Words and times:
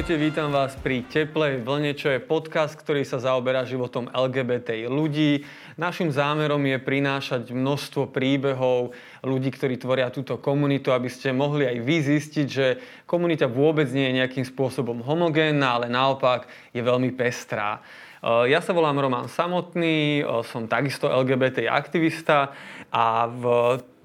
Ahojte, 0.00 0.16
vítam 0.16 0.48
vás 0.48 0.72
pri 0.80 1.04
Teplej 1.04 1.60
vlne, 1.60 1.92
čo 1.92 2.08
je 2.08 2.24
podcast, 2.24 2.72
ktorý 2.72 3.04
sa 3.04 3.20
zaoberá 3.20 3.68
životom 3.68 4.08
LGBT 4.08 4.88
ľudí. 4.88 5.44
Našim 5.76 6.08
zámerom 6.08 6.64
je 6.64 6.80
prinášať 6.80 7.52
množstvo 7.52 8.08
príbehov 8.08 8.96
ľudí, 9.20 9.52
ktorí 9.52 9.76
tvoria 9.76 10.08
túto 10.08 10.40
komunitu, 10.40 10.88
aby 10.96 11.12
ste 11.12 11.36
mohli 11.36 11.68
aj 11.68 11.84
vy 11.84 12.16
zistiť, 12.16 12.46
že 12.48 12.66
komunita 13.04 13.44
vôbec 13.44 13.92
nie 13.92 14.08
je 14.08 14.24
nejakým 14.24 14.48
spôsobom 14.48 15.04
homogénna, 15.04 15.68
ale 15.76 15.92
naopak 15.92 16.48
je 16.72 16.80
veľmi 16.80 17.12
pestrá. 17.12 17.84
Ja 18.20 18.60
sa 18.60 18.76
volám 18.76 19.00
Roman 19.00 19.32
Samotný, 19.32 20.20
som 20.44 20.68
takisto 20.68 21.08
LGBT 21.08 21.72
aktivista 21.72 22.52
a 22.92 23.24
v, 23.24 23.44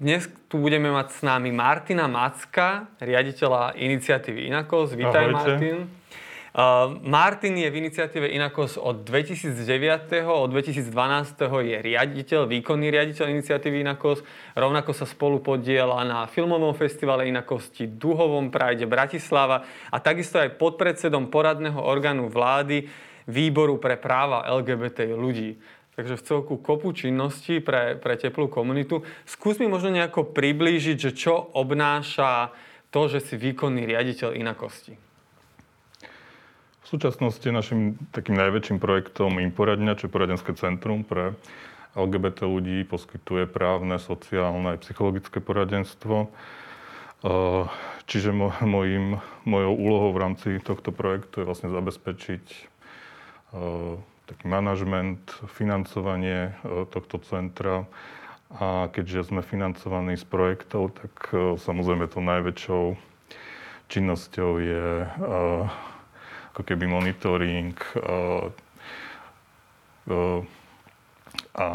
dnes 0.00 0.24
tu 0.48 0.56
budeme 0.56 0.88
mať 0.88 1.08
s 1.12 1.20
nami 1.20 1.52
Martina 1.52 2.08
Macka, 2.08 2.88
riaditeľa 2.96 3.76
iniciatívy 3.76 4.48
Inakos. 4.48 4.96
Vítaj, 4.96 5.20
Ahojte. 5.20 5.36
Martin. 5.36 5.76
Uh, 6.56 6.96
Martin 7.04 7.60
je 7.60 7.68
v 7.68 7.76
iniciatíve 7.84 8.32
Inakos 8.32 8.80
od 8.80 9.04
2009. 9.04 10.08
Od 10.24 10.48
2012. 10.48 10.88
je 11.60 11.76
riaditeľ, 11.84 12.48
výkonný 12.48 12.88
riaditeľ 12.88 13.28
iniciatívy 13.36 13.84
Inakos. 13.84 14.24
Rovnako 14.56 14.96
sa 14.96 15.04
spolu 15.04 15.44
podiela 15.44 16.00
na 16.08 16.24
filmovom 16.24 16.72
festivale 16.72 17.28
Inakosti 17.28 17.84
Duhovom 17.84 18.48
Prajde 18.48 18.88
Bratislava 18.88 19.68
a 19.92 20.00
takisto 20.00 20.40
aj 20.40 20.56
podpredsedom 20.56 21.28
poradného 21.28 21.76
orgánu 21.76 22.32
vlády 22.32 22.88
Výboru 23.26 23.82
pre 23.82 23.98
práva 23.98 24.46
LGBT 24.46 25.12
ľudí. 25.14 25.58
Takže 25.96 26.20
v 26.20 26.26
celku 26.28 26.54
kopu 26.60 26.92
činností 26.92 27.58
pre, 27.64 27.96
pre 27.96 28.20
teplú 28.20 28.52
komunitu. 28.52 29.00
Skús 29.24 29.56
mi 29.56 29.66
možno 29.66 29.96
nejako 29.96 30.28
priblížiť, 30.30 30.96
že 31.00 31.10
čo 31.16 31.34
obnáša 31.56 32.52
to, 32.92 33.08
že 33.08 33.24
si 33.24 33.34
výkonný 33.40 33.88
riaditeľ 33.88 34.36
inakosti. 34.36 34.94
V 36.84 36.86
súčasnosti 36.86 37.48
našim 37.50 37.98
takým 38.14 38.38
najväčším 38.38 38.78
projektom 38.78 39.42
Imporadňa, 39.42 39.98
čo 39.98 40.06
je 40.06 40.14
poradenské 40.14 40.54
centrum 40.54 41.02
pre 41.02 41.34
LGBT 41.98 42.46
ľudí, 42.46 42.84
poskytuje 42.86 43.50
právne, 43.50 43.98
sociálne 43.98 44.76
a 44.76 44.80
psychologické 44.84 45.42
poradenstvo. 45.42 46.30
Čiže 48.06 48.30
mojim, 48.62 49.18
mojou 49.48 49.74
úlohou 49.74 50.10
v 50.14 50.20
rámci 50.22 50.48
tohto 50.62 50.92
projektu 50.94 51.42
je 51.42 51.48
vlastne 51.48 51.72
zabezpečiť 51.72 52.75
taký 54.26 54.46
manažment, 54.50 55.22
financovanie 55.48 56.54
tohto 56.90 57.22
centra. 57.22 57.86
A 58.46 58.86
keďže 58.94 59.34
sme 59.34 59.42
financovaní 59.42 60.14
z 60.14 60.22
projektov, 60.22 60.94
tak 60.94 61.34
samozrejme 61.58 62.06
tou 62.06 62.22
najväčšou 62.22 62.94
činnosťou 63.90 64.50
je 64.62 64.86
ako 66.54 66.62
keby 66.62 66.86
monitoring 66.86 67.74
a 71.58 71.68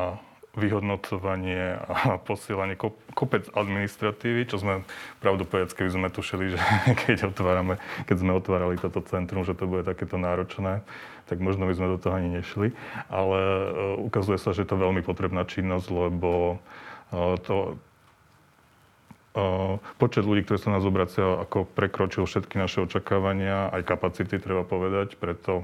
vyhodnocovanie 0.51 1.79
a 1.79 2.19
posielanie 2.19 2.75
kopec 3.15 3.47
administratívy, 3.55 4.51
čo 4.51 4.59
sme 4.59 4.83
pravdu 5.23 5.47
povedať, 5.47 5.79
keby 5.79 5.89
sme 5.95 6.07
tušili, 6.11 6.51
že 6.51 6.59
keď, 7.07 7.31
otvárame, 7.31 7.79
keď 8.03 8.17
sme 8.19 8.35
otvárali 8.35 8.75
toto 8.75 8.99
centrum, 9.07 9.47
že 9.47 9.55
to 9.55 9.63
bude 9.63 9.87
takéto 9.87 10.19
náročné, 10.19 10.83
tak 11.31 11.39
možno 11.39 11.71
by 11.71 11.73
sme 11.79 11.95
do 11.95 11.97
toho 12.03 12.19
ani 12.19 12.43
nešli. 12.43 12.75
Ale 13.07 13.39
uh, 13.39 14.03
ukazuje 14.03 14.35
sa, 14.35 14.51
že 14.51 14.67
je 14.67 14.69
to 14.75 14.75
veľmi 14.75 14.99
potrebná 14.99 15.47
činnosť, 15.47 15.87
lebo 15.87 16.59
uh, 17.15 17.39
to, 17.39 17.79
uh, 19.39 19.79
počet 20.03 20.27
ľudí, 20.27 20.43
ktorí 20.43 20.59
sa 20.59 20.75
nás 20.75 20.83
obracia, 20.83 21.23
ako 21.23 21.63
prekročil 21.63 22.27
všetky 22.27 22.59
naše 22.59 22.83
očakávania, 22.83 23.71
aj 23.71 23.87
kapacity, 23.87 24.35
treba 24.35 24.67
povedať, 24.67 25.15
preto 25.15 25.63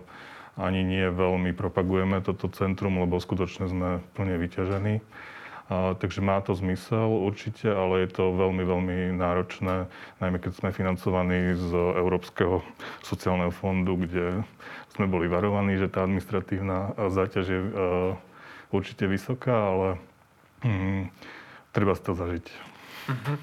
ani 0.57 0.81
nie 0.81 1.05
veľmi 1.13 1.53
propagujeme 1.53 2.19
toto 2.25 2.49
centrum, 2.49 2.97
lebo 2.97 3.21
skutočne 3.21 3.69
sme 3.69 3.89
plne 4.17 4.41
vyťažení. 4.41 4.95
Takže 5.69 6.23
má 6.23 6.39
to 6.39 6.55
zmysel 6.55 7.11
určite, 7.27 7.67
ale 7.67 8.07
je 8.07 8.15
to 8.15 8.31
veľmi, 8.31 8.63
veľmi 8.63 8.97
náročné, 9.19 9.91
najmä 10.23 10.39
keď 10.39 10.51
sme 10.55 10.71
financovaní 10.71 11.59
z 11.59 11.71
Európskeho 11.75 12.63
sociálneho 13.03 13.51
fondu, 13.51 13.99
kde 13.99 14.47
sme 14.95 15.11
boli 15.11 15.27
varovaní, 15.27 15.75
že 15.75 15.91
tá 15.91 16.07
administratívna 16.07 16.95
záťaž 16.95 17.45
je 17.51 17.59
určite 18.71 19.11
vysoká, 19.11 19.53
ale 19.53 19.87
um, 20.63 21.11
treba 21.75 21.99
si 21.99 22.03
to 22.03 22.15
zažiť. 22.15 22.45
Uh-huh. 23.11 23.35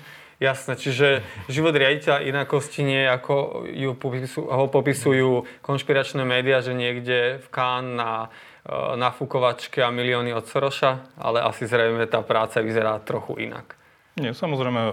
Jasné, 0.43 0.75
čiže 0.75 1.22
život 1.47 1.72
riaditeľa 1.78 2.27
inakosti 2.27 2.83
nie 2.83 3.06
ako 3.06 3.65
ju 3.71 3.95
popisu, 3.95 4.41
ho 4.50 4.67
popisujú 4.67 5.47
konšpiračné 5.62 6.27
médiá, 6.27 6.59
že 6.59 6.75
niekde 6.75 7.39
v 7.39 7.49
Kán 7.55 7.95
na 7.95 8.28
e, 8.67 8.69
nafúkovačke 8.99 9.78
a 9.78 9.95
milióny 9.95 10.34
od 10.34 10.43
Soroša, 10.50 11.15
ale 11.22 11.39
asi 11.39 11.71
zrejme 11.71 12.03
tá 12.11 12.19
práca 12.27 12.59
vyzerá 12.59 12.99
trochu 13.06 13.47
inak. 13.47 13.78
Nie, 14.19 14.34
samozrejme, 14.34 14.83
e, 14.91 14.93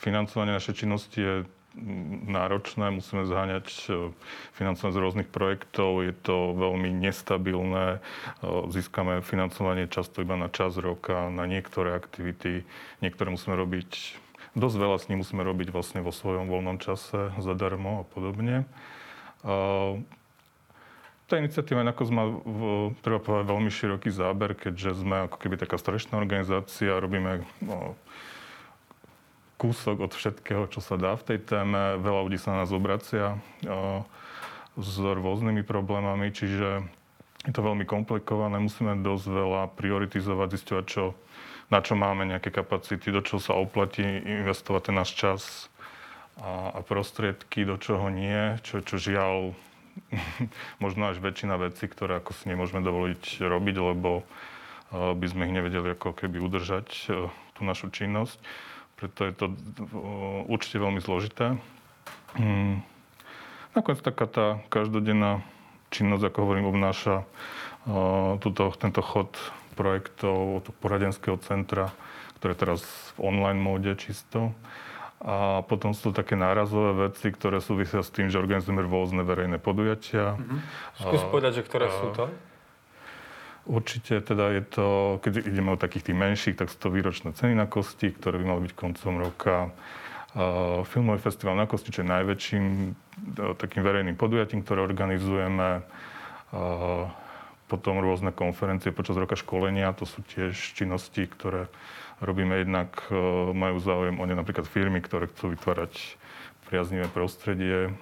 financovanie 0.00 0.56
našej 0.56 0.74
činnosti 0.80 1.20
je 1.20 1.34
náročné, 2.26 2.90
musíme 2.90 3.22
zháňať 3.22 3.66
e, 3.86 4.10
financovanie 4.58 4.94
z 4.94 5.02
rôznych 5.02 5.28
projektov, 5.30 6.02
je 6.02 6.14
to 6.14 6.52
veľmi 6.58 6.90
nestabilné, 6.90 7.98
e, 8.42 8.48
získame 8.74 9.22
financovanie 9.22 9.86
často 9.86 10.22
iba 10.22 10.34
na 10.34 10.50
čas 10.50 10.74
roka, 10.74 11.30
na 11.30 11.46
niektoré 11.46 11.94
aktivity, 11.94 12.66
niektoré 12.98 13.30
musíme 13.30 13.54
robiť, 13.54 14.18
dosť 14.58 14.76
veľa 14.76 14.96
s 14.98 15.06
ním 15.08 15.22
musíme 15.22 15.46
robiť 15.46 15.70
vlastne 15.70 16.02
vo 16.02 16.10
svojom 16.10 16.50
voľnom 16.50 16.82
čase, 16.82 17.30
zadarmo 17.38 18.02
a 18.02 18.04
podobne. 18.10 18.66
E, 19.46 19.54
tá 21.30 21.38
iniciatíva 21.38 21.86
ako 21.86 22.02
má, 22.10 22.24
treba 23.06 23.22
povedať, 23.22 23.46
veľmi 23.46 23.70
široký 23.70 24.10
záber, 24.10 24.58
keďže 24.58 25.06
sme 25.06 25.30
ako 25.30 25.38
keby 25.38 25.54
taká 25.62 25.78
strešná 25.78 26.18
organizácia, 26.18 26.98
robíme 26.98 27.46
no, 27.62 27.94
kúsok 29.60 30.08
od 30.08 30.12
všetkého, 30.16 30.64
čo 30.72 30.80
sa 30.80 30.96
dá 30.96 31.12
v 31.20 31.26
tej 31.28 31.38
téme. 31.44 32.00
Veľa 32.00 32.24
ľudí 32.24 32.40
sa 32.40 32.56
na 32.56 32.64
nás 32.64 32.72
obracia 32.72 33.36
s 34.80 34.94
rôznymi 34.96 35.60
problémami, 35.68 36.32
čiže 36.32 36.80
je 37.44 37.52
to 37.52 37.60
veľmi 37.60 37.84
komplikované. 37.84 38.56
Musíme 38.56 38.96
dosť 39.04 39.26
veľa 39.28 39.62
prioritizovať, 39.76 40.48
zistovať, 40.56 40.84
čo, 40.88 41.12
na 41.68 41.84
čo 41.84 41.92
máme 41.92 42.24
nejaké 42.24 42.48
kapacity, 42.48 43.12
do 43.12 43.20
čoho 43.20 43.36
sa 43.36 43.52
oplatí 43.60 44.00
investovať 44.24 44.88
ten 44.88 44.96
náš 44.96 45.10
čas 45.12 45.42
a, 46.40 46.72
a 46.72 46.80
prostriedky, 46.80 47.68
do 47.68 47.76
čoho 47.76 48.08
nie, 48.08 48.56
čo, 48.64 48.80
čo 48.80 48.96
žiaľ 48.96 49.52
možno 50.84 51.12
až 51.12 51.20
väčšina 51.20 51.60
vecí, 51.60 51.84
ktoré 51.84 52.24
ako 52.24 52.32
si 52.32 52.48
nemôžeme 52.48 52.80
dovoliť 52.80 53.44
robiť, 53.44 53.76
lebo 53.76 54.24
by 54.90 55.26
sme 55.28 55.46
ich 55.46 55.54
nevedeli 55.54 55.94
ako 55.94 56.16
keby 56.16 56.42
udržať 56.42 56.88
tú 57.54 57.60
našu 57.60 57.92
činnosť 57.92 58.40
preto 59.00 59.24
je 59.24 59.32
to 59.32 59.46
určite 60.44 60.76
veľmi 60.76 61.00
zložité. 61.00 61.56
Hmm. 62.36 62.84
Nakoniec 63.72 64.04
taká 64.04 64.28
tá 64.28 64.46
každodenná 64.68 65.40
činnosť, 65.88 66.28
ako 66.28 66.38
hovorím, 66.44 66.68
obnáša 66.68 67.24
tuto, 68.44 68.70
tento 68.76 69.00
chod 69.00 69.32
projektov 69.72 70.60
od 70.60 70.64
poradenského 70.84 71.40
centra, 71.40 71.88
ktoré 72.36 72.52
teraz 72.52 72.84
v 73.16 73.32
online 73.32 73.56
móde 73.56 73.96
čisto. 73.96 74.52
A 75.20 75.60
potom 75.64 75.92
sú 75.92 76.16
také 76.16 76.32
nárazové 76.32 77.12
veci, 77.12 77.28
ktoré 77.28 77.60
súvisia 77.60 78.00
s 78.00 78.08
tým, 78.08 78.32
že 78.32 78.40
organizujeme 78.40 78.80
rôzne 78.80 79.20
verejné 79.20 79.60
podujatia. 79.60 80.36
Mm-hmm. 80.36 80.60
Skús 80.96 81.24
povedať, 81.28 81.60
že 81.60 81.62
ktoré 81.68 81.86
a, 81.88 81.92
sú 81.92 82.06
to? 82.16 82.24
Určite 83.68 84.24
teda 84.24 84.56
je 84.56 84.62
to, 84.64 84.88
keď 85.20 85.44
ideme 85.44 85.76
o 85.76 85.80
takých 85.80 86.10
tých 86.10 86.16
menších, 86.16 86.56
tak 86.56 86.72
sú 86.72 86.80
to 86.80 86.88
výročné 86.88 87.36
ceny 87.36 87.52
na 87.52 87.68
kosti, 87.68 88.08
ktoré 88.08 88.40
by 88.40 88.44
mali 88.48 88.60
byť 88.66 88.72
koncom 88.72 89.20
roka. 89.20 89.68
Filmový 90.88 91.20
festival 91.20 91.58
na 91.58 91.66
kosti, 91.68 91.92
čo 91.92 92.00
je 92.00 92.08
najväčším 92.08 92.64
uh, 92.64 93.52
takým 93.58 93.82
verejným 93.82 94.14
podujatím, 94.14 94.62
ktoré 94.62 94.80
organizujeme. 94.80 95.82
Potom 97.70 98.02
rôzne 98.02 98.34
konferencie 98.34 98.90
počas 98.90 99.14
roka 99.14 99.38
školenia, 99.38 99.94
to 99.94 100.02
sú 100.02 100.26
tiež 100.26 100.74
činnosti, 100.74 101.30
ktoré 101.30 101.70
robíme 102.18 102.58
jednak, 102.58 103.06
majú 103.54 103.78
záujem 103.78 104.18
o 104.18 104.26
ne 104.26 104.34
napríklad 104.34 104.66
firmy, 104.66 104.98
ktoré 104.98 105.30
chcú 105.30 105.54
vytvárať 105.54 106.18
priaznivé 106.66 107.06
prostredie 107.06 107.94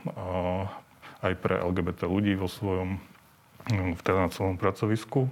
aj 1.20 1.32
pre 1.44 1.60
LGBT 1.60 2.08
ľudí 2.08 2.32
vo 2.40 2.48
svojom, 2.48 2.96
teda 4.00 4.28
na 4.28 4.30
svojom 4.32 4.56
pracovisku 4.56 5.28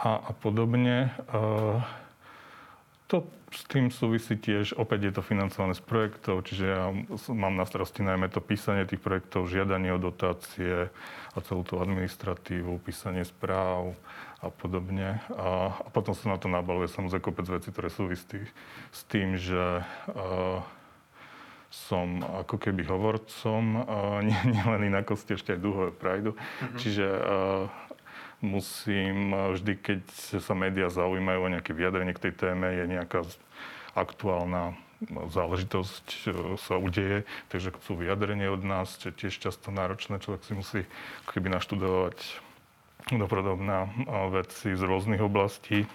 a, 0.00 0.10
a 0.28 0.32
podobne. 0.32 1.12
To 3.10 3.16
s 3.50 3.66
tým 3.66 3.90
súvisí 3.90 4.38
tiež, 4.38 4.78
opäť 4.78 5.10
je 5.10 5.12
to 5.18 5.22
financované 5.26 5.74
z 5.74 5.82
projektov, 5.82 6.46
čiže 6.46 6.64
ja 6.70 6.94
mám 7.34 7.58
na 7.58 7.66
starosti 7.66 8.06
najmä 8.06 8.30
to 8.30 8.38
písanie 8.38 8.86
tých 8.86 9.02
projektov, 9.02 9.50
žiadanie 9.50 9.90
o 9.90 9.98
dotácie 9.98 10.86
a 11.34 11.38
celú 11.42 11.66
tú 11.66 11.82
administratívu, 11.82 12.78
písanie 12.78 13.26
správ 13.26 13.98
a 14.38 14.48
podobne. 14.54 15.18
A, 15.34 15.74
a 15.82 15.88
potom 15.90 16.14
sa 16.14 16.30
na 16.30 16.38
to 16.38 16.46
nabaluje 16.46 16.86
samozrejme 16.86 17.26
kopec 17.26 17.46
veci, 17.50 17.74
ktoré 17.74 17.90
súvisí 17.90 18.46
s 18.94 19.00
tým, 19.10 19.34
že 19.34 19.82
uh, 19.82 20.62
som 21.70 22.22
ako 22.22 22.54
keby 22.58 22.86
hovorcom 22.86 23.86
nielen 24.26 24.80
nie 24.86 24.90
inakosti, 24.90 25.34
ešte 25.34 25.54
aj 25.54 25.60
dlho 25.62 25.90
Prideu. 25.94 26.34
Mm-hmm. 26.34 26.78
Čiže 26.78 27.06
musím 28.40 29.32
vždy, 29.32 29.72
keď 29.76 30.00
sa 30.40 30.52
médiá 30.56 30.88
zaujímajú 30.88 31.40
o 31.44 31.52
nejaké 31.52 31.72
vyjadrenie 31.76 32.16
k 32.16 32.28
tej 32.28 32.32
téme, 32.36 32.72
je 32.72 32.84
nejaká 32.88 33.24
aktuálna 33.96 34.76
záležitosť 35.08 36.06
e, 36.12 36.20
sa 36.60 36.76
udeje, 36.76 37.24
takže 37.48 37.72
chcú 37.80 38.04
vyjadrenie 38.04 38.52
od 38.52 38.60
nás, 38.60 39.00
čo 39.00 39.08
tiež 39.08 39.32
často 39.40 39.72
náročné, 39.72 40.20
človek 40.20 40.44
si 40.44 40.52
musí 40.52 40.80
keby 41.32 41.48
naštudovať 41.56 42.20
doprodobná 43.08 43.88
veci 44.28 44.76
z 44.76 44.82
rôznych 44.84 45.24
oblastí. 45.24 45.88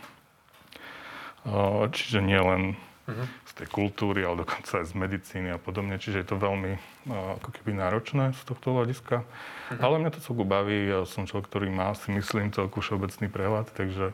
Čiže 1.94 2.26
nie 2.26 2.42
len 2.42 2.62
uh-huh. 3.06 3.26
z 3.46 3.52
tej 3.58 3.68
kultúry, 3.70 4.26
ale 4.26 4.44
dokonca 4.46 4.82
aj 4.82 4.90
z 4.90 4.94
medicíny 4.94 5.50
a 5.54 5.60
podobne. 5.62 5.98
Čiže 5.98 6.22
je 6.22 6.28
to 6.28 6.38
veľmi 6.38 6.76
ako 7.10 7.50
keby 7.56 7.78
náročné 7.78 8.34
z 8.34 8.42
tohto 8.46 8.76
hľadiska. 8.76 9.24
Uh-huh. 9.24 9.80
Ale 9.80 10.02
mňa 10.02 10.12
to 10.14 10.26
celku 10.26 10.44
baví. 10.44 10.90
Ja 10.90 11.06
som 11.06 11.30
človek, 11.30 11.48
ktorý 11.48 11.70
má 11.72 11.94
si 11.94 12.12
myslím 12.12 12.52
celku 12.52 12.82
všeobecný 12.84 13.30
prehľad, 13.32 13.70
takže 13.74 14.14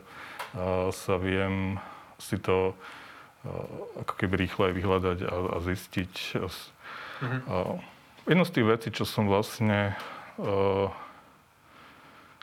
sa 0.92 1.14
viem 1.16 1.80
si 2.20 2.36
to 2.38 2.76
ako 3.98 4.14
keby 4.14 4.46
rýchle 4.46 4.70
vyhľadať 4.76 5.18
a, 5.26 5.34
a 5.52 5.56
zistiť. 5.64 6.12
Uh-huh. 6.38 7.82
Jedno 8.22 8.44
z 8.46 8.54
tých 8.54 8.66
vecí, 8.70 8.88
čo 8.94 9.02
som 9.02 9.26
vlastne 9.26 9.98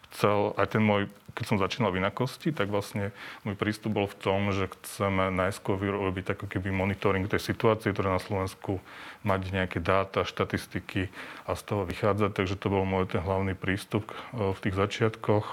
chcel, 0.10 0.58
aj 0.58 0.78
ten 0.78 0.84
môj, 0.84 1.10
keď 1.38 1.46
som 1.46 1.62
začínal 1.62 1.94
v 1.94 2.02
inakosti, 2.04 2.52
tak 2.52 2.68
vlastne 2.68 3.16
môj 3.48 3.56
prístup 3.56 3.96
bol 3.96 4.08
v 4.10 4.18
tom, 4.20 4.50
že 4.52 4.68
chceme 4.68 5.32
najskôr 5.32 5.78
vyrobiť 5.80 6.36
ako 6.36 6.46
keby 6.52 6.74
monitoring 6.74 7.30
tej 7.30 7.40
situácie, 7.40 7.94
ktorá 7.96 8.18
na 8.18 8.24
Slovensku 8.24 8.82
mať 9.24 9.54
nejaké 9.54 9.80
dáta, 9.80 10.28
štatistiky 10.28 11.08
a 11.48 11.56
z 11.56 11.62
toho 11.64 11.88
vychádzať. 11.88 12.36
Takže 12.36 12.60
to 12.60 12.68
bol 12.68 12.84
môj 12.84 13.08
ten 13.08 13.22
hlavný 13.24 13.56
prístup 13.56 14.10
v 14.34 14.58
tých 14.60 14.76
začiatkoch. 14.76 15.46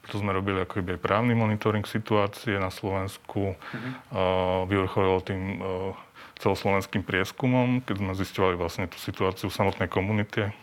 Preto 0.00 0.16
sme 0.16 0.32
robili 0.32 0.64
ako 0.64 0.80
keby 0.80 0.96
aj 0.96 1.04
právny 1.04 1.36
monitoring 1.36 1.84
situácie 1.84 2.56
na 2.56 2.72
Slovensku. 2.72 3.54
Mm-hmm. 3.54 5.22
Tým 5.28 5.42
celoslovenským 6.40 7.04
prieskumom, 7.04 7.84
keď 7.84 8.00
sme 8.00 8.16
zistovali 8.16 8.56
vlastne 8.56 8.88
tú 8.88 8.96
situáciu 8.96 9.52
v 9.52 9.58
samotnej 9.60 9.92
komunite 9.92 10.56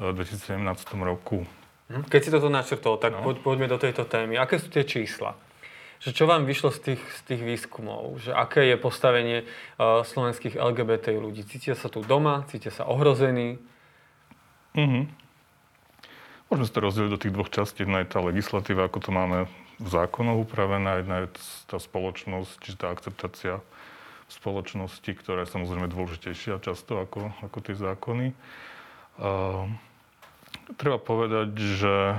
v 0.00 0.16
2017 0.16 0.64
roku. 1.04 1.44
Mhm. 1.90 2.06
Keď 2.06 2.20
si 2.22 2.30
toto 2.30 2.46
načrtol, 2.46 3.02
tak 3.02 3.18
no. 3.18 3.34
poďme 3.34 3.66
do 3.66 3.74
tejto 3.74 4.06
témy. 4.06 4.38
Aké 4.38 4.62
sú 4.62 4.70
tie 4.70 4.86
čísla? 4.86 5.34
Že 6.00 6.10
čo 6.16 6.24
vám 6.24 6.48
vyšlo 6.48 6.72
z 6.72 6.78
tých, 6.80 7.02
z 7.02 7.20
tých 7.28 7.42
výskumov? 7.44 8.24
Že 8.24 8.32
aké 8.32 8.72
je 8.72 8.76
postavenie 8.80 9.38
uh, 9.44 10.00
slovenských 10.00 10.56
LGBT 10.56 11.12
ľudí? 11.18 11.44
Cítia 11.44 11.76
sa 11.76 11.92
tu 11.92 12.00
doma? 12.00 12.48
Cítia 12.48 12.72
sa 12.72 12.88
ohrození? 12.88 13.60
Mm-hmm. 14.72 15.04
Môžeme 16.48 16.66
sa 16.66 16.72
to 16.72 16.86
rozdeliť 16.88 17.10
do 17.10 17.20
tých 17.20 17.34
dvoch 17.36 17.52
častí. 17.52 17.84
Jedna 17.84 18.00
je 18.00 18.08
tá 18.08 18.24
legislatíva, 18.24 18.88
ako 18.88 18.98
to 19.02 19.10
máme 19.12 19.44
v 19.76 19.88
zákonoch 19.90 20.48
upravená. 20.48 21.04
Jedna 21.04 21.26
je 21.26 21.36
tá 21.68 21.76
spoločnosť, 21.76 22.52
čiže 22.64 22.80
tá 22.80 22.88
akceptácia 22.94 23.60
spoločnosti, 24.30 25.10
ktorá 25.20 25.42
je 25.44 25.52
samozrejme 25.52 25.90
dôležitejšia 25.90 26.62
často 26.62 27.02
ako, 27.02 27.34
ako 27.44 27.58
tie 27.60 27.74
zákony. 27.76 28.32
Uh, 29.20 29.68
treba 30.76 30.98
povedať, 31.00 31.50
že 31.56 31.94
e, 32.12 32.16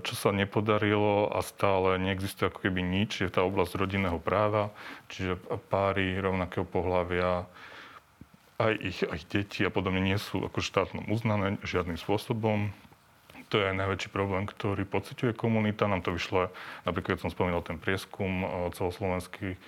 čo 0.00 0.14
sa 0.16 0.30
nepodarilo 0.34 1.30
a 1.32 1.40
stále 1.40 1.96
neexistuje 2.00 2.50
ako 2.50 2.68
keby 2.68 2.80
nič, 2.82 3.24
je 3.24 3.30
tá 3.30 3.44
oblasť 3.44 3.78
rodinného 3.80 4.18
práva, 4.20 4.74
čiže 5.08 5.38
páry 5.68 6.18
rovnakého 6.20 6.66
pohľavia, 6.66 7.46
aj 8.60 8.72
ich, 8.84 9.00
aj 9.08 9.20
deti 9.32 9.64
a 9.64 9.72
podobne 9.72 10.04
nie 10.04 10.20
sú 10.20 10.44
ako 10.44 10.60
štátnom 10.60 11.08
uznané 11.08 11.56
žiadnym 11.64 11.96
spôsobom. 11.96 12.68
To 13.50 13.58
je 13.58 13.66
aj 13.66 13.82
najväčší 13.82 14.14
problém, 14.14 14.46
ktorý 14.46 14.86
pociťuje 14.86 15.34
komunita. 15.34 15.90
Nám 15.90 16.06
to 16.06 16.14
vyšlo, 16.14 16.54
napríklad, 16.86 17.18
keď 17.18 17.22
som 17.26 17.34
spomínal 17.34 17.66
ten 17.66 17.80
prieskum 17.82 18.44
e, 18.44 18.46
celoslovenský 18.76 19.58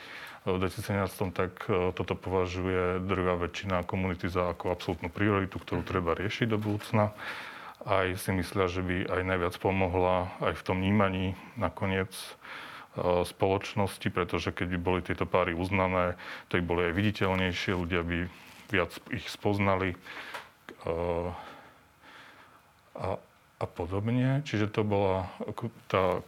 v 0.42 0.58
2017, 0.58 1.30
tak 1.30 1.52
e, 1.70 1.94
toto 1.94 2.18
považuje 2.18 2.98
drvá 3.06 3.38
väčšina 3.38 3.86
komunity 3.86 4.26
za 4.26 4.50
ako 4.50 4.74
absolútnu 4.74 5.06
prioritu, 5.06 5.62
ktorú 5.62 5.86
treba 5.86 6.18
riešiť 6.18 6.50
do 6.50 6.58
budúcna. 6.58 7.14
Aj 7.86 8.06
si 8.18 8.30
myslia, 8.34 8.66
že 8.66 8.82
by 8.82 9.10
aj 9.10 9.22
najviac 9.22 9.54
pomohla 9.58 10.30
aj 10.42 10.54
v 10.58 10.62
tom 10.66 10.82
vnímaní 10.82 11.38
nakoniec 11.54 12.10
e, 12.10 12.26
spoločnosti, 13.22 14.06
pretože 14.10 14.50
keď 14.50 14.66
by 14.74 14.78
boli 14.82 15.00
tieto 15.06 15.30
páry 15.30 15.54
uznané, 15.54 16.18
tak 16.50 16.66
boli 16.66 16.90
aj 16.90 16.98
viditeľnejšie, 16.98 17.78
ľudia 17.78 18.02
by 18.02 18.18
viac 18.74 18.90
ich 19.14 19.26
spoznali. 19.30 19.94
E, 19.94 19.96
a, 22.98 23.14
a 23.62 23.66
podobne. 23.70 24.42
Čiže 24.42 24.74
to 24.74 24.82
bola 24.82 25.30
tá, 25.86 26.18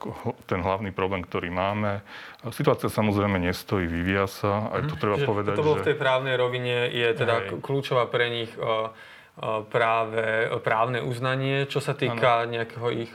ten 0.47 0.63
hlavný 0.63 0.95
problém, 0.95 1.27
ktorý 1.27 1.51
máme. 1.51 2.07
Situácia 2.55 2.87
samozrejme 2.87 3.43
nestojí, 3.43 3.91
vyvíja 3.91 4.31
sa. 4.31 4.71
Aj 4.71 4.87
to 4.87 4.95
mhm. 4.95 5.01
treba 5.03 5.17
Čiže 5.19 5.27
povedať, 5.27 5.55
to 5.59 5.67
bolo 5.67 5.79
že... 5.79 5.83
v 5.83 5.89
tej 5.91 5.99
právnej 5.99 6.35
rovine, 6.39 6.89
je 6.95 7.09
teda 7.19 7.35
Hej. 7.51 7.59
kľúčová 7.59 8.07
pre 8.07 8.31
nich 8.31 8.53
práve 9.75 10.47
právne 10.63 11.03
uznanie, 11.03 11.67
čo 11.67 11.83
sa 11.83 11.99
týka 11.99 12.47
ano. 12.47 12.55
nejakého 12.55 12.89
ich 12.95 13.11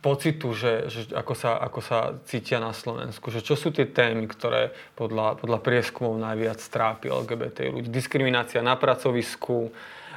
pocitu, 0.00 0.56
že, 0.56 0.88
že 0.88 1.00
ako, 1.12 1.34
sa, 1.36 1.60
ako 1.60 1.80
sa 1.84 1.98
cítia 2.24 2.56
na 2.56 2.72
Slovensku. 2.72 3.28
Že 3.28 3.44
čo 3.44 3.54
sú 3.60 3.68
tie 3.68 3.84
témy, 3.84 4.24
ktoré 4.24 4.72
podľa, 4.96 5.36
podľa 5.36 5.60
prieskumov 5.60 6.16
najviac 6.16 6.56
trápi 6.72 7.12
LGBT 7.12 7.68
ľudí? 7.68 7.92
Diskriminácia 7.92 8.64
na 8.64 8.72
pracovisku, 8.80 9.68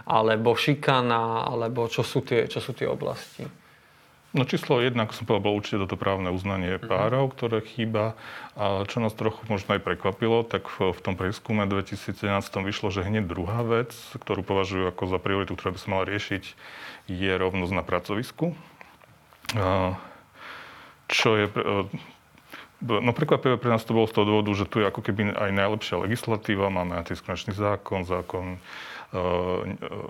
alebo 0.05 0.53
šikana, 0.53 1.49
alebo 1.49 1.89
čo 1.89 2.05
sú 2.05 2.21
tie, 2.21 2.45
čo 2.45 2.61
sú 2.61 2.77
tie 2.77 2.85
oblasti? 2.85 3.45
No 4.35 4.43
číslo 4.43 4.83
jedna, 4.83 5.07
ako 5.07 5.15
som 5.15 5.23
povedal, 5.23 5.47
bolo 5.47 5.59
určite 5.63 5.79
toto 5.87 5.95
právne 5.95 6.27
uznanie 6.27 6.75
mm-hmm. 6.75 6.91
párov, 6.91 7.31
ktoré 7.31 7.63
chýba. 7.63 8.19
A 8.59 8.83
čo 8.83 8.99
nás 8.99 9.15
trochu 9.15 9.39
možno 9.47 9.79
aj 9.79 9.81
prekvapilo, 9.87 10.43
tak 10.43 10.67
v, 10.67 10.91
v 10.91 10.99
tom 10.99 11.15
prieskume 11.15 11.63
2017 11.71 12.19
vyšlo, 12.51 12.91
že 12.91 13.07
hneď 13.07 13.31
druhá 13.31 13.63
vec, 13.63 13.95
ktorú 14.11 14.43
považujú 14.43 14.91
ako 14.91 15.03
za 15.07 15.19
prioritu, 15.23 15.55
ktorá 15.55 15.71
by 15.71 15.79
sa 15.79 15.87
mala 15.87 16.03
riešiť, 16.03 16.43
je 17.07 17.31
rovnosť 17.31 17.73
na 17.73 17.83
pracovisku. 17.87 18.51
A, 19.55 19.95
čo 21.07 21.39
je 21.39 21.47
No 22.85 23.15
prekvapivé 23.15 23.55
pre 23.55 23.71
nás 23.71 23.87
to 23.87 23.95
bolo 23.95 24.05
z 24.05 24.13
toho 24.13 24.27
dôvodu, 24.27 24.51
že 24.51 24.67
tu 24.67 24.83
je 24.83 24.85
ako 24.85 24.99
keby 24.99 25.31
aj 25.31 25.49
najlepšia 25.57 25.95
legislatíva, 26.05 26.67
máme 26.69 26.99
antidiskriminačný 26.99 27.55
zákon, 27.55 28.03
zákon 28.03 28.59
E, 28.59 28.94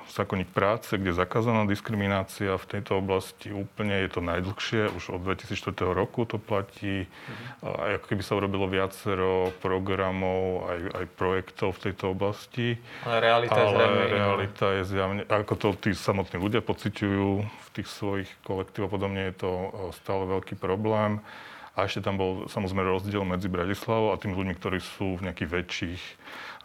zákonník 0.10 0.50
práce, 0.50 0.98
kde 0.98 1.12
je 1.12 1.20
zakázaná 1.20 1.68
diskriminácia 1.68 2.56
v 2.58 2.66
tejto 2.66 2.98
oblasti 2.98 3.52
úplne, 3.52 4.02
je 4.08 4.10
to 4.10 4.22
najdlhšie, 4.24 4.90
už 4.96 5.14
od 5.14 5.22
2004 5.22 5.94
roku 5.94 6.26
to 6.26 6.40
platí. 6.40 7.06
Mm-hmm. 7.06 7.82
Aj 7.86 7.92
ako 8.02 8.06
keby 8.10 8.24
sa 8.24 8.34
urobilo 8.40 8.66
viacero 8.66 9.54
programov, 9.60 10.66
aj, 10.72 10.80
aj 11.04 11.06
projektov 11.20 11.78
v 11.78 11.92
tejto 11.92 12.16
oblasti. 12.16 12.80
Ale 13.06 13.22
realita 13.22 13.54
Ale 13.54 13.62
je 13.62 13.70
zrejme 13.76 14.04
realita 14.10 14.66
je 14.82 14.84
zjavne, 14.88 15.22
ako 15.28 15.54
to 15.60 15.68
tí 15.78 15.92
samotní 15.94 16.38
ľudia 16.42 16.66
pociťujú 16.66 17.30
v 17.44 17.68
tých 17.76 17.88
svojich 17.92 18.30
kolektívoch, 18.48 18.90
podobne 18.90 19.30
je 19.30 19.36
to 19.46 19.52
e, 19.52 19.70
stále 20.00 20.24
veľký 20.26 20.56
problém. 20.58 21.20
A 21.76 21.92
ešte 21.92 22.08
tam 22.08 22.16
bol 22.16 22.32
samozrejme 22.48 22.88
rozdiel 22.88 23.28
medzi 23.28 23.52
Bratislavou 23.52 24.16
a 24.16 24.20
tými 24.20 24.32
ľuďmi, 24.32 24.56
ktorí 24.56 24.80
sú 24.80 25.20
v 25.20 25.28
nejakých 25.28 25.50
väčších 25.52 26.02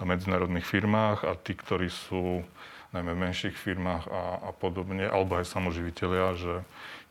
medzinárodných 0.05 0.67
firmách 0.67 1.25
a 1.29 1.33
tí, 1.37 1.53
ktorí 1.57 1.89
sú 1.93 2.45
najmä 2.91 3.15
v 3.15 3.23
menších 3.31 3.55
firmách 3.55 4.05
a, 4.11 4.23
a 4.49 4.51
podobne, 4.51 5.07
alebo 5.07 5.39
aj 5.39 5.47
samoživiteľia, 5.47 6.35
že 6.35 6.55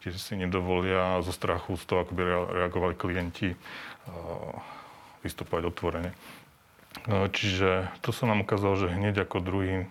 tiež 0.03 0.15
si 0.19 0.35
nedovolia 0.35 1.23
zo 1.23 1.31
strachu 1.31 1.75
z 1.79 1.83
toho, 1.87 1.99
ako 2.03 2.11
by 2.15 2.21
reagovali 2.51 2.95
klienti, 2.95 3.55
vystupovať 5.23 5.63
otvorene. 5.71 6.11
Čiže 7.07 7.91
to 8.03 8.11
sa 8.11 8.27
nám 8.27 8.43
ukázalo, 8.43 8.75
že 8.75 8.91
hneď 8.91 9.27
ako 9.27 9.37
druhý 9.43 9.87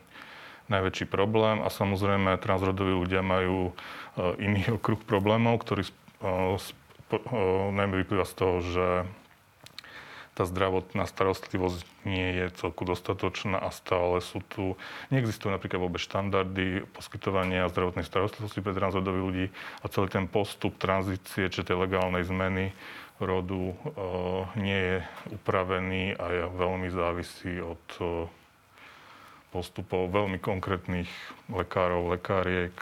najväčší 0.69 1.09
problém 1.09 1.65
a 1.65 1.73
samozrejme 1.73 2.37
transrodoví 2.41 2.93
ľudia 2.93 3.25
majú 3.25 3.73
iný 4.37 4.69
okruh 4.77 5.01
problémov, 5.01 5.65
ktorý 5.65 5.89
najmä 7.73 8.05
vyplýva 8.05 8.29
z 8.29 8.35
toho, 8.37 8.57
že 8.61 8.87
tá 10.39 10.47
zdravotná 10.47 11.03
starostlivosť 11.11 11.83
nie 12.07 12.39
je 12.39 12.55
celku 12.63 12.87
dostatočná 12.87 13.59
a 13.59 13.75
stále 13.75 14.23
sú 14.23 14.39
tu, 14.47 14.79
neexistujú 15.11 15.51
napríklad 15.51 15.83
vôbec 15.83 15.99
štandardy 15.99 16.87
poskytovania 16.95 17.67
zdravotnej 17.67 18.07
starostlivosti 18.07 18.63
pre 18.63 18.71
transrodových 18.71 19.27
ľudí 19.27 19.47
a 19.83 19.91
celý 19.91 20.07
ten 20.15 20.31
postup 20.31 20.79
tranzície, 20.79 21.51
či 21.51 21.67
tej 21.67 21.75
legálnej 21.75 22.23
zmeny 22.23 22.71
rodu 23.19 23.75
e, 23.75 23.77
nie 24.63 24.79
je 24.79 24.97
upravený 25.35 26.15
a 26.15 26.25
je 26.31 26.43
veľmi 26.55 26.89
závisí 26.95 27.59
od 27.59 27.85
e, 27.99 28.31
postupov 29.51 30.15
veľmi 30.15 30.39
konkrétnych 30.39 31.11
lekárov, 31.51 32.15
lekáriek, 32.15 32.79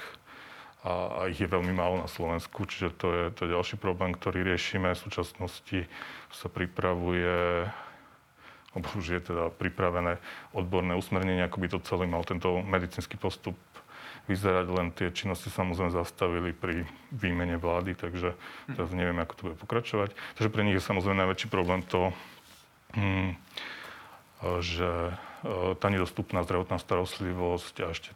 a, 0.87 1.27
ich 1.27 1.43
je 1.43 1.51
veľmi 1.51 1.75
málo 1.75 1.99
na 1.99 2.07
Slovensku, 2.07 2.63
čiže 2.63 2.95
to 2.95 3.07
je, 3.11 3.25
to 3.35 3.41
je 3.47 3.55
ďalší 3.59 3.77
problém, 3.83 4.15
ktorý 4.15 4.47
riešime. 4.47 4.95
V 4.95 5.05
súčasnosti 5.11 5.91
sa 6.31 6.47
pripravuje 6.47 7.67
alebo 8.77 8.93
už 9.01 9.07
je 9.09 9.21
teda 9.33 9.49
pripravené 9.57 10.21
odborné 10.53 10.93
usmernenie, 11.01 11.49
ako 11.49 11.65
by 11.65 11.69
to 11.73 11.79
celý 11.89 12.05
mal 12.05 12.21
tento 12.29 12.61
medicínsky 12.61 13.17
postup 13.17 13.57
vyzerať, 14.29 14.67
len 14.69 14.93
tie 14.93 15.09
činnosti 15.17 15.49
samozrejme 15.49 15.97
zastavili 15.97 16.53
pri 16.53 16.85
výmene 17.09 17.57
vlády, 17.57 17.97
takže 17.97 18.37
teraz 18.69 18.93
nevieme, 18.93 19.25
ako 19.25 19.35
to 19.35 19.43
bude 19.49 19.57
pokračovať. 19.65 20.13
Takže 20.37 20.53
pre 20.53 20.63
nich 20.67 20.77
je 20.77 20.85
samozrejme 20.85 21.25
najväčší 21.25 21.49
problém 21.49 21.81
to, 21.89 22.13
hm, 22.93 23.33
že 24.61 24.91
e, 24.91 25.15
tá 25.81 25.89
nedostupná 25.89 26.45
zdravotná 26.45 26.77
starostlivosť 26.77 27.75
a 27.81 27.97
ešte 27.97 28.13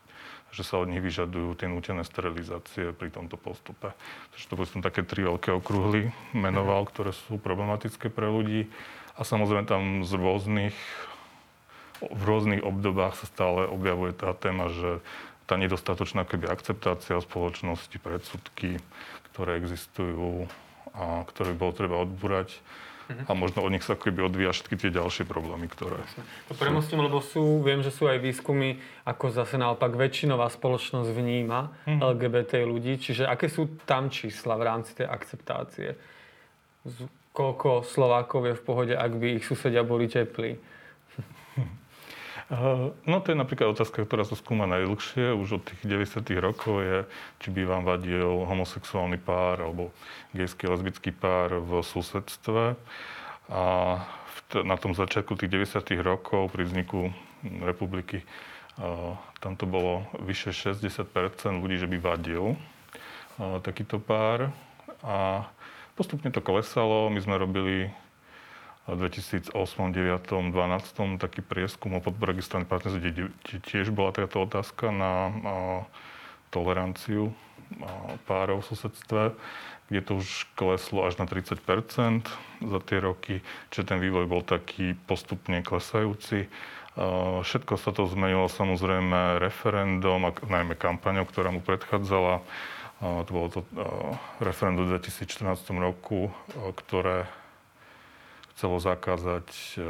že 0.50 0.66
sa 0.66 0.82
od 0.82 0.90
nich 0.90 1.02
vyžadujú 1.02 1.54
tie 1.54 1.70
nútené 1.70 2.02
sterilizácie 2.02 2.90
pri 2.90 3.08
tomto 3.14 3.38
postupe. 3.38 3.94
Takže 4.34 4.44
to 4.50 4.54
som 4.66 4.82
také 4.82 5.06
tri 5.06 5.22
veľké 5.22 5.54
okruhly 5.54 6.10
menoval, 6.34 6.86
ktoré 6.90 7.14
sú 7.14 7.38
problematické 7.38 8.10
pre 8.10 8.26
ľudí. 8.26 8.66
A 9.14 9.22
samozrejme 9.22 9.66
tam 9.66 9.82
z 10.02 10.12
rôznych, 10.16 10.76
v 12.02 12.22
rôznych 12.24 12.64
obdobách 12.64 13.14
sa 13.20 13.26
stále 13.30 13.68
objavuje 13.70 14.16
tá 14.16 14.34
téma, 14.34 14.72
že 14.72 14.98
tá 15.50 15.58
nedostatočná 15.58 16.22
keby 16.26 16.46
akceptácia 16.46 17.18
spoločnosti, 17.18 17.98
predsudky, 17.98 18.78
ktoré 19.30 19.58
existujú 19.58 20.46
a 20.94 21.26
ktoré 21.26 21.54
bolo 21.54 21.74
treba 21.74 21.98
odbúrať. 21.98 22.54
Uh-huh. 23.10 23.26
A 23.26 23.32
možno 23.34 23.66
od 23.66 23.74
nich 23.74 23.82
sa 23.82 23.98
keby 23.98 24.30
odvíja 24.30 24.54
všetky 24.54 24.78
tie 24.78 24.90
ďalšie 24.94 25.26
problémy, 25.26 25.66
ktoré... 25.66 25.98
To 26.46 26.54
premostím, 26.54 27.02
lebo 27.02 27.18
sú, 27.18 27.58
viem, 27.66 27.82
že 27.82 27.90
sú 27.90 28.06
aj 28.06 28.22
výskumy, 28.22 28.78
ako 29.02 29.34
zase 29.34 29.58
naopak 29.58 29.98
väčšinová 29.98 30.46
spoločnosť 30.46 31.10
vníma. 31.10 31.74
Mhm. 31.90 31.98
LGBT 31.98 32.62
ľudí. 32.62 33.02
Čiže 33.02 33.26
aké 33.26 33.50
sú 33.50 33.66
tam 33.82 34.14
čísla 34.14 34.54
v 34.54 34.62
rámci 34.62 34.94
tej 34.94 35.10
akceptácie? 35.10 35.98
Koľko 37.34 37.82
Slovákov 37.82 38.46
je 38.46 38.54
v 38.54 38.62
pohode, 38.62 38.94
ak 38.94 39.12
by 39.18 39.42
ich 39.42 39.44
susedia 39.44 39.82
boli 39.82 40.06
teplí? 40.06 40.58
No 42.50 43.22
to 43.22 43.30
je 43.30 43.38
napríklad 43.38 43.78
otázka, 43.78 44.02
ktorá 44.02 44.26
sa 44.26 44.34
skúma 44.34 44.66
najdlhšie, 44.66 45.38
už 45.38 45.58
od 45.58 45.62
tých 45.62 45.86
90. 45.86 46.34
rokov 46.42 46.82
je, 46.82 46.98
či 47.38 47.48
by 47.54 47.62
vám 47.62 47.86
vadil 47.86 48.42
homosexuálny 48.42 49.22
pár 49.22 49.62
alebo 49.62 49.94
gejský, 50.34 50.66
lesbický 50.66 51.14
pár 51.14 51.62
v 51.62 51.78
susedstve. 51.86 52.74
A 53.54 53.62
na 54.66 54.76
tom 54.82 54.98
začiatku 54.98 55.38
tých 55.38 55.46
90. 55.46 55.94
rokov 56.02 56.50
pri 56.50 56.66
vzniku 56.66 57.14
republiky 57.62 58.26
tam 59.38 59.54
to 59.54 59.70
bolo 59.70 60.10
vyše 60.18 60.50
60% 60.50 61.06
ľudí, 61.62 61.78
že 61.78 61.86
by 61.86 62.02
vadil 62.02 62.58
takýto 63.62 64.02
pár. 64.02 64.50
A 65.06 65.46
postupne 65.94 66.34
to 66.34 66.42
klesalo. 66.42 67.14
My 67.14 67.22
sme 67.22 67.38
robili 67.38 67.94
2008, 68.96 69.54
2009, 69.54 70.54
2012 70.54 71.22
taký 71.22 71.40
prieskum 71.44 71.94
o 71.94 72.00
podpore 72.02 72.34
registrovaných 72.34 72.70
partnerstv, 72.70 72.98
kde 72.98 73.30
tiež 73.62 73.94
bola 73.94 74.10
táto 74.10 74.42
otázka 74.42 74.90
na 74.90 75.30
toleranciu 76.50 77.30
párov 78.26 78.62
v 78.62 78.68
susedstve, 78.74 79.22
kde 79.86 80.00
to 80.02 80.18
už 80.18 80.50
kleslo 80.58 81.06
až 81.06 81.18
na 81.18 81.26
30 81.26 81.62
za 82.62 82.78
tie 82.82 82.98
roky, 82.98 83.42
čiže 83.70 83.94
ten 83.94 83.98
vývoj 84.02 84.26
bol 84.26 84.42
taký 84.42 84.98
postupne 85.06 85.62
klesajúci. 85.62 86.50
Všetko 87.46 87.78
sa 87.78 87.94
to 87.94 88.10
zmenilo 88.10 88.50
samozrejme 88.50 89.38
referendum, 89.38 90.26
a 90.26 90.34
najmä 90.34 90.74
kampaňou, 90.74 91.26
ktorá 91.30 91.54
mu 91.54 91.62
predchádzala. 91.62 92.42
To 93.00 93.30
bolo 93.30 93.48
to 93.48 93.60
referendum 94.42 94.90
v 94.90 94.98
2014 94.98 95.56
roku, 95.78 96.34
ktoré 96.84 97.30
chcelo 98.60 98.76
zakázať 98.76 99.48
eh, 99.80 99.88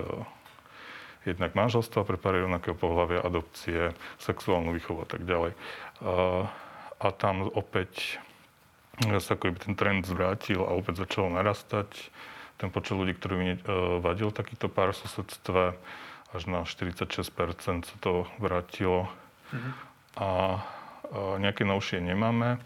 jednak 1.27 1.59
manželstva 1.59 2.07
pre 2.07 2.15
pary 2.15 2.47
rovnakého 2.47 2.79
pohľavia, 2.79 3.27
adopcie, 3.27 3.99
sexuálnu 4.23 4.71
výchovu 4.71 5.03
a 5.03 5.09
tak 5.11 5.27
ďalej. 5.27 5.59
A, 6.07 6.47
a 7.03 7.07
tam 7.11 7.51
opäť 7.51 8.23
sa 9.19 9.35
ako 9.35 9.59
ten 9.59 9.75
trend 9.75 10.07
zvrátil 10.07 10.63
a 10.63 10.71
opäť 10.71 11.03
začalo 11.03 11.35
narastať 11.35 11.91
ten 12.63 12.71
počet 12.71 12.95
ľudí, 12.95 13.19
ktorým 13.19 13.43
eh, 13.43 13.59
vadil 13.99 14.31
takýto 14.31 14.71
pár 14.71 14.95
v 14.95 15.03
susedstve, 15.03 15.63
až 16.31 16.43
na 16.47 16.63
46% 16.63 17.11
sa 17.91 17.97
to 17.99 18.31
vrátilo. 18.39 19.11
A, 20.15 20.23
a 20.23 20.31
nejaké 21.43 21.67
novšie 21.67 21.99
nemáme, 21.99 22.63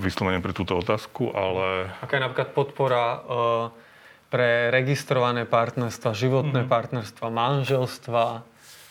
vyslovene 0.00 0.40
pre 0.40 0.56
túto 0.56 0.72
otázku, 0.80 1.28
ale... 1.36 1.92
Aká 2.00 2.16
je 2.16 2.24
napríklad 2.24 2.56
podpora 2.56 3.04
uh 3.20 3.84
pre 4.26 4.74
registrované 4.74 5.46
partnerstva, 5.46 6.16
životné 6.16 6.66
mm-hmm. 6.66 6.74
partnerstva, 6.74 7.26
manželstva 7.30 8.24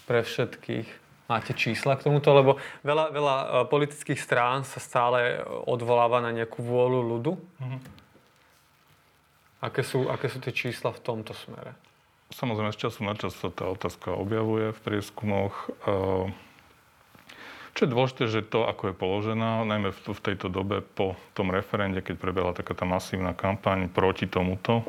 pre 0.07 0.19
všetkých. 0.23 0.87
Máte 1.25 1.57
čísla 1.57 1.97
k 1.97 2.05
tomuto? 2.05 2.29
Lebo 2.31 2.61
veľa, 2.85 3.05
veľa 3.09 3.35
e, 3.35 3.45
politických 3.65 4.21
strán 4.21 4.61
sa 4.61 4.77
stále 4.77 5.41
odvoláva 5.65 6.21
na 6.21 6.29
nejakú 6.29 6.61
vôľu 6.61 6.99
ľudu. 7.01 7.31
Mm-hmm. 7.35 7.81
Aké, 9.65 9.81
sú, 9.81 10.05
aké 10.07 10.29
sú 10.29 10.37
tie 10.37 10.53
čísla 10.53 10.93
v 10.93 11.01
tomto 11.01 11.33
smere? 11.33 11.73
Samozrejme, 12.29 12.69
z 12.73 12.85
času 12.85 13.01
na 13.01 13.17
čas 13.17 13.33
sa 13.33 13.49
tá 13.49 13.65
otázka 13.65 14.13
objavuje 14.13 14.69
v 14.71 14.79
prieskumoch. 14.85 15.73
E, 15.83 16.29
čo 17.75 17.83
je 17.83 17.91
dôležité, 17.91 18.23
že 18.31 18.47
to, 18.47 18.63
ako 18.63 18.89
je 18.89 18.95
položená, 18.95 19.67
najmä 19.67 19.91
v, 19.91 20.19
tejto 20.23 20.47
dobe 20.47 20.79
po 20.79 21.19
tom 21.35 21.51
referende, 21.51 21.99
keď 21.99 22.15
prebehla 22.15 22.55
taká 22.55 22.71
tá 22.71 22.87
masívna 22.87 23.35
kampaň 23.35 23.91
proti 23.91 24.25
tomuto, 24.25 24.87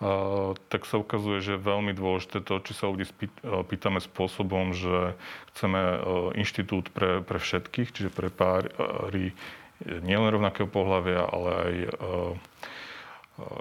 Uh, 0.00 0.56
tak 0.72 0.88
sa 0.88 0.96
ukazuje, 0.96 1.44
že 1.44 1.60
je 1.60 1.66
veľmi 1.68 1.92
dôležité 1.92 2.40
to, 2.40 2.56
či 2.64 2.72
sa 2.72 2.88
ľudí 2.88 3.04
uh, 3.04 3.60
pýtame 3.68 4.00
spôsobom, 4.00 4.72
že 4.72 5.12
chceme 5.52 5.76
uh, 5.76 6.00
inštitút 6.40 6.88
pre, 6.88 7.20
pre 7.20 7.36
všetkých, 7.36 7.92
čiže 7.92 8.08
pre 8.08 8.32
páry 8.32 9.36
nielen 9.84 10.32
rovnakého 10.32 10.64
pohľavia, 10.64 11.20
ale 11.28 11.50
aj 11.52 11.74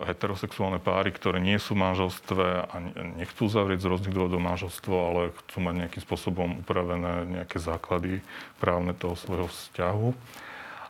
heterosexuálne 0.07 0.79
páry, 0.79 1.11
ktoré 1.13 1.39
nie 1.39 1.57
sú 1.59 1.75
v 1.75 1.83
manželstve 1.85 2.45
a 2.67 2.75
nechcú 3.19 3.47
zavrieť 3.47 3.85
z 3.85 3.89
rôznych 3.89 4.15
dôvodov 4.15 4.41
manželstvo, 4.43 4.93
ale 4.93 5.21
chcú 5.45 5.57
mať 5.63 5.75
nejakým 5.85 6.03
spôsobom 6.03 6.49
upravené 6.63 7.43
nejaké 7.43 7.57
základy 7.57 8.19
právne 8.59 8.91
toho 8.93 9.15
svojho 9.15 9.47
vzťahu. 9.47 10.09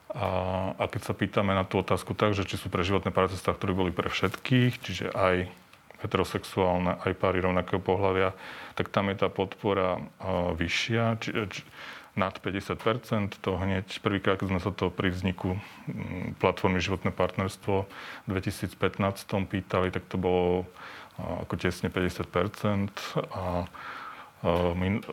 A, 0.10 0.28
a 0.74 0.84
keď 0.90 1.02
sa 1.06 1.14
pýtame 1.14 1.54
na 1.54 1.62
tú 1.62 1.86
otázku 1.86 2.18
tak, 2.18 2.34
že 2.34 2.46
či 2.46 2.58
sú 2.58 2.74
pre 2.74 2.82
životné 2.82 3.14
partnerstvá, 3.14 3.54
ktoré 3.54 3.78
boli 3.78 3.94
pre 3.94 4.10
všetkých, 4.10 4.74
čiže 4.82 5.06
aj 5.14 5.46
heterosexuálne, 6.02 6.98
aj 7.04 7.14
páry 7.20 7.44
rovnakého 7.44 7.78
pohľavia, 7.78 8.34
tak 8.74 8.90
tam 8.90 9.12
je 9.12 9.20
tá 9.20 9.28
podpora 9.28 10.00
vyššia. 10.56 11.20
Či, 11.20 11.30
či, 11.52 11.62
nad 12.20 12.36
50 12.36 13.40
To 13.40 13.56
hneď 13.56 13.88
prvýkrát, 14.04 14.36
keď 14.36 14.48
sme 14.52 14.60
sa 14.60 14.76
to 14.76 14.92
pri 14.92 15.16
vzniku 15.16 15.56
mm, 15.56 16.36
platformy 16.44 16.84
Životné 16.84 17.16
partnerstvo 17.16 17.88
v 17.88 18.28
2015 18.28 18.76
pýtali, 19.48 19.88
tak 19.96 20.04
to 20.12 20.20
bolo 20.20 20.68
ako 21.20 21.56
tesne 21.60 21.88
50% 21.88 22.92
A 23.36 23.68
min, 24.76 25.04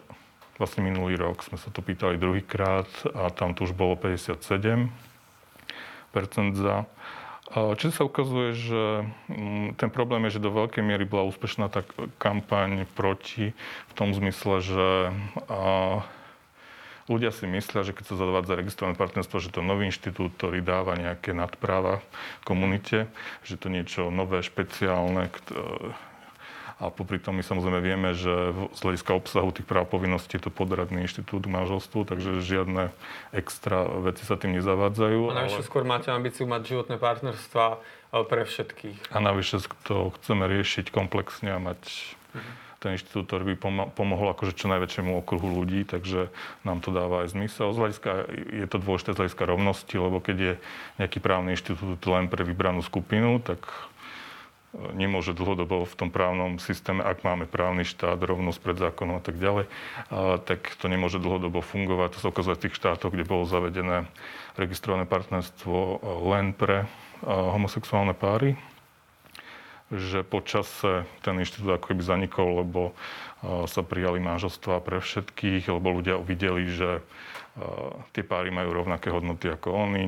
vlastne 0.59 0.83
minulý 0.83 1.19
rok 1.19 1.43
sme 1.43 1.59
sa 1.59 1.71
to 1.71 1.83
pýtali 1.83 2.19
druhýkrát 2.19 2.87
a 3.15 3.31
tam 3.31 3.55
to 3.55 3.67
už 3.67 3.75
bolo 3.75 3.99
57% 3.99 4.91
za. 6.55 6.87
Čiže 7.47 7.95
sa 7.95 8.03
ukazuje, 8.03 8.59
že 8.59 8.83
mm, 9.31 9.79
ten 9.79 9.87
problém 9.87 10.27
je, 10.27 10.39
že 10.39 10.45
do 10.45 10.51
veľkej 10.51 10.83
miery 10.83 11.07
bola 11.07 11.31
úspešná 11.31 11.71
tá 11.71 11.87
kampaň 12.19 12.91
proti 12.99 13.55
v 13.87 13.93
tom 13.95 14.11
zmysle, 14.11 14.59
že 14.67 15.15
ľudia 17.07 17.31
si 17.31 17.47
myslia, 17.47 17.87
že 17.87 17.95
keď 17.95 18.05
sa 18.13 18.17
zavádza 18.19 18.59
registrované 18.59 18.95
partnerstvo, 18.99 19.43
že 19.43 19.55
to 19.55 19.63
nový 19.63 19.91
inštitút, 19.91 20.35
ktorý 20.39 20.63
dáva 20.63 20.99
nejaké 20.99 21.33
nadpráva 21.33 22.03
komunite, 22.43 23.11
že 23.47 23.59
to 23.59 23.71
niečo 23.71 24.11
nové, 24.11 24.43
špeciálne, 24.43 25.31
a 26.77 26.93
popri 26.93 27.17
tom 27.17 27.41
my 27.41 27.45
samozrejme 27.45 27.81
vieme, 27.81 28.13
že 28.13 28.53
z 28.77 28.81
hľadiska 28.85 29.17
obsahu 29.17 29.49
tých 29.49 29.65
práv 29.65 29.89
povinností 29.89 30.37
je 30.37 30.45
to 30.45 30.53
podradný 30.53 31.09
inštitút 31.09 31.49
k 31.49 31.53
manželstvu, 31.57 32.05
takže 32.05 32.45
žiadne 32.45 32.93
extra 33.33 33.89
veci 34.05 34.29
sa 34.29 34.37
tým 34.37 34.61
nezavádzajú. 34.61 35.33
A 35.33 35.49
navyše 35.49 35.65
ale... 35.65 35.69
skôr 35.73 35.89
máte 35.89 36.13
ambíciu 36.13 36.45
mať 36.45 36.77
životné 36.77 37.01
partnerstva 37.01 37.65
e, 37.73 37.77
pre 38.29 38.45
všetkých. 38.45 39.09
A 39.09 39.25
navyše 39.25 39.65
to 39.89 40.13
chceme 40.21 40.45
riešiť 40.45 40.93
komplexne 40.93 41.57
a 41.57 41.59
mať 41.65 41.81
mhm 42.37 42.66
ten 42.87 42.95
inštitút, 42.95 43.35
by 43.35 43.59
pomohol 43.91 44.31
akože 44.31 44.55
čo 44.55 44.71
najväčšiemu 44.71 45.19
okruhu 45.19 45.51
ľudí, 45.51 45.83
takže 45.83 46.31
nám 46.63 46.79
to 46.79 46.95
dáva 46.95 47.27
aj 47.27 47.35
zmysel. 47.35 47.75
Z 47.75 47.79
hľadiska, 47.83 48.11
je 48.31 48.67
to 48.71 48.79
dôležité 48.79 49.11
z 49.11 49.19
hľadiska 49.27 49.43
rovnosti, 49.43 49.95
lebo 49.99 50.23
keď 50.23 50.37
je 50.39 50.53
nejaký 51.03 51.19
právny 51.19 51.59
inštitút 51.59 51.99
len 52.07 52.31
pre 52.31 52.47
vybranú 52.47 52.87
skupinu, 52.87 53.43
tak 53.43 53.67
e, 53.67 53.75
nemôže 54.95 55.35
dlhodobo 55.35 55.83
v 55.83 55.95
tom 55.99 56.15
právnom 56.15 56.63
systéme, 56.63 57.03
ak 57.03 57.27
máme 57.27 57.51
právny 57.51 57.83
štát, 57.83 58.23
rovnosť 58.23 58.59
pred 58.63 58.79
zákonom 58.79 59.19
a 59.19 59.23
tak 59.27 59.43
ďalej, 59.43 59.67
tak 60.47 60.63
to 60.79 60.87
nemôže 60.87 61.19
dlhodobo 61.19 61.59
fungovať. 61.59 62.15
To 62.15 62.19
sa 62.23 62.31
ukazuje 62.31 62.55
v 62.55 62.63
tých 62.71 62.79
štátoch, 62.79 63.11
kde 63.11 63.27
bolo 63.27 63.43
zavedené 63.51 64.07
registrované 64.55 65.11
partnerstvo 65.11 66.07
len 66.31 66.55
pre 66.55 66.87
a, 66.87 67.51
homosexuálne 67.51 68.15
páry 68.15 68.55
že 69.95 70.27
počase 70.27 71.07
ten 71.23 71.39
inštitút 71.39 71.79
ako 71.79 71.95
keby 71.95 72.03
zanikol, 72.03 72.67
lebo 72.67 72.91
sa 73.71 73.87
prijali 73.87 74.19
manželstva 74.19 74.83
pre 74.83 74.99
všetkých, 74.99 75.71
lebo 75.71 75.95
ľudia 76.03 76.19
uvideli, 76.19 76.67
že 76.67 77.05
tie 78.13 78.21
páry 78.21 78.53
majú 78.53 78.75
rovnaké 78.77 79.09
hodnoty 79.09 79.49
ako 79.49 79.89
oni, 79.89 80.05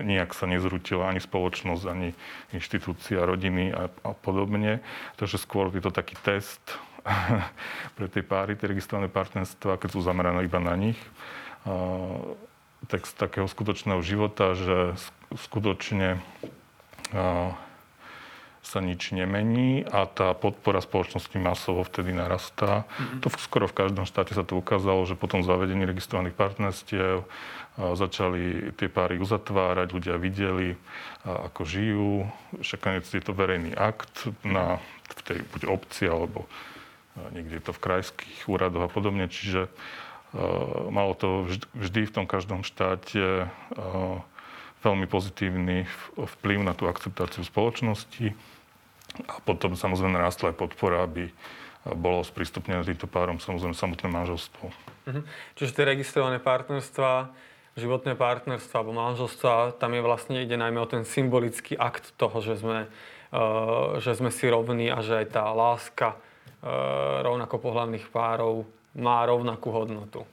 nijak 0.00 0.32
sa 0.32 0.48
nezrutila 0.48 1.12
ani 1.12 1.20
spoločnosť, 1.20 1.84
ani 1.84 2.16
inštitúcia, 2.56 3.28
rodiny 3.28 3.74
a, 3.74 3.92
a 3.92 4.12
podobne. 4.16 4.80
Takže 5.20 5.36
skôr 5.36 5.68
je 5.68 5.84
to 5.84 5.92
taký 5.92 6.16
test 6.24 6.62
pre 7.96 8.08
tie 8.08 8.24
páry, 8.24 8.56
tie 8.56 8.72
registrované 8.72 9.12
partnerstva, 9.12 9.76
keď 9.76 9.88
sú 9.92 10.00
zamerané 10.00 10.48
iba 10.48 10.60
na 10.62 10.74
nich. 10.80 11.00
Text 12.88 13.20
takého 13.20 13.44
skutočného 13.44 14.00
života, 14.00 14.56
že 14.56 14.96
skutočne 15.36 16.22
sa 18.62 18.84
nič 18.84 19.14
nemení 19.16 19.86
a 19.86 20.04
tá 20.04 20.34
podpora 20.36 20.82
spoločnosti 20.82 21.38
masovo 21.40 21.86
vtedy 21.86 22.12
narastá. 22.12 22.84
Mm-hmm. 22.84 23.20
To 23.24 23.28
skoro 23.40 23.66
v 23.70 23.76
každom 23.86 24.04
štáte 24.04 24.36
sa 24.36 24.44
to 24.44 24.58
ukázalo, 24.58 25.06
že 25.08 25.16
potom 25.16 25.46
zavedení 25.46 25.88
registrovaných 25.88 26.36
partnerstiev 26.36 27.24
začali 27.78 28.74
tie 28.74 28.90
páry 28.90 29.22
uzatvárať, 29.22 29.94
ľudia 29.94 30.18
videli, 30.18 30.74
ako 31.22 31.62
žijú. 31.62 32.26
Však 32.58 33.06
je 33.06 33.22
to 33.22 33.30
verejný 33.30 33.70
akt 33.78 34.26
na, 34.42 34.82
v 35.14 35.20
tej 35.22 35.38
buď 35.54 35.62
obci 35.70 36.10
alebo 36.10 36.50
niekde 37.30 37.62
je 37.62 37.64
to 37.70 37.72
v 37.74 37.82
krajských 37.82 38.50
úradoch 38.50 38.86
a 38.86 38.90
podobne. 38.90 39.30
Čiže 39.30 39.66
uh, 39.66 40.90
malo 40.90 41.14
to 41.14 41.46
vždy, 41.46 41.66
vždy 41.74 42.00
v 42.06 42.14
tom 42.14 42.26
každom 42.26 42.62
štáte 42.66 43.46
uh, 43.46 44.18
veľmi 44.82 45.06
pozitívny 45.10 45.86
vplyv 46.14 46.62
na 46.62 46.72
tú 46.74 46.86
akceptáciu 46.86 47.42
spoločnosti. 47.42 48.34
A 49.26 49.34
potom 49.42 49.74
samozrejme 49.74 50.14
narastla 50.14 50.54
aj 50.54 50.60
podpora, 50.60 51.02
aby 51.02 51.32
bolo 51.96 52.20
sprístupnené 52.26 52.84
týmto 52.84 53.08
párom 53.08 53.40
samozrejme 53.40 53.72
samotné 53.72 54.08
manželstvo. 54.10 54.64
Mhm. 55.08 55.20
Čiže 55.56 55.74
tie 55.74 55.84
registrované 55.88 56.36
partnerstva, 56.42 57.32
životné 57.78 58.18
partnerstva 58.18 58.82
alebo 58.82 58.92
manželstva, 58.98 59.78
tam 59.78 59.94
je 59.94 60.02
vlastne 60.02 60.42
ide 60.42 60.58
najmä 60.58 60.82
o 60.82 60.90
ten 60.90 61.06
symbolický 61.06 61.78
akt 61.78 62.12
toho, 62.18 62.42
že 62.42 62.58
sme, 62.58 62.90
uh, 63.32 63.96
že 64.02 64.18
sme 64.18 64.34
si 64.34 64.50
rovní 64.50 64.90
a 64.90 65.00
že 65.00 65.24
aj 65.24 65.26
tá 65.32 65.46
láska 65.54 66.18
uh, 66.18 67.22
rovnako 67.22 67.62
pohľavných 67.62 68.10
párov 68.10 68.66
má 68.98 69.22
rovnakú 69.24 69.70
hodnotu. 69.70 70.26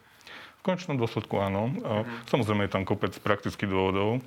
Konečnom 0.65 0.97
dôsledku 0.97 1.37
áno. 1.37 1.69
Mm. 1.69 2.25
Samozrejme 2.25 2.65
je 2.65 2.73
tam 2.73 2.89
kopec 2.89 3.13
praktických 3.21 3.69
dôvodov. 3.69 4.25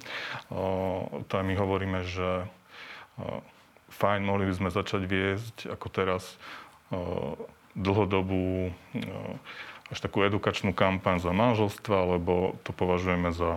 Tam 1.27 1.43
my 1.43 1.55
hovoríme, 1.59 2.07
že 2.07 2.47
fajn, 3.99 4.23
mohli 4.23 4.47
by 4.47 4.55
sme 4.55 4.71
začať 4.71 5.03
viesť 5.03 5.57
ako 5.75 5.87
teraz 5.91 6.39
dlhodobú 7.75 8.71
až 9.89 9.99
takú 9.99 10.21
edukačnú 10.21 10.77
kampaň 10.77 11.19
za 11.19 11.33
manželstva, 11.33 12.17
lebo 12.17 12.61
to 12.63 12.77
považujeme 12.77 13.33
za, 13.33 13.57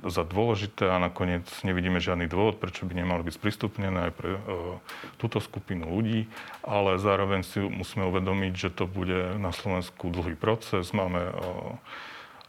za 0.00 0.24
dôležité 0.24 0.88
a 0.88 0.96
nakoniec 0.96 1.44
nevidíme 1.60 2.00
žiadny 2.00 2.24
dôvod, 2.24 2.56
prečo 2.56 2.88
by 2.88 2.96
nemali 2.96 3.28
byť 3.28 3.34
sprístupnené 3.36 4.08
aj 4.08 4.12
pre 4.16 4.30
uh, 4.34 4.40
túto 5.20 5.36
skupinu 5.36 5.84
ľudí, 5.92 6.32
ale 6.64 6.96
zároveň 6.96 7.44
si 7.44 7.60
musíme 7.60 8.08
uvedomiť, 8.08 8.52
že 8.56 8.70
to 8.72 8.88
bude 8.88 9.36
na 9.36 9.52
Slovensku 9.52 10.08
dlhý 10.08 10.32
proces. 10.32 10.96
Máme 10.96 11.28
uh, 11.28 11.36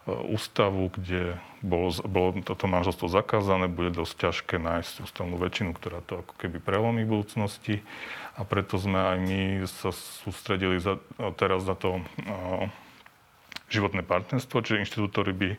ústavu, 0.08 0.92
kde 0.92 1.40
bolo, 1.60 1.92
bolo 2.08 2.40
toto 2.44 2.68
manželstvo 2.68 3.12
zakázané, 3.12 3.68
bude 3.68 3.91
dosť 3.91 4.15
ťažké 4.20 4.56
nájsť 4.60 5.04
ústavnú 5.04 5.36
väčšinu, 5.36 5.76
ktorá 5.76 6.00
to 6.04 6.24
ako 6.24 6.34
keby 6.39 6.63
prelomí 6.63 7.04
v 7.04 7.12
budúcnosti. 7.12 7.84
A 8.39 8.48
preto 8.48 8.80
sme 8.80 9.00
aj 9.00 9.17
my 9.20 9.41
sa 9.67 9.91
sústredili 9.91 10.80
za, 10.80 10.96
teraz 11.36 11.67
na 11.67 11.76
to 11.76 12.00
uh, 12.00 12.67
životné 13.67 14.00
partnerstvo, 14.00 14.63
čiže 14.63 14.84
inštitút, 14.84 15.12
ktorý 15.12 15.34
by 15.36 15.50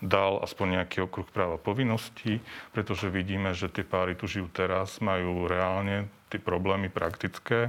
dal 0.00 0.40
aspoň 0.40 0.80
nejaký 0.80 1.04
okruh 1.04 1.28
práva 1.28 1.60
povinností, 1.60 2.40
pretože 2.72 3.12
vidíme, 3.12 3.52
že 3.52 3.68
tie 3.68 3.84
páry 3.84 4.16
tu 4.16 4.24
žijú 4.24 4.48
teraz, 4.48 5.00
majú 5.04 5.44
reálne 5.44 6.08
tie 6.32 6.40
problémy 6.40 6.88
praktické, 6.88 7.68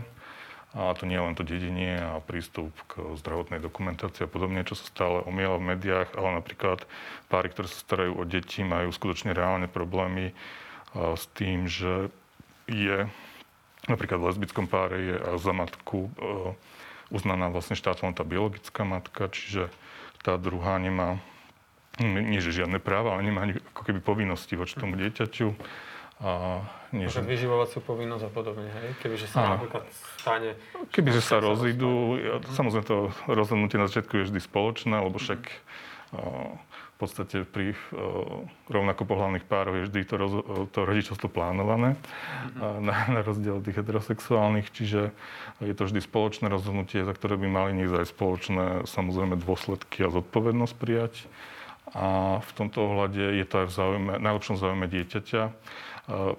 a 0.72 0.96
to 0.96 1.04
nie 1.04 1.20
len 1.20 1.36
to 1.36 1.44
dedenie 1.44 2.00
a 2.00 2.24
prístup 2.24 2.72
k 2.88 3.04
zdravotnej 3.20 3.60
dokumentácii 3.60 4.24
a 4.24 4.32
podobne, 4.32 4.64
čo 4.64 4.80
sa 4.80 4.88
stále 4.88 5.20
omiela 5.28 5.60
v 5.60 5.76
médiách, 5.76 6.16
ale 6.16 6.40
napríklad 6.40 6.88
páry, 7.28 7.52
ktoré 7.52 7.68
sa 7.68 7.84
starajú 7.84 8.16
o 8.16 8.24
deti, 8.24 8.64
majú 8.64 8.88
skutočne 8.88 9.36
reálne 9.36 9.68
problémy 9.68 10.32
s 10.96 11.28
tým, 11.36 11.68
že 11.68 12.08
je 12.72 13.04
napríklad 13.92 14.24
v 14.24 14.28
lesbickom 14.32 14.72
páre 14.72 14.96
je 15.12 15.16
za 15.44 15.52
matku 15.52 16.08
uznaná 17.12 17.52
vlastne 17.52 17.76
štátom 17.76 18.16
tá 18.16 18.24
biologická 18.24 18.88
matka, 18.88 19.28
čiže 19.28 19.68
tá 20.24 20.40
druhá 20.40 20.80
nemá 20.80 21.20
nie 22.02 22.42
že 22.42 22.52
žiadne 22.52 22.82
práva, 22.82 23.16
ale 23.16 23.30
nemá 23.30 23.46
ani 23.46 23.58
ako 23.78 23.82
keby 23.88 24.00
povinnosti 24.02 24.58
voči 24.58 24.76
tomu 24.78 24.98
dieťaťu. 24.98 25.54
A 26.22 26.62
nie, 26.94 27.10
že... 27.10 27.26
vyživovacú 27.26 27.82
povinnosť 27.82 28.30
a 28.30 28.32
podobne, 28.32 28.70
hej? 28.70 28.94
Kebyže 29.02 29.26
sa 29.26 29.58
napríklad 29.58 29.90
stane... 30.22 30.54
Kebyže 30.94 31.18
sa 31.18 31.42
rozídu, 31.42 32.14
ja, 32.22 32.38
samozrejme 32.54 32.86
to 32.86 33.10
rozhodnutie 33.26 33.82
na 33.82 33.90
začiatku 33.90 34.22
je 34.22 34.28
vždy 34.30 34.38
spoločné, 34.38 35.02
lebo 35.02 35.18
však 35.18 35.42
uh, 35.42 36.54
v 36.62 36.96
podstate 37.02 37.42
pri 37.42 37.74
uh, 37.74 38.46
rovnako 38.70 39.10
pohľavných 39.10 39.50
párov 39.50 39.82
je 39.82 39.84
vždy 39.90 40.00
to, 40.06 40.16
roz, 40.22 40.34
to 40.70 40.86
rodičovstvo 40.86 41.26
plánované, 41.26 41.98
uh, 41.98 42.78
na, 42.78 43.10
na 43.10 43.26
rozdiel 43.26 43.58
od 43.58 43.66
tých 43.66 43.82
heterosexuálnych, 43.82 44.70
čiže 44.70 45.10
je 45.58 45.74
to 45.74 45.90
vždy 45.90 46.06
spoločné 46.06 46.54
rozhodnutie, 46.54 47.02
za 47.02 47.18
ktoré 47.18 47.34
by 47.34 47.50
mali 47.50 47.74
niekto 47.74 47.98
aj 47.98 48.14
spoločné 48.14 48.66
samozrejme 48.86 49.42
dôsledky 49.42 50.06
a 50.06 50.14
zodpovednosť 50.14 50.74
prijať. 50.78 51.26
A 51.92 52.40
v 52.40 52.52
tomto 52.56 52.88
ohľade 52.88 53.36
je 53.36 53.46
to 53.48 53.56
aj 53.64 53.68
v 53.68 53.74
záujme, 53.76 54.14
najlepšom 54.20 54.56
záujme 54.56 54.88
dieťaťa 54.88 55.44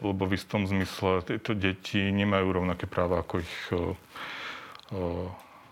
lebo 0.02 0.26
v 0.26 0.36
istom 0.36 0.66
zmysle 0.66 1.22
tieto 1.22 1.54
deti 1.54 2.02
nemajú 2.10 2.60
rovnaké 2.60 2.84
práva 2.90 3.22
ako 3.22 3.40
ich 3.40 3.56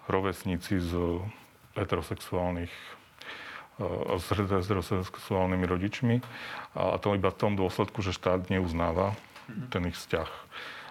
rovesníci 0.07 0.81
z 0.81 0.93
heterosexuálnych 1.77 2.73
s 4.21 4.29
heterosexuálnymi 4.29 5.65
rodičmi. 5.65 6.17
A 6.77 7.01
to 7.01 7.17
iba 7.17 7.33
v 7.33 7.41
tom 7.41 7.57
dôsledku, 7.57 8.05
že 8.05 8.13
štát 8.13 8.53
neuznáva 8.53 9.17
ten 9.73 9.89
ich 9.89 9.97
vzťah. 9.97 10.29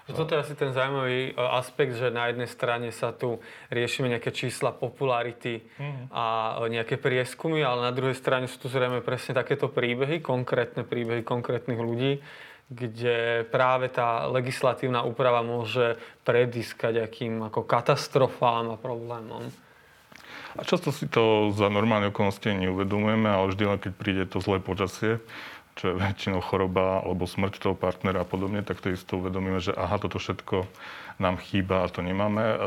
Toto 0.09 0.33
je 0.33 0.41
asi 0.41 0.53
ten 0.57 0.73
zaujímavý 0.73 1.31
e, 1.31 1.31
aspekt, 1.37 1.97
že 1.97 2.09
na 2.09 2.29
jednej 2.29 2.49
strane 2.49 2.89
sa 2.89 3.13
tu 3.13 3.37
riešime 3.69 4.09
nejaké 4.09 4.33
čísla 4.33 4.73
popularity 4.73 5.61
mm. 5.77 6.09
a 6.09 6.23
nejaké 6.65 6.97
prieskumy, 6.97 7.61
ale 7.61 7.85
na 7.85 7.93
druhej 7.93 8.17
strane 8.17 8.49
sú 8.49 8.57
tu 8.57 8.67
zrejme 8.67 9.05
presne 9.05 9.37
takéto 9.37 9.69
príbehy, 9.69 10.21
konkrétne 10.21 10.81
príbehy 10.81 11.21
konkrétnych 11.21 11.77
ľudí, 11.77 12.21
kde 12.69 13.49
práve 13.49 13.89
tá 13.89 14.29
legislatívna 14.29 15.01
úprava 15.01 15.41
môže 15.41 15.97
predískať 16.21 17.01
akým 17.09 17.49
ako 17.49 17.65
katastrofám 17.65 18.73
a 18.73 18.77
problémom. 18.77 19.49
A 20.57 20.65
často 20.65 20.89
si 20.89 21.05
to 21.05 21.53
za 21.53 21.69
normálne 21.69 22.09
okolnosti 22.09 22.49
neuvedomujeme, 22.49 23.29
ale 23.29 23.53
vždy 23.53 23.63
len 23.69 23.79
keď 23.81 23.91
príde 23.93 24.23
to 24.25 24.41
zlé 24.41 24.57
počasie, 24.57 25.21
čo 25.79 25.95
je 25.95 25.95
väčšinou 25.95 26.43
choroba 26.43 26.99
alebo 26.99 27.23
smrť 27.23 27.63
toho 27.63 27.75
partnera 27.79 28.21
a 28.21 28.27
podobne, 28.27 28.59
tak 28.67 28.83
to 28.83 28.91
isto 28.91 29.15
uvedomíme, 29.15 29.63
že 29.63 29.71
aha, 29.71 29.95
toto 29.95 30.19
všetko 30.19 30.67
nám 31.23 31.39
chýba 31.39 31.87
a 31.87 31.91
to 31.91 32.03
nemáme. 32.03 32.43
E, 32.43 32.57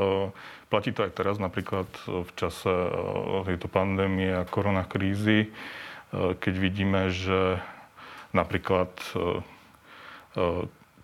platí 0.73 0.97
to 0.97 1.05
aj 1.05 1.13
teraz 1.13 1.37
napríklad 1.37 1.85
v 2.09 2.31
čase 2.33 2.73
e, 2.73 3.45
tejto 3.53 3.69
pandémie 3.69 4.33
a 4.33 4.49
koronakrízy, 4.49 5.39
e, 5.45 5.49
keď 6.41 6.55
vidíme, 6.57 7.13
že 7.13 7.61
napríklad 8.33 8.89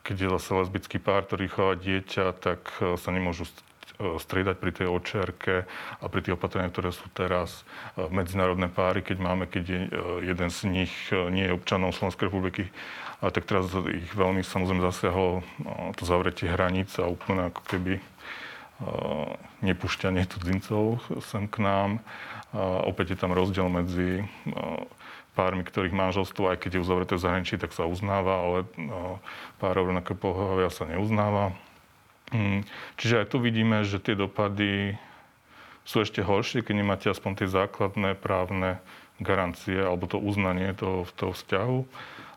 keď 0.01 0.16
je 0.16 0.29
zase 0.40 0.51
lesbický 0.57 0.97
pár, 0.97 1.29
ktorý 1.29 1.53
chová 1.53 1.77
dieťa, 1.77 2.33
tak 2.40 2.73
sa 2.81 3.12
nemôžu 3.12 3.44
striedať 3.99 4.57
pri 4.63 4.71
tej 4.71 4.87
očerke 4.87 5.67
a 5.99 6.05
pri 6.07 6.21
tých 6.23 6.39
opatreniach, 6.39 6.71
ktoré 6.71 6.95
sú 6.95 7.11
teraz 7.11 7.67
medzinárodné 7.99 8.71
páry, 8.71 9.03
keď 9.03 9.19
máme, 9.19 9.51
keď 9.51 9.65
je, 9.67 9.81
jeden 10.23 10.49
z 10.55 10.59
nich 10.71 10.93
nie 11.11 11.51
je 11.51 11.57
občanom 11.59 11.91
Slovenskej 11.91 12.31
republiky, 12.31 12.71
a 13.19 13.35
tak 13.35 13.51
teraz 13.51 13.75
ich 13.91 14.15
veľmi 14.15 14.47
samozrejme 14.47 14.79
zasiahlo 14.79 15.43
to 15.99 16.07
zavretie 16.07 16.47
hraníc 16.47 16.95
a 17.03 17.11
úplne 17.11 17.51
ako 17.51 17.63
keby 17.67 17.99
nepúšťanie 19.67 20.23
cudzincov 20.31 21.03
sem 21.27 21.51
k 21.51 21.59
nám. 21.59 21.91
A 22.55 22.87
opäť 22.87 23.13
je 23.13 23.19
tam 23.19 23.35
rozdiel 23.35 23.67
medzi 23.67 24.23
pármi, 25.35 25.67
ktorých 25.67 25.91
manželstvo, 25.91 26.47
aj 26.47 26.63
keď 26.63 26.79
je 26.79 26.83
uzavreté 26.87 27.13
v 27.19 27.25
zahraničí, 27.27 27.55
tak 27.59 27.75
sa 27.75 27.91
uznáva, 27.91 28.39
ale 28.39 28.59
párov 29.59 29.91
rovnaké 29.91 30.15
pohľavia 30.15 30.71
sa 30.71 30.87
neuznáva. 30.87 31.59
Mm, 32.29 32.69
čiže 33.01 33.25
aj 33.25 33.27
tu 33.33 33.41
vidíme, 33.41 33.85
že 33.88 34.01
tie 34.01 34.12
dopady 34.12 35.01
sú 35.88 36.05
ešte 36.05 36.21
horšie, 36.21 36.61
keď 36.61 36.75
nemáte 36.77 37.07
aspoň 37.09 37.45
tie 37.45 37.49
základné 37.49 38.12
právne 38.21 38.85
garancie 39.19 39.81
alebo 39.81 40.05
to 40.05 40.21
uznanie 40.21 40.77
toho, 40.77 41.09
toho 41.17 41.33
vzťahu. 41.33 41.79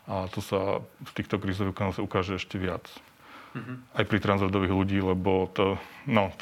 A 0.08 0.26
to 0.32 0.40
sa 0.42 0.82
v 0.82 1.10
týchto 1.14 1.38
krízových 1.38 2.00
ukáže 2.00 2.40
ešte 2.40 2.56
viac. 2.58 2.82
uh-huh. 3.52 3.76
aj 4.00 4.04
pri 4.08 4.18
transrodových 4.18 4.72
ľudí, 4.72 4.98
lebo 5.04 5.46
to, 5.52 5.76
no, 6.08 6.32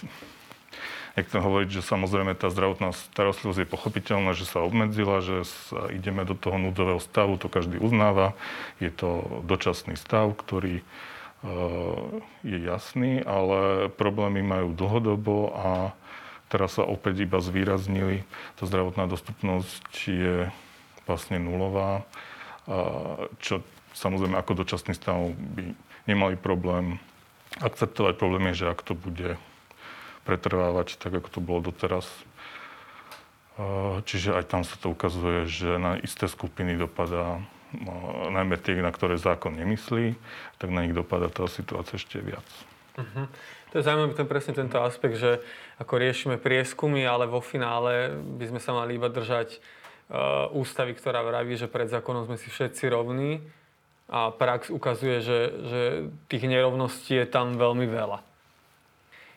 nechcem 1.19 1.43
hovoriť, 1.43 1.69
že 1.69 1.83
samozrejme 1.83 2.39
tá 2.39 2.49
zdravotná 2.49 2.95
starostlivosť 2.95 3.67
je 3.67 3.69
pochopiteľná, 3.69 4.33
že 4.33 4.47
sa 4.47 4.63
obmedzila, 4.63 5.21
že 5.21 5.43
sa 5.45 5.91
ideme 5.91 6.23
do 6.23 6.39
toho 6.39 6.57
núdzového 6.57 7.03
stavu, 7.03 7.37
to 7.37 7.51
každý 7.51 7.83
uznáva. 7.83 8.39
Je 8.79 8.89
to 8.95 9.43
dočasný 9.45 9.99
stav, 9.99 10.33
ktorý 10.39 10.87
je 12.45 12.59
jasný, 12.61 13.25
ale 13.25 13.89
problémy 13.89 14.45
majú 14.45 14.77
dlhodobo 14.77 15.57
a 15.57 15.97
teraz 16.53 16.77
sa 16.77 16.85
opäť 16.85 17.25
iba 17.25 17.41
zvýraznili. 17.41 18.29
Tá 18.61 18.69
zdravotná 18.69 19.09
dostupnosť 19.09 19.89
je 20.05 20.37
vlastne 21.09 21.41
nulová, 21.41 22.05
uh, 22.69 23.27
čo 23.41 23.65
samozrejme 23.97 24.39
ako 24.39 24.63
dočasný 24.63 24.95
stav 24.95 25.17
by 25.35 25.75
nemali 26.07 26.37
problém 26.39 27.03
akceptovať. 27.59 28.15
Problém 28.15 28.53
je, 28.53 28.65
že 28.65 28.71
ak 28.71 28.87
to 28.87 28.95
bude 28.95 29.35
pretrvávať 30.23 31.01
tak, 31.01 31.19
ako 31.19 31.29
to 31.29 31.41
bolo 31.43 31.61
doteraz. 31.73 32.07
Čiže 34.07 34.39
aj 34.41 34.45
tam 34.49 34.63
sa 34.65 34.79
to 34.79 34.95
ukazuje, 34.95 35.45
že 35.51 35.77
na 35.77 35.99
isté 36.01 36.31
skupiny 36.31 36.79
dopadá, 36.79 37.43
najmä 38.31 38.59
tie, 38.59 38.79
na 38.83 38.91
ktoré 38.91 39.15
zákon 39.15 39.55
nemyslí, 39.55 40.19
tak 40.59 40.69
na 40.75 40.83
nich 40.83 40.95
dopadá 40.95 41.31
tá 41.31 41.47
situácia 41.47 41.97
ešte 41.97 42.19
viac. 42.19 42.47
Uh-huh. 42.99 43.27
To 43.71 43.79
je 43.79 43.87
zaujímavý 43.87 44.19
ten 44.19 44.27
presne 44.27 44.53
tento 44.53 44.83
aspekt, 44.83 45.23
že 45.23 45.39
ako 45.79 45.95
riešime 46.03 46.37
prieskumy, 46.43 47.07
ale 47.07 47.31
vo 47.31 47.39
finále 47.39 48.11
by 48.19 48.51
sme 48.51 48.61
sa 48.61 48.75
mali 48.75 48.99
iba 48.99 49.07
držať 49.07 49.57
uh, 49.57 50.51
ústavy, 50.51 50.99
ktorá 50.99 51.23
vraví, 51.23 51.55
že 51.55 51.71
pred 51.71 51.87
zákonom 51.87 52.27
sme 52.27 52.35
si 52.35 52.51
všetci 52.51 52.91
rovní 52.91 53.39
a 54.11 54.35
prax 54.35 54.75
ukazuje, 54.75 55.23
že, 55.23 55.39
že 55.71 55.81
tých 56.27 56.51
nerovností 56.51 57.15
je 57.15 57.31
tam 57.31 57.55
veľmi 57.55 57.87
veľa. 57.87 58.27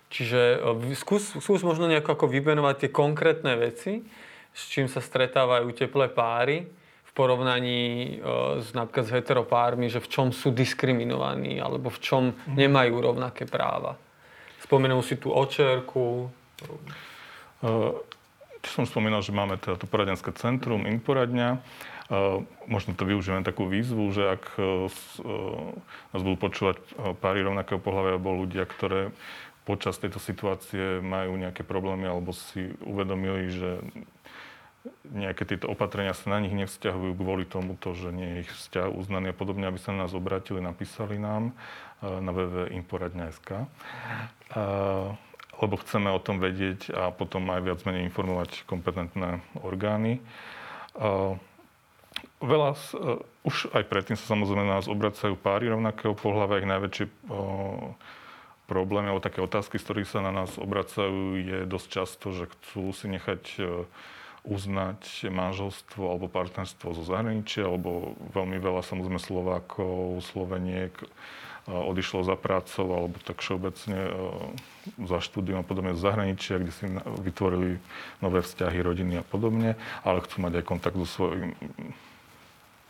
Čiže 0.10 0.41
e, 0.62 0.98
skús, 0.98 1.38
skús 1.38 1.62
možno 1.62 1.86
nejako 1.86 2.17
ako 2.17 2.26
vymenovať 2.26 2.76
tie 2.86 2.89
konkrétne 2.89 3.54
veci, 3.54 4.02
s 4.50 4.62
čím 4.74 4.89
sa 4.89 4.98
stretávajú 4.98 5.69
teplé 5.78 6.10
páry 6.10 6.65
porovnaní 7.13 8.17
e, 8.17 8.62
s 8.62 8.73
napríklad 8.73 9.06
s 9.06 9.13
heteropármi, 9.13 9.88
že 9.88 10.02
v 10.02 10.10
čom 10.10 10.28
sú 10.34 10.49
diskriminovaní 10.49 11.62
alebo 11.62 11.93
v 11.93 11.99
čom 12.02 12.23
mhm. 12.34 12.58
nemajú 12.58 12.95
rovnaké 12.99 13.45
práva. 13.45 13.95
Spomenul 14.65 15.06
si 15.06 15.19
tú 15.19 15.30
očerku. 15.30 16.32
Uh, 17.63 17.99
som 18.63 18.88
spomínal, 18.88 19.19
že 19.19 19.36
máme 19.36 19.60
teda 19.60 19.76
to 19.76 19.91
poradenské 19.91 20.32
centrum, 20.39 20.88
Inporadňa. 20.88 21.60
Uh, 22.08 22.47
možno 22.71 22.95
to 22.95 23.04
využijeme 23.04 23.43
takú 23.43 23.67
výzvu, 23.67 24.08
že 24.15 24.39
ak 24.39 24.43
uh, 24.56 24.88
nás 26.15 26.21
budú 26.23 26.39
počúvať 26.39 26.80
páry 27.19 27.43
rovnakého 27.43 27.76
pohľavia 27.76 28.15
alebo 28.15 28.39
ľudia, 28.39 28.63
ktoré 28.63 29.12
počas 29.67 29.99
tejto 29.99 30.19
situácie 30.19 31.04
majú 31.04 31.36
nejaké 31.36 31.67
problémy 31.67 32.08
alebo 32.08 32.32
si 32.32 32.71
uvedomili, 32.88 33.52
že 33.52 33.84
nejaké 35.08 35.48
tieto 35.48 35.72
opatrenia 35.72 36.12
sa 36.12 36.36
na 36.36 36.43
nich 36.43 36.52
nevzťahujú 36.52 37.15
kvôli 37.15 37.48
tomu, 37.48 37.80
že 37.80 38.12
nie 38.12 38.28
je 38.28 38.38
ich 38.48 38.52
vzťah 38.52 38.91
uznaný 38.91 39.32
a 39.32 39.36
podobne, 39.36 39.67
aby 39.67 39.80
sa 39.80 39.96
na 39.96 40.06
nás 40.08 40.13
obratili, 40.15 40.60
napísali 40.60 41.15
nám 41.15 41.56
e, 42.04 42.08
na 42.08 42.32
www.inforadňa.sk 42.32 43.69
lebo 45.54 45.80
chceme 45.80 46.10
o 46.10 46.19
tom 46.19 46.41
vedieť 46.41 46.91
a 46.91 47.13
potom 47.13 47.46
aj 47.54 47.62
viac 47.62 47.80
menej 47.86 48.10
informovať 48.10 48.65
kompetentné 48.67 49.39
orgány. 49.62 50.19
Veľa, 52.43 52.72
e, 52.76 52.80
už 53.48 53.72
aj 53.72 53.84
predtým 53.88 54.19
sa 54.19 54.36
samozrejme 54.36 54.67
na 54.67 54.84
nás 54.84 54.91
obracajú 54.91 55.39
páry 55.39 55.72
rovnakého 55.72 56.12
pohľavia, 56.13 56.60
ich 56.60 56.69
najväčšie 56.69 57.06
problémy 58.67 59.12
alebo 59.12 59.24
také 59.24 59.43
otázky, 59.43 59.80
z 59.80 59.86
ktorých 59.88 60.12
sa 60.12 60.19
na 60.24 60.32
nás 60.32 60.56
obracajú, 60.56 61.39
je 61.39 61.58
dosť 61.67 61.88
často, 61.88 62.32
že 62.32 62.52
chcú 62.52 62.91
si 62.96 63.06
nechať 63.12 63.43
e, 63.60 63.63
uznať 64.43 65.32
manželstvo 65.32 66.03
alebo 66.03 66.27
partnerstvo 66.27 66.91
zo 66.91 67.03
zahraničia, 67.08 67.63
alebo 67.63 68.15
veľmi 68.36 68.60
veľa 68.60 68.84
samozrejme 68.84 69.19
Slovákov, 69.19 70.19
Sloveniek 70.19 70.91
e, 70.99 71.08
odišlo 71.71 72.27
za 72.27 72.36
prácou 72.36 72.91
alebo 72.91 73.15
tak 73.23 73.39
všeobecne 73.39 73.99
e, 74.03 74.12
za 75.08 75.23
štúdium 75.23 75.63
a 75.63 75.65
podobne 75.65 75.95
z 75.95 76.03
zahraničia, 76.03 76.60
kde 76.60 76.71
si 76.75 76.86
vytvorili 77.23 77.79
nové 78.19 78.43
vzťahy, 78.43 78.84
rodiny 78.84 79.23
a 79.23 79.25
podobne, 79.25 79.79
ale 80.03 80.19
chcú 80.27 80.43
mať 80.43 80.60
aj 80.60 80.67
kontakt 80.67 80.99
so 80.99 81.08
svojím 81.08 81.56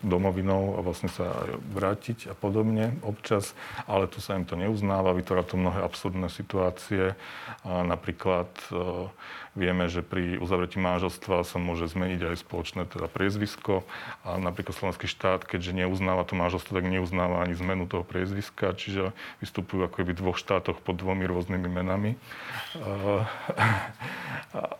domovinou 0.03 0.75
a 0.77 0.83
vlastne 0.83 1.07
sa 1.07 1.31
vrátiť 1.71 2.27
a 2.27 2.35
podobne 2.35 2.99
občas, 3.07 3.55
ale 3.87 4.11
tu 4.11 4.19
sa 4.19 4.35
im 4.35 4.43
to 4.43 4.59
neuznáva, 4.59 5.15
vytvára 5.15 5.47
to 5.47 5.55
mnohé 5.55 5.79
absurdné 5.79 6.27
situácie. 6.27 7.15
Napríklad 7.63 8.51
e, 8.67 9.07
vieme, 9.53 9.85
že 9.89 10.01
pri 10.01 10.41
uzavretí 10.41 10.81
manželstva 10.81 11.45
sa 11.45 11.57
môže 11.61 11.85
zmeniť 11.89 12.33
aj 12.33 12.35
spoločné 12.41 12.89
teda 12.89 13.05
priezvisko 13.05 13.85
a 14.25 14.37
napríklad 14.41 14.73
slovenský 14.73 15.05
štát, 15.05 15.45
keďže 15.45 15.85
neuznáva 15.85 16.25
to 16.25 16.33
manželstvo, 16.33 16.73
tak 16.73 16.89
neuznáva 16.89 17.45
ani 17.45 17.53
zmenu 17.57 17.85
toho 17.85 18.01
priezviska, 18.01 18.73
čiže 18.73 19.13
vystupujú 19.41 19.85
ako 19.85 20.03
v 20.03 20.17
dvoch 20.17 20.37
štátoch 20.37 20.81
pod 20.81 20.97
dvomi 20.97 21.25
rôznymi 21.29 21.69
menami. 21.69 22.17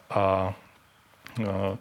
A, 0.09 0.53
a 1.39 1.75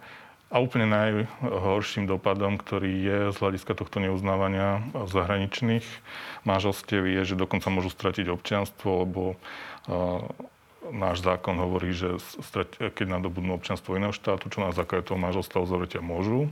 a 0.52 0.60
úplne 0.60 0.84
najhorším 0.84 2.04
dopadom, 2.04 2.60
ktorý 2.60 2.92
je 2.92 3.18
z 3.32 3.36
hľadiska 3.40 3.72
tohto 3.72 4.04
neuznávania 4.04 4.84
zahraničných 4.92 5.84
manželstiev 6.44 7.08
je, 7.08 7.32
že 7.32 7.40
dokonca 7.40 7.72
môžu 7.72 7.88
stratiť 7.88 8.28
občianstvo, 8.28 9.08
lebo 9.08 9.40
náš 10.90 11.22
zákon 11.22 11.54
hovorí, 11.62 11.94
že 11.94 12.18
keď 12.78 13.06
nadobudnú 13.06 13.54
občianstvo 13.54 13.94
iného 13.94 14.10
štátu, 14.10 14.50
čo 14.50 14.64
na 14.64 14.74
základe 14.74 15.06
toho 15.06 15.20
manželstva 15.20 15.62
uzavretia 15.62 16.02
môžu 16.02 16.50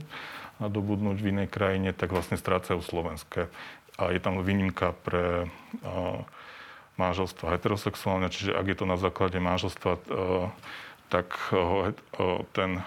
nadobudnúť 0.63 1.17
v 1.19 1.29
inej 1.35 1.47
krajine, 1.51 1.89
tak 1.91 2.13
vlastne 2.13 2.39
strácajú 2.39 2.79
slovenské. 2.85 3.51
A 3.99 4.13
je 4.13 4.21
tam 4.23 4.39
výnimka 4.39 4.93
pre 5.03 5.51
manželstva 6.95 7.57
heterosexuálne, 7.57 8.29
čiže 8.29 8.53
ak 8.53 8.65
je 8.69 8.77
to 8.77 8.85
na 8.85 8.95
základe 8.95 9.41
manželstva, 9.41 9.99
tak 11.09 11.33
ten 12.55 12.85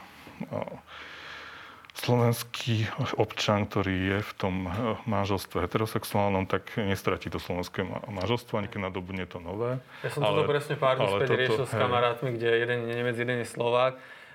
slovenský 1.94 2.90
občan, 3.14 3.70
ktorý 3.70 3.94
je 3.94 4.18
v 4.26 4.32
tom 4.34 4.54
eh, 4.66 4.72
manželstve 5.06 5.62
heterosexuálnom, 5.64 6.50
tak 6.50 6.74
nestratí 6.74 7.30
to 7.30 7.38
slovenské 7.38 7.86
manželstvo, 8.10 8.58
ani 8.58 8.66
keď 8.66 8.90
nadobudne 8.90 9.24
to 9.30 9.38
nové. 9.38 9.78
Ja 10.02 10.10
som 10.10 10.26
ale, 10.26 10.42
toto 10.42 10.50
presne 10.50 10.74
pár 10.74 10.98
dní 10.98 11.06
späť 11.06 11.28
toto, 11.30 11.40
riešil 11.40 11.64
s 11.70 11.74
kamarátmi, 11.74 12.28
kde 12.34 12.48
jeden 12.50 12.78
je 12.90 12.94
Nemec, 12.98 13.16
jeden 13.16 13.38
je 13.40 13.48
Slovák 13.48 13.94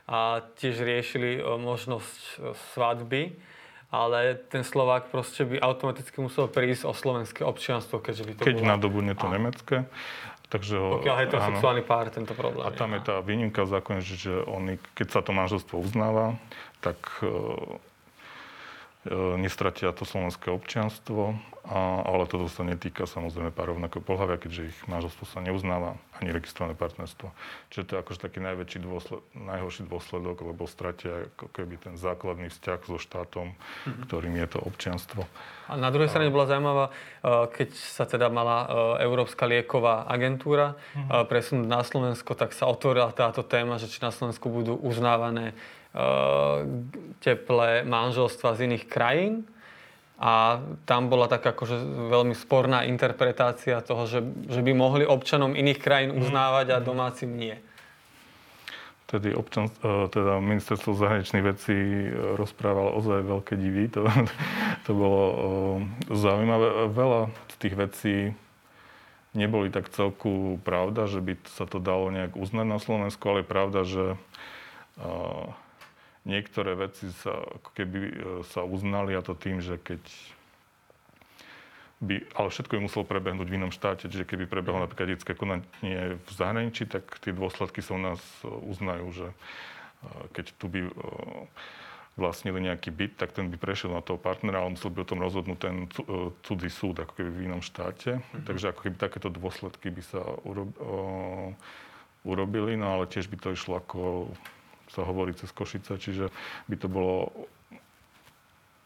a 0.09 0.41
tiež 0.55 0.81
riešili 0.81 1.37
eh, 1.37 1.43
možnosť 1.43 2.19
eh, 2.39 2.55
svadby, 2.73 3.23
ale 3.91 4.39
ten 4.47 4.63
Slovák 4.63 5.11
proste 5.11 5.43
by 5.43 5.59
automaticky 5.59 6.15
musel 6.23 6.47
prísť 6.47 6.87
o 6.87 6.93
slovenské 6.95 7.43
občianstvo, 7.43 7.99
keďže 7.99 8.23
by 8.23 8.31
to 8.39 8.41
Keď 8.47 8.57
bolo... 8.63 8.71
nadobudne 8.71 9.13
to 9.19 9.27
a... 9.27 9.33
nemecké. 9.35 9.77
Takže 10.49 10.81
ho, 10.81 10.97
Pokiaľ 10.97 11.17
heterosexuálny 11.29 11.83
pár 11.85 12.09
tento 12.09 12.33
problém. 12.33 12.65
A 12.65 12.73
tam 12.73 12.97
je 12.97 13.05
tá 13.05 13.21
výnimka 13.21 13.69
v 13.69 13.69
zákone, 13.69 14.01
že 14.01 14.33
oni, 14.49 14.81
keď 14.97 15.07
sa 15.13 15.19
to 15.21 15.29
manželstvo 15.29 15.77
uznáva, 15.77 16.41
tak 16.79 16.99
e, 17.21 17.27
e, 17.27 17.31
nestratia 19.39 19.91
to 19.91 20.07
slovenské 20.07 20.51
občianstvo, 20.51 21.35
a, 21.69 22.01
ale 22.01 22.25
toto 22.25 22.49
sa 22.49 22.65
netýka 22.65 23.05
samozrejme 23.05 23.53
pár 23.53 23.75
rovnako 23.75 24.01
pohľavia, 24.01 24.41
keďže 24.41 24.73
ich 24.73 24.79
manželstvo 24.89 25.27
sa 25.27 25.43
neuznáva, 25.43 25.99
ani 26.17 26.33
registrované 26.33 26.73
partnerstvo. 26.73 27.29
Čiže 27.69 27.83
to 27.85 27.91
je 27.93 28.01
akože 28.01 28.19
taký 28.25 28.39
najväčší 28.41 28.79
dôsled, 28.81 29.21
najhorší 29.35 29.85
dôsledok, 29.85 30.49
lebo 30.49 30.65
stratia 30.65 31.29
ako 31.35 31.51
keby 31.51 31.77
ten 31.77 31.93
základný 31.99 32.49
vzťah 32.49 32.79
so 32.89 32.97
štátom, 32.97 33.53
mm-hmm. 33.53 34.01
ktorým 34.07 34.33
je 34.39 34.47
to 34.49 34.59
občianstvo. 34.63 35.21
A 35.69 35.77
na 35.77 35.93
druhej 35.93 36.09
strane 36.09 36.33
bola 36.33 36.49
zaujímavá, 36.49 36.85
e, 36.89 36.93
keď 37.53 37.69
sa 37.75 38.09
teda 38.09 38.31
mala 38.31 38.65
Európska 39.03 39.45
lieková 39.45 40.09
agentúra 40.09 40.73
mm-hmm. 40.73 41.27
presunúť 41.29 41.67
na 41.69 41.85
Slovensko, 41.85 42.33
tak 42.33 42.55
sa 42.55 42.65
otvorila 42.65 43.13
táto 43.13 43.45
téma, 43.45 43.77
že 43.77 43.91
či 43.91 44.01
na 44.01 44.09
Slovensku 44.09 44.49
budú 44.49 44.79
uznávané 44.79 45.53
teplé 47.19 47.81
manželstva 47.83 48.53
z 48.55 48.59
iných 48.69 48.85
krajín. 48.85 49.45
A 50.19 50.59
tam 50.83 51.07
bola 51.07 51.31
taká 51.31 51.55
akože 51.55 51.79
veľmi 52.11 52.35
sporná 52.35 52.83
interpretácia 52.83 53.79
toho, 53.79 54.03
že, 54.03 54.19
že 54.51 54.59
by 54.59 54.75
mohli 54.75 55.07
občanom 55.07 55.55
iných 55.55 55.79
krajín 55.79 56.11
mhm. 56.11 56.19
uznávať 56.19 56.75
a 56.75 56.83
domácim 56.83 57.31
nie. 57.31 57.55
Tedy 59.09 59.33
občan, 59.33 59.73
e, 59.81 60.05
teda 60.05 60.37
ministerstvo 60.37 60.93
zahraničných 60.93 61.41
vecí 61.41 61.73
e, 61.73 62.09
rozprávalo 62.37 62.93
ozaj 62.99 63.25
veľké 63.25 63.53
divy. 63.57 63.89
To, 63.95 64.05
to 64.85 64.91
bolo 64.93 65.23
zaujímavé. 66.13 66.93
Veľa 66.93 67.33
z 67.49 67.55
tých 67.57 67.75
vecí 67.79 68.15
neboli 69.33 69.73
tak 69.73 69.89
celku 69.89 70.61
pravda, 70.61 71.09
že 71.09 71.25
by 71.25 71.41
sa 71.49 71.65
to 71.65 71.81
dalo 71.81 72.13
nejak 72.13 72.37
uznať 72.37 72.67
na 72.67 72.77
Slovensku, 72.77 73.23
ale 73.29 73.41
je 73.41 73.47
pravda, 73.49 73.81
že 73.87 74.05
niektoré 76.27 76.75
veci 76.75 77.11
sa, 77.23 77.35
ako 77.35 77.69
keby 77.75 77.99
e, 77.99 78.13
sa 78.47 78.63
uznali 78.65 79.15
a 79.15 79.21
to 79.23 79.35
tým, 79.35 79.63
že 79.63 79.79
keď 79.79 80.01
by, 81.99 82.15
ale 82.31 82.47
všetko 82.47 82.79
by 82.79 82.81
muselo 82.87 83.03
prebehnúť 83.03 83.47
v 83.51 83.57
inom 83.59 83.75
štáte, 83.75 84.07
čiže 84.07 84.23
keby 84.23 84.47
prebehlo 84.47 84.79
napríklad 84.79 85.19
detské 85.19 85.35
konanie 85.35 86.15
v 86.15 86.29
zahraničí, 86.31 86.87
tak 86.87 87.03
tie 87.19 87.35
dôsledky 87.35 87.83
sa 87.83 87.99
u 87.99 88.01
nás 88.01 88.23
uznajú, 88.43 89.11
že 89.11 89.27
keď 90.31 90.45
tu 90.55 90.71
by 90.71 90.87
vlastnili 92.19 92.59
nejaký 92.59 92.91
byt, 92.91 93.15
tak 93.15 93.31
ten 93.31 93.47
by 93.47 93.55
prešiel 93.55 93.95
na 93.95 94.03
toho 94.03 94.19
partnera, 94.19 94.59
ale 94.59 94.75
musel 94.75 94.91
by 94.91 95.03
o 95.03 95.09
tom 95.09 95.23
rozhodnúť 95.23 95.59
ten 95.59 95.75
e, 95.87 95.87
cudzí 96.43 96.67
súd, 96.67 96.99
ako 96.99 97.15
keby 97.15 97.29
v 97.31 97.43
inom 97.47 97.63
štáte. 97.63 98.19
Mm-hmm. 98.19 98.43
Takže 98.43 98.65
ako 98.75 98.79
keby 98.83 98.95
takéto 98.99 99.29
dôsledky 99.31 99.87
by 99.87 100.03
sa 100.03 100.21
urobili, 102.27 102.75
no 102.75 102.99
ale 102.99 103.07
tiež 103.07 103.31
by 103.31 103.39
to 103.39 103.55
išlo 103.55 103.79
ako 103.79 104.31
sa 104.93 105.05
hovorí 105.05 105.33
cez 105.37 105.49
Košice, 105.53 105.97
čiže 106.01 106.33
by 106.69 106.75
to 106.77 106.87
bolo 106.89 107.31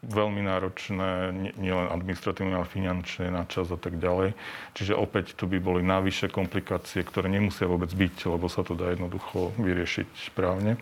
veľmi 0.04 0.44
náročné, 0.44 1.32
nielen 1.56 1.88
administratívne, 1.88 2.60
ale 2.60 2.68
finančne, 2.68 3.32
na 3.32 3.48
čas 3.48 3.72
a 3.72 3.80
tak 3.80 3.96
ďalej. 3.96 4.36
Čiže 4.76 5.00
opäť 5.00 5.32
tu 5.40 5.48
by 5.48 5.64
boli 5.64 5.80
navyše 5.80 6.28
komplikácie, 6.28 7.08
ktoré 7.08 7.32
nemusia 7.32 7.72
vôbec 7.72 7.88
byť, 7.88 8.28
lebo 8.28 8.52
sa 8.52 8.68
to 8.68 8.76
dá 8.76 8.92
jednoducho 8.92 9.56
vyriešiť 9.56 10.08
správne. 10.28 10.76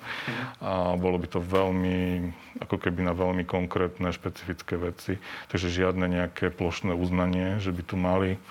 A 0.57 0.97
bolo 0.97 1.21
by 1.21 1.27
to 1.29 1.38
veľmi, 1.38 2.34
ako 2.65 2.81
keby 2.81 3.05
na 3.05 3.13
veľmi 3.13 3.45
konkrétne, 3.45 4.10
špecifické 4.10 4.73
veci. 4.81 5.21
Takže 5.53 5.69
žiadne 5.69 6.10
nejaké 6.10 6.49
plošné 6.49 6.97
uznanie, 6.97 7.62
že 7.62 7.69
by 7.69 7.81
tu 7.86 7.95
mali. 8.01 8.41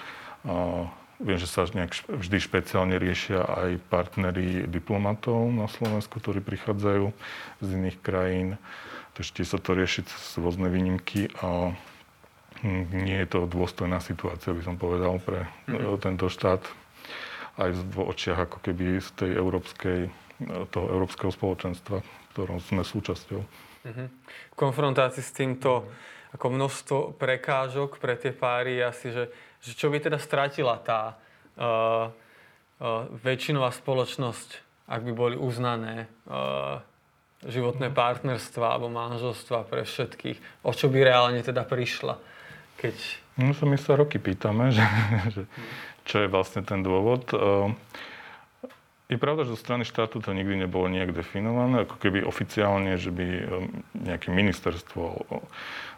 Viem, 1.21 1.37
že 1.37 1.45
sa 1.45 1.69
nejak 1.69 1.93
vždy 2.09 2.39
špeciálne 2.41 2.97
riešia 2.97 3.45
aj 3.45 3.77
partneri 3.93 4.65
diplomatov 4.65 5.53
na 5.53 5.69
Slovensku, 5.69 6.17
ktorí 6.17 6.41
prichádzajú 6.41 7.13
z 7.61 7.69
iných 7.69 7.99
krajín 8.01 8.57
ešte 9.21 9.45
sa 9.45 9.61
to 9.61 9.77
riešiť 9.77 10.05
cez 10.09 10.41
rôzne 10.41 10.73
výnimky 10.73 11.29
a 11.45 11.77
hm, 12.65 13.05
nie 13.05 13.21
je 13.21 13.29
to 13.29 13.45
dôstojná 13.45 14.01
situácia, 14.01 14.57
by 14.57 14.63
som 14.65 14.81
povedal, 14.81 15.21
pre 15.21 15.45
mm-hmm. 15.69 16.01
tento 16.01 16.33
štát. 16.33 16.65
Aj 17.61 17.69
v 17.69 17.97
očiach 18.01 18.49
ako 18.49 18.65
keby 18.65 19.05
z 19.05 19.09
tej 19.21 19.31
európskej, 19.37 20.09
toho 20.73 20.87
európskeho 20.89 21.29
spoločenstva, 21.29 22.01
ktorom 22.33 22.65
sme 22.65 22.81
súčasťou. 22.81 23.41
Mm-hmm. 23.85 24.09
V 24.49 24.57
konfrontácii 24.57 25.21
s 25.21 25.37
týmto 25.37 25.85
ako 26.33 26.47
množstvo 26.49 26.99
prekážok 27.21 28.01
pre 28.01 28.17
tie 28.17 28.33
páry 28.33 28.81
asi, 28.81 29.13
že, 29.13 29.29
že 29.61 29.77
čo 29.77 29.93
by 29.93 30.01
teda 30.01 30.17
stratila 30.17 30.81
tá 30.81 31.15
uh, 31.61 32.09
uh, 32.09 33.05
väčšinová 33.21 33.73
spoločnosť, 33.77 34.49
ak 34.91 35.01
by 35.05 35.13
boli 35.13 35.37
uznané 35.37 36.09
uh, 36.27 36.81
životné 37.45 37.89
partnerstva 37.93 38.77
alebo 38.77 38.93
manželstva 38.93 39.65
pre 39.65 39.89
všetkých. 39.89 40.65
O 40.65 40.77
čo 40.77 40.93
by 40.93 40.99
reálne 41.01 41.41
teda 41.41 41.65
prišla? 41.65 42.21
Keď... 42.77 42.97
No, 43.41 43.53
my 43.53 43.77
sa 43.81 43.97
roky 43.97 44.21
pýtame, 44.21 44.73
že, 44.77 44.85
že 45.33 45.43
čo 46.05 46.25
je 46.25 46.29
vlastne 46.29 46.61
ten 46.65 46.85
dôvod. 46.85 47.33
Je 49.11 49.19
pravda, 49.19 49.43
že 49.43 49.59
zo 49.59 49.59
strany 49.59 49.83
štátu 49.83 50.23
to 50.23 50.31
nikdy 50.31 50.55
nebolo 50.55 50.87
nejak 50.87 51.11
definované, 51.11 51.83
ako 51.83 51.99
keby 51.99 52.23
oficiálne, 52.23 52.95
že 52.95 53.11
by 53.11 53.27
nejaké 54.07 54.31
ministerstvo 54.31 55.03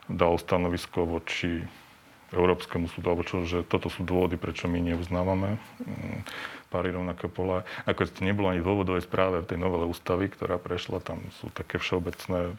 dalo 0.08 0.36
stanovisko 0.40 1.04
voči 1.04 1.60
Európskemu 2.32 2.88
súdu, 2.88 3.12
alebo 3.12 3.24
čo, 3.24 3.44
že 3.44 3.64
toto 3.64 3.92
sú 3.92 4.02
dôvody, 4.02 4.40
prečo 4.40 4.66
my 4.66 4.80
neuznávame 4.80 5.56
mm, 5.56 6.20
páry 6.72 6.90
rovnaké 6.92 7.28
pola. 7.28 7.68
Ako 7.84 8.08
to 8.08 8.24
nebolo 8.24 8.48
ani 8.48 8.64
v 8.64 8.68
dôvodovej 8.68 9.04
správe 9.04 9.44
v 9.44 9.48
tej 9.52 9.58
novele 9.60 9.84
ústavy, 9.84 10.32
ktorá 10.32 10.56
prešla, 10.56 11.04
tam 11.04 11.20
sú 11.40 11.52
také 11.52 11.76
všeobecné 11.76 12.56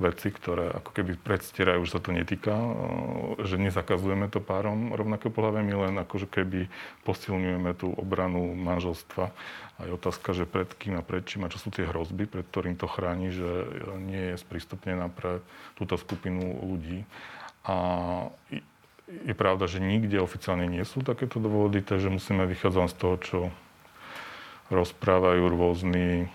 veci, 0.00 0.32
ktoré 0.32 0.72
ako 0.72 0.90
keby 0.90 1.20
predstierajú, 1.20 1.84
že 1.84 1.94
sa 1.94 2.00
to 2.00 2.16
netýka, 2.16 2.56
že 3.44 3.60
nezakazujeme 3.60 4.26
to 4.32 4.40
párom 4.40 4.96
rovnaké 4.96 5.28
pohľavia, 5.28 5.62
my 5.62 5.74
len 5.88 5.94
akože 6.00 6.26
keby 6.32 6.72
posilňujeme 7.04 7.76
tú 7.76 7.92
obranu 7.92 8.56
manželstva. 8.56 9.30
A 9.76 9.80
je 9.84 9.92
otázka, 9.92 10.32
že 10.32 10.48
pred 10.48 10.68
kým 10.74 10.96
a 10.96 11.04
pred 11.04 11.22
čím 11.28 11.44
a 11.44 11.52
čo 11.52 11.60
sú 11.60 11.68
tie 11.68 11.84
hrozby, 11.84 12.24
pred 12.24 12.48
ktorým 12.48 12.80
to 12.80 12.88
chráni, 12.88 13.30
že 13.30 13.48
nie 14.00 14.32
je 14.32 14.36
sprístupnená 14.40 15.12
pre 15.12 15.44
túto 15.76 16.00
skupinu 16.00 16.60
ľudí. 16.64 17.04
A 17.62 17.76
je 19.12 19.34
pravda, 19.36 19.68
že 19.68 19.84
nikde 19.84 20.16
oficiálne 20.18 20.64
nie 20.64 20.82
sú 20.88 21.04
takéto 21.04 21.36
dôvody, 21.36 21.84
takže 21.84 22.08
musíme 22.08 22.48
vychádzať 22.48 22.88
z 22.88 22.96
toho, 22.96 23.16
čo 23.20 23.38
rozprávajú 24.72 25.42
rôzni 25.52 26.32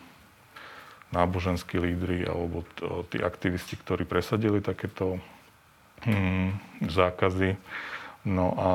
náboženskí 1.10 1.80
lídry 1.80 2.28
alebo 2.28 2.62
tí 3.10 3.18
aktivisti, 3.24 3.80
ktorí 3.80 4.04
presadili 4.04 4.60
takéto 4.60 5.18
hmm, 6.06 6.60
zákazy. 6.86 7.56
No 8.28 8.48
a 8.54 8.72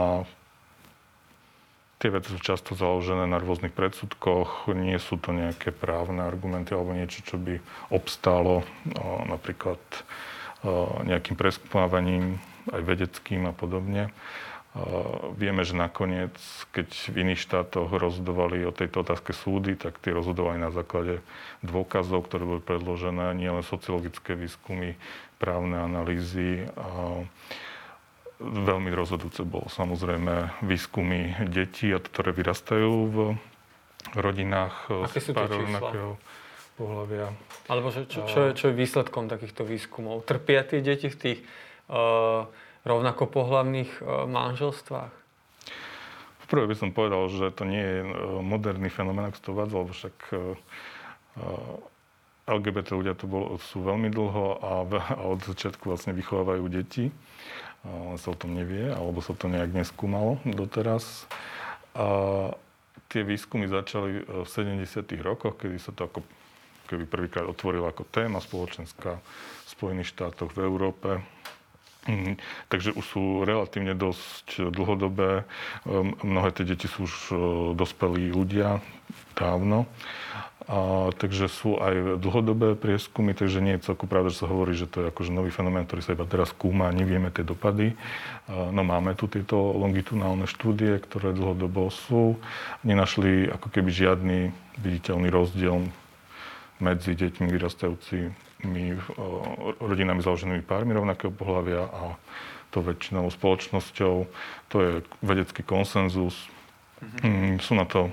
tie 2.02 2.10
veci 2.10 2.34
sú 2.34 2.40
často 2.42 2.74
založené 2.74 3.30
na 3.30 3.38
rôznych 3.38 3.70
predsudkoch, 3.70 4.72
nie 4.74 4.96
sú 4.98 5.20
to 5.20 5.30
nejaké 5.30 5.70
právne 5.70 6.24
argumenty 6.24 6.74
alebo 6.74 6.96
niečo, 6.96 7.22
čo 7.22 7.38
by 7.38 7.62
obstálo 7.94 8.66
napríklad 9.28 9.78
nejakým 11.06 11.38
preskúmavaním 11.38 12.42
aj 12.70 12.82
vedeckým 12.84 13.50
a 13.50 13.52
podobne. 13.56 14.14
Vieme, 15.36 15.68
že 15.68 15.76
nakoniec, 15.76 16.32
keď 16.72 17.12
v 17.12 17.28
iných 17.28 17.44
štátoch 17.44 17.92
rozhodovali 17.92 18.64
o 18.64 18.72
tejto 18.72 19.04
otázke 19.04 19.36
súdy, 19.36 19.76
tak 19.76 20.00
tie 20.00 20.16
rozhodovali 20.16 20.56
na 20.56 20.72
základe 20.72 21.20
dôkazov, 21.60 22.24
ktoré 22.24 22.48
boli 22.48 22.62
predložené, 22.64 23.36
nielen 23.36 23.60
sociologické 23.60 24.32
výskumy, 24.32 24.96
právne 25.36 25.76
analýzy. 25.76 26.64
Veľmi 28.40 28.90
rozhodujúce 28.96 29.44
bolo 29.44 29.68
samozrejme 29.68 30.64
výskumy 30.64 31.36
detí, 31.52 31.92
ktoré 31.92 32.32
vyrastajú 32.32 32.92
v 33.12 33.16
rodinách 34.16 34.88
Aké 35.04 35.20
z 35.20 35.36
rovnakého 35.36 36.16
pohľavia. 36.80 37.28
Alebo 37.68 37.92
že 37.92 38.08
čo, 38.08 38.24
čo, 38.24 38.40
je, 38.48 38.50
čo 38.56 38.64
je 38.72 38.74
výsledkom 38.74 39.28
takýchto 39.28 39.68
výskumov? 39.68 40.24
Trpia 40.24 40.64
tie 40.64 40.80
deti 40.80 41.12
v 41.12 41.16
tých 41.20 41.38
rovnako 42.82 43.22
pohľavných 43.26 43.90
manželstvách? 44.28 45.12
Prvé 46.52 46.64
by 46.68 46.76
som 46.76 46.92
povedal, 46.92 47.32
že 47.32 47.48
to 47.56 47.64
nie 47.64 47.80
je 47.80 47.98
moderný 48.44 48.92
fenomén, 48.92 49.32
ak 49.32 49.40
to 49.40 49.56
uvádzal, 49.56 49.88
však 49.88 50.16
LGBT 52.44 52.98
ľudia 52.98 53.14
to 53.14 53.30
bolo, 53.30 53.56
sú 53.56 53.86
veľmi 53.86 54.10
dlho 54.10 54.60
a, 54.60 54.72
a 54.84 55.22
od 55.24 55.40
začiatku 55.46 55.88
vlastne 55.88 56.12
vychovávajú 56.12 56.64
deti. 56.68 57.08
Len 57.82 58.18
sa 58.18 58.34
o 58.34 58.38
tom 58.38 58.54
nevie, 58.54 58.90
alebo 58.90 59.22
sa 59.22 59.34
to 59.34 59.50
nejak 59.50 59.74
neskúmalo 59.74 60.38
doteraz. 60.46 61.26
A 61.98 62.06
tie 63.10 63.22
výskumy 63.26 63.66
začali 63.66 64.22
v 64.22 64.46
70. 64.46 64.86
rokoch, 65.22 65.58
kedy 65.58 65.76
sa 65.78 65.90
to 65.94 66.06
ako 66.06 66.20
keby 66.86 67.08
prvýkrát 67.08 67.46
otvorila 67.48 67.90
ako 67.90 68.06
téma 68.10 68.38
spoločenská 68.42 69.18
v 69.18 69.68
Spojených 69.68 70.12
štátoch, 70.12 70.52
v 70.52 70.66
Európe. 70.66 71.24
Mm, 72.02 72.34
takže 72.66 72.90
už 72.98 73.04
sú 73.06 73.22
relatívne 73.46 73.94
dosť 73.94 74.74
dlhodobé. 74.74 75.46
Ehm, 75.86 76.18
mnohé 76.26 76.50
tie 76.50 76.66
deti 76.66 76.90
sú 76.90 77.06
už 77.06 77.14
e, 77.30 77.34
dospelí 77.78 78.34
ľudia 78.34 78.82
dávno. 79.38 79.86
A, 80.66 81.10
takže 81.14 81.46
sú 81.46 81.78
aj 81.78 82.18
dlhodobé 82.18 82.74
prieskumy, 82.74 83.38
takže 83.38 83.62
nie 83.62 83.78
je 83.78 83.86
celku 83.86 84.10
pravda, 84.10 84.34
že 84.34 84.42
sa 84.42 84.50
hovorí, 84.50 84.74
že 84.74 84.90
to 84.90 85.02
je 85.02 85.10
akože 85.14 85.30
nový 85.30 85.54
fenomén, 85.54 85.86
ktorý 85.86 86.02
sa 86.02 86.14
iba 86.14 86.26
teraz 86.26 86.50
skúma 86.54 86.90
nevieme 86.90 87.30
tie 87.30 87.46
dopady. 87.46 87.94
A, 88.50 88.74
no 88.74 88.82
máme 88.82 89.14
tu 89.14 89.30
tieto 89.30 89.54
longitudinálne 89.58 90.50
štúdie, 90.50 90.98
ktoré 91.06 91.30
dlhodobo 91.30 91.86
sú. 91.86 92.34
Nenašli 92.82 93.46
ako 93.46 93.70
keby 93.70 93.90
žiadny 93.94 94.38
viditeľný 94.82 95.30
rozdiel 95.30 95.86
medzi 96.82 97.14
deťmi 97.14 97.46
vyrastajúcimi 97.46 98.51
rodinami 99.82 100.22
založenými 100.22 100.62
pármi 100.62 100.94
rovnakého 100.94 101.34
pohľavia 101.34 101.86
a 101.90 102.14
to 102.72 102.80
väčšinou 102.80 103.28
spoločnosťou. 103.28 104.14
To 104.72 104.76
je 104.80 105.04
vedecký 105.20 105.60
konsenzus. 105.66 106.48
Mm-hmm. 107.02 107.60
Sú 107.60 107.74
na 107.76 107.84
to 107.84 108.08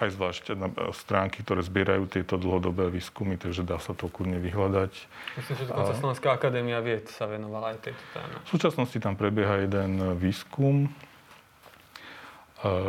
aj 0.00 0.16
zvlášť 0.16 0.56
na 0.56 0.72
stránky, 0.96 1.44
ktoré 1.44 1.60
zbierajú 1.60 2.08
tieto 2.08 2.40
dlhodobé 2.40 2.88
výskumy, 2.88 3.36
takže 3.36 3.68
dá 3.68 3.76
sa 3.76 3.92
to 3.92 4.08
kľudne 4.08 4.40
vyhľadať. 4.40 4.92
Myslím, 5.36 5.56
že 5.60 5.64
dokonca 5.68 5.92
Slovenská 5.92 6.28
akadémia 6.32 6.80
vied 6.80 7.04
sa 7.12 7.28
venovala 7.28 7.76
aj 7.76 7.90
tejto 7.90 8.04
téme. 8.16 8.34
V 8.44 8.48
súčasnosti 8.48 8.96
tam 8.96 9.14
prebieha 9.20 9.60
jeden 9.68 10.16
výskum, 10.16 10.88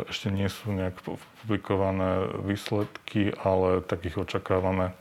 ešte 0.08 0.28
nie 0.28 0.48
sú 0.52 0.72
nejak 0.72 1.00
publikované 1.04 2.28
výsledky, 2.44 3.32
ale 3.40 3.80
tak 3.80 4.04
ich 4.04 4.16
očakávame. 4.16 4.92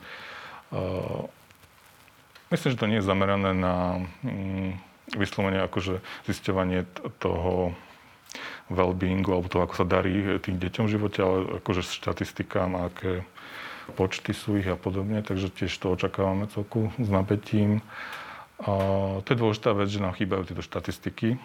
Myslím, 2.52 2.70
že 2.76 2.80
to 2.80 2.90
nie 2.92 3.00
je 3.00 3.08
zamerané 3.08 3.52
na 3.56 4.04
mm, 4.24 4.76
vyslovene 5.16 5.64
akože 5.68 6.04
zisťovanie 6.28 6.84
toho 7.24 7.72
well-beingu 8.72 9.32
alebo 9.32 9.52
toho, 9.52 9.64
ako 9.68 9.84
sa 9.84 9.86
darí 9.88 10.40
tým 10.40 10.60
deťom 10.60 10.88
v 10.88 10.94
živote, 10.96 11.20
ale 11.24 11.38
akože 11.64 11.84
štatistikám, 11.84 12.76
aké 12.92 13.24
počty 13.96 14.32
sú 14.32 14.56
ich 14.60 14.68
a 14.68 14.80
podobne, 14.80 15.20
takže 15.20 15.52
tiež 15.52 15.72
to 15.76 15.92
očakávame 15.92 16.48
celku 16.52 16.92
s 16.96 17.08
napätím. 17.12 17.84
A 18.64 18.72
to 19.24 19.28
je 19.36 19.42
dôležitá 19.42 19.76
vec, 19.76 19.92
že 19.92 20.04
nám 20.04 20.16
chýbajú 20.16 20.48
tieto 20.48 20.64
štatistiky 20.64 21.36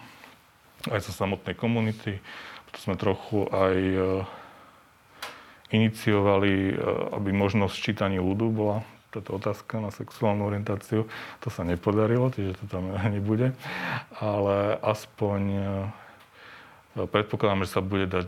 aj 0.87 1.03
zo 1.03 1.11
samotnej 1.11 1.57
komunity. 1.57 2.23
Preto 2.69 2.79
sme 2.79 2.95
trochu 2.95 3.49
aj 3.49 3.75
e, 3.75 3.97
iniciovali, 5.73 6.53
e, 6.71 6.73
aby 7.17 7.29
možnosť 7.33 7.75
čítania 7.75 8.21
ľudu 8.21 8.47
bola 8.53 8.85
táto 9.11 9.39
otázka 9.39 9.79
na 9.79 9.89
sexuálnu 9.89 10.43
orientáciu. 10.45 11.07
To 11.43 11.47
sa 11.47 11.63
nepodarilo, 11.63 12.29
čiže 12.31 12.59
to 12.59 12.65
tam 12.67 12.91
nebude. 13.15 13.55
Ale 14.19 14.77
aspoň 14.83 15.41
e, 15.53 17.05
predpokladám, 17.07 17.63
že 17.63 17.73
sa 17.77 17.81
bude 17.81 18.09
dať 18.09 18.27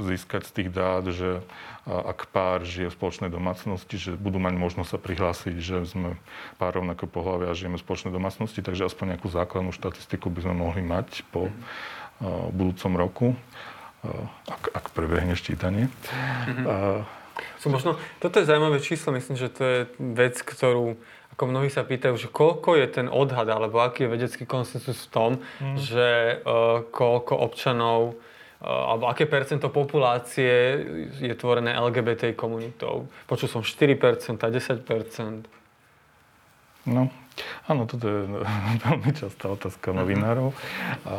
získať 0.00 0.42
z 0.46 0.52
tých 0.52 0.68
dát, 0.74 1.06
že 1.06 1.42
ak 1.84 2.32
pár 2.32 2.64
žije 2.64 2.88
v 2.88 2.96
spoločnej 2.96 3.30
domácnosti, 3.30 4.00
že 4.00 4.16
budú 4.16 4.40
mať 4.40 4.56
možnosť 4.56 4.90
sa 4.90 4.98
prihlásiť, 4.98 5.56
že 5.60 5.76
sme 5.84 6.16
pár 6.56 6.80
rovnako 6.80 7.04
pohľavia 7.06 7.52
a 7.52 7.58
žijeme 7.58 7.76
v 7.76 7.84
spoločnej 7.84 8.12
domácnosti, 8.14 8.64
takže 8.64 8.88
aspoň 8.88 9.14
nejakú 9.14 9.28
základnú 9.28 9.70
štatistiku 9.70 10.32
by 10.32 10.48
sme 10.48 10.54
mohli 10.56 10.80
mať 10.80 11.22
po 11.28 11.46
uh, 11.46 11.52
budúcom 12.56 12.92
roku, 12.96 13.26
uh, 13.36 14.48
ak, 14.48 14.62
ak 14.72 14.84
prebehne 14.96 15.36
ščítanie. 15.36 15.92
Mm-hmm. 15.92 16.64
Uh, 16.64 17.04
so 17.58 17.68
možno, 17.70 17.98
toto 18.22 18.38
je 18.38 18.48
zaujímavé 18.48 18.78
číslo, 18.78 19.14
myslím, 19.14 19.36
že 19.36 19.48
to 19.50 19.62
je 19.64 19.78
vec, 19.98 20.38
ktorú 20.38 20.98
ako 21.34 21.50
mnohí 21.50 21.66
sa 21.66 21.82
pýtajú, 21.82 22.14
že 22.14 22.30
koľko 22.30 22.78
je 22.78 22.86
ten 22.86 23.06
odhad, 23.10 23.50
alebo 23.50 23.82
aký 23.82 24.06
je 24.06 24.12
vedecký 24.14 24.44
konsensus 24.46 25.02
v 25.02 25.10
tom, 25.10 25.30
mm. 25.58 25.76
že 25.82 26.08
uh, 26.46 26.86
koľko 26.94 27.34
občanov 27.42 28.14
alebo 28.64 29.12
aké 29.12 29.28
percento 29.28 29.68
populácie 29.68 30.80
je 31.20 31.34
tvorené 31.36 31.76
LGBT 31.76 32.32
komunitou. 32.32 33.12
Počul 33.28 33.48
som 33.52 33.60
4%, 33.60 34.40
10%. 34.40 35.44
No, 36.84 37.08
áno, 37.68 37.82
toto 37.84 38.04
je 38.08 38.20
veľmi 38.88 39.10
častá 39.12 39.52
otázka 39.52 39.92
mhm. 39.92 39.96
novinárov, 40.00 40.48
a, 41.04 41.16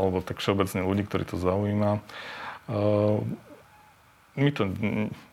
alebo 0.00 0.20
tak 0.20 0.40
všeobecne 0.44 0.84
ľudí, 0.84 1.08
ktorí 1.08 1.24
to 1.24 1.40
zaujíma. 1.40 2.00
My 4.32 4.48
to 4.48 4.64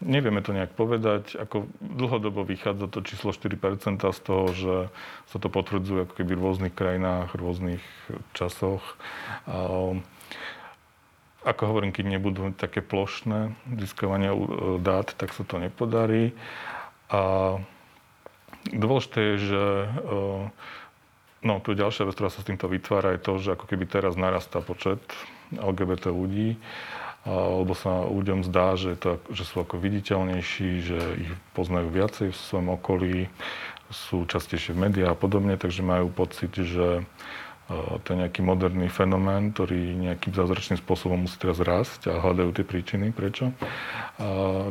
nevieme 0.04 0.44
to 0.44 0.52
nejak 0.52 0.76
povedať, 0.76 1.40
ako 1.40 1.72
dlhodobo 1.80 2.44
vychádza 2.44 2.92
to 2.92 3.00
číslo 3.00 3.32
4% 3.32 3.96
z 3.96 4.20
toho, 4.20 4.46
že 4.52 4.76
sa 5.32 5.38
to 5.40 5.48
potvrdzuje 5.48 6.04
ako 6.04 6.14
keby 6.20 6.36
v 6.36 6.44
rôznych 6.44 6.76
krajinách, 6.76 7.32
v 7.32 7.40
rôznych 7.40 7.84
časoch. 8.36 8.84
A, 9.48 9.96
ako 11.48 11.62
hovorím, 11.64 11.96
keď 11.96 12.20
nebudú 12.20 12.52
také 12.52 12.84
plošné 12.84 13.56
získavania 13.80 14.36
e, 14.36 14.40
dát, 14.84 15.16
tak 15.16 15.32
sa 15.32 15.48
to 15.48 15.64
nepodarí. 15.64 16.36
A 17.08 17.56
dôležité 18.76 19.20
je, 19.40 19.56
že 19.56 19.64
e, 19.64 19.88
no, 21.48 21.54
tu 21.64 21.72
ďalšia 21.72 22.04
vec, 22.04 22.20
ktorá 22.20 22.28
sa 22.28 22.44
s 22.44 22.48
týmto 22.52 22.68
vytvára, 22.68 23.16
je 23.16 23.24
to, 23.24 23.40
že 23.40 23.56
ako 23.56 23.66
keby 23.72 23.88
teraz 23.88 24.20
narastá 24.20 24.60
počet 24.60 25.00
LGBT 25.56 26.12
ľudí, 26.12 26.60
alebo 27.28 27.76
sa 27.76 28.08
ľuďom 28.08 28.48
zdá, 28.48 28.80
že, 28.80 28.96
to, 28.96 29.20
že 29.32 29.44
sú 29.44 29.62
ako 29.62 29.76
viditeľnejší, 29.76 30.70
že 30.82 31.00
ich 31.20 31.32
poznajú 31.52 31.92
viacej 31.92 32.28
v 32.32 32.38
svojom 32.38 32.70
okolí, 32.80 33.18
sú 33.90 34.24
častejšie 34.30 34.78
v 34.78 34.88
médiách 34.90 35.14
a 35.14 35.20
podobne, 35.20 35.58
takže 35.58 35.82
majú 35.82 36.14
pocit, 36.14 36.54
že 36.54 37.04
to 37.70 38.08
je 38.10 38.18
nejaký 38.18 38.42
moderný 38.42 38.90
fenomén, 38.90 39.54
ktorý 39.54 39.94
nejakým 39.94 40.34
zázračným 40.34 40.82
spôsobom 40.82 41.30
musí 41.30 41.38
teraz 41.38 41.62
rásť 41.62 42.10
a 42.10 42.18
hľadajú 42.18 42.50
tie 42.58 42.66
príčiny, 42.66 43.14
prečo. 43.14 43.54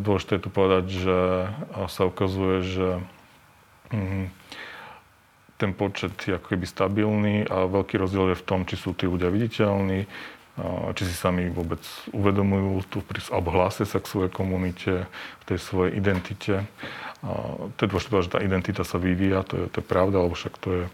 Dôležité 0.02 0.38
je 0.38 0.42
tu 0.42 0.50
povedať, 0.50 0.84
že 1.06 1.18
sa 1.86 2.02
ukazuje, 2.10 2.56
že 2.66 2.88
mm, 3.94 4.24
ten 5.62 5.70
počet 5.78 6.14
je 6.26 6.34
ako 6.38 6.58
keby 6.58 6.66
stabilný 6.66 7.46
a 7.46 7.70
veľký 7.70 8.02
rozdiel 8.02 8.34
je 8.34 8.40
v 8.42 8.46
tom, 8.46 8.66
či 8.66 8.74
sú 8.74 8.94
tí 8.98 9.06
ľudia 9.06 9.30
viditeľní, 9.30 10.10
či 10.98 11.06
si 11.06 11.14
sami 11.14 11.46
vôbec 11.50 11.80
uvedomujú 12.10 12.82
tú, 12.90 12.98
alebo 13.30 13.70
sa 13.70 13.84
k 13.86 14.10
svojej 14.10 14.32
komunite, 14.32 15.06
v 15.06 15.44
tej 15.46 15.58
svojej 15.62 15.94
identite. 15.94 16.66
To 17.22 17.78
je 17.78 17.90
dôležité, 17.90 18.26
že 18.26 18.34
tá 18.34 18.40
identita 18.42 18.82
sa 18.82 18.98
vyvíja, 18.98 19.46
to 19.46 19.54
je, 19.54 19.64
to 19.70 19.76
je 19.78 19.86
pravda, 19.86 20.22
lebo 20.22 20.34
však 20.34 20.54
to 20.58 20.68
je 20.70 20.84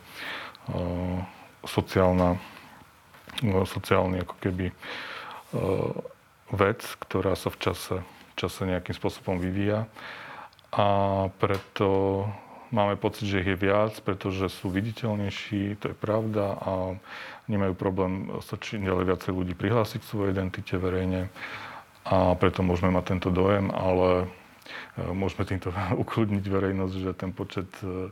sociálna, 1.65 2.37
no, 3.41 3.65
sociálny 3.65 4.21
ako 4.25 4.37
keby 4.41 4.67
vec, 6.53 6.81
ktorá 7.09 7.33
sa 7.33 7.49
v 7.49 7.59
čase, 7.65 7.97
v 8.05 8.35
čase 8.37 8.61
nejakým 8.69 8.97
spôsobom 8.97 9.41
vyvíja. 9.41 9.89
A 10.75 10.87
preto 11.41 12.27
máme 12.75 12.99
pocit, 12.99 13.31
že 13.31 13.47
ich 13.47 13.55
je 13.55 13.59
viac, 13.59 13.95
pretože 14.03 14.51
sú 14.51 14.67
viditeľnejší, 14.75 15.79
to 15.79 15.95
je 15.95 15.97
pravda 15.97 16.59
a 16.59 16.73
nemajú 17.47 17.79
problém 17.79 18.35
sa 18.43 18.59
čím 18.59 18.83
ďalej 18.83 19.15
viacej 19.15 19.31
ľudí 19.31 19.55
prihlásiť 19.55 20.03
k 20.03 20.11
svojej 20.11 20.35
identite 20.35 20.75
verejne. 20.75 21.31
A 22.05 22.35
preto 22.35 22.67
môžeme 22.67 22.91
mať 22.91 23.17
tento 23.17 23.31
dojem, 23.31 23.71
ale 23.71 24.27
E, 24.95 25.11
môžeme 25.11 25.43
týmto 25.45 25.75
ukludniť 26.03 26.45
verejnosť, 26.47 26.95
že 26.95 27.11
ten 27.19 27.31
počet 27.35 27.69
e, 27.83 28.11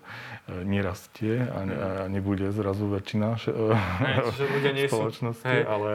nerastie 0.67 1.47
a, 1.47 1.59
ne, 1.63 1.75
a 1.75 1.89
nebude 2.11 2.51
zrazu 2.51 2.91
väčšina 2.91 3.39
hej, 3.39 4.17
ľudia 4.51 4.73
nie 4.75 4.87
spoločnosti. 4.91 5.47
Sú, 5.47 5.49
hej, 5.49 5.63
ale, 5.65 5.91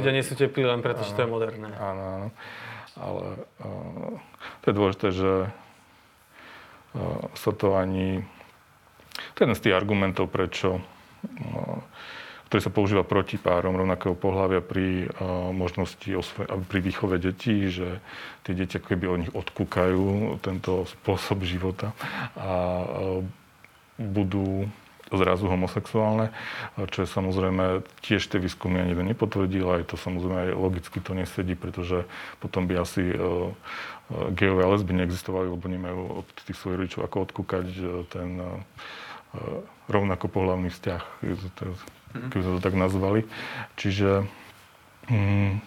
ľudia 0.00 0.12
nie 0.16 0.24
sú 0.24 0.34
teplí 0.34 0.64
len 0.64 0.80
preto, 0.80 1.04
že 1.04 1.12
to 1.12 1.28
je 1.28 1.30
moderné. 1.30 1.68
Áno, 1.76 2.02
áno. 2.02 2.28
Ale 3.00 3.24
to 4.60 4.64
je 4.66 4.74
dôležité, 4.74 5.08
že 5.14 5.30
sa 7.36 7.50
to 7.54 7.74
je 9.36 9.44
jeden 9.46 9.54
z 9.56 9.62
tých 9.62 9.76
argumentov, 9.76 10.28
prečo 10.32 10.82
ktorý 12.50 12.60
sa 12.66 12.74
používa 12.74 13.06
proti 13.06 13.38
párom 13.38 13.78
rovnakého 13.78 14.18
pohľavia 14.18 14.58
pri 14.58 15.06
možnosti 15.54 16.10
pri 16.66 16.80
výchove 16.82 17.22
detí, 17.22 17.70
že 17.70 18.02
tie 18.42 18.58
deti 18.58 18.74
ako 18.74 18.86
keby 18.90 19.06
od 19.06 19.18
nich 19.22 19.30
odkúkajú 19.30 20.34
tento 20.42 20.82
spôsob 20.90 21.46
života 21.46 21.94
a 22.34 22.50
budú 24.02 24.66
zrazu 25.14 25.46
homosexuálne, 25.46 26.30
čo 26.90 27.02
je 27.02 27.08
samozrejme 27.10 27.82
tiež 28.02 28.30
tie 28.30 28.38
výskumy 28.42 28.82
ani 28.82 28.94
to 28.94 29.02
nepotvrdil, 29.06 29.66
aj 29.70 29.90
to 29.90 29.98
samozrejme 29.98 30.50
aj 30.50 30.58
logicky 30.58 30.98
to 31.02 31.14
nesedí, 31.14 31.54
pretože 31.54 32.06
potom 32.42 32.66
by 32.66 32.82
asi 32.82 33.14
geové 34.34 34.66
a 34.66 34.72
lesby 34.74 34.92
neexistovali, 34.94 35.46
lebo 35.46 35.66
nemajú 35.70 36.24
od 36.24 36.26
tých 36.42 36.58
svojich 36.58 36.78
rodičov 36.82 37.00
ako 37.06 37.16
odkúkať 37.30 37.66
ten 38.10 38.28
uh, 38.42 38.58
rovnako 39.86 40.26
pohľavný 40.26 40.70
vzťah. 40.70 41.02
Mhm. 42.10 42.28
keby 42.34 42.42
sme 42.42 42.56
to 42.58 42.62
tak 42.64 42.74
nazvali. 42.74 43.20
Čiže... 43.78 44.26
Mm, 45.10 45.62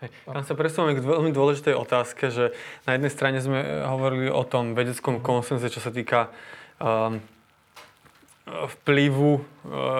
Hej. 0.00 0.10
Tam 0.24 0.44
sa 0.48 0.56
presúvame 0.56 0.96
k 0.96 1.04
veľmi 1.04 1.28
dôležitej 1.28 1.76
otázke, 1.76 2.32
že 2.32 2.56
na 2.88 2.96
jednej 2.96 3.12
strane 3.12 3.36
sme 3.36 3.84
hovorili 3.84 4.32
o 4.32 4.40
tom 4.48 4.72
vedeckom 4.72 5.20
konsenze, 5.20 5.68
čo 5.68 5.76
sa 5.76 5.92
týka 5.92 6.32
um, 6.80 7.20
vplyvu 8.48 9.44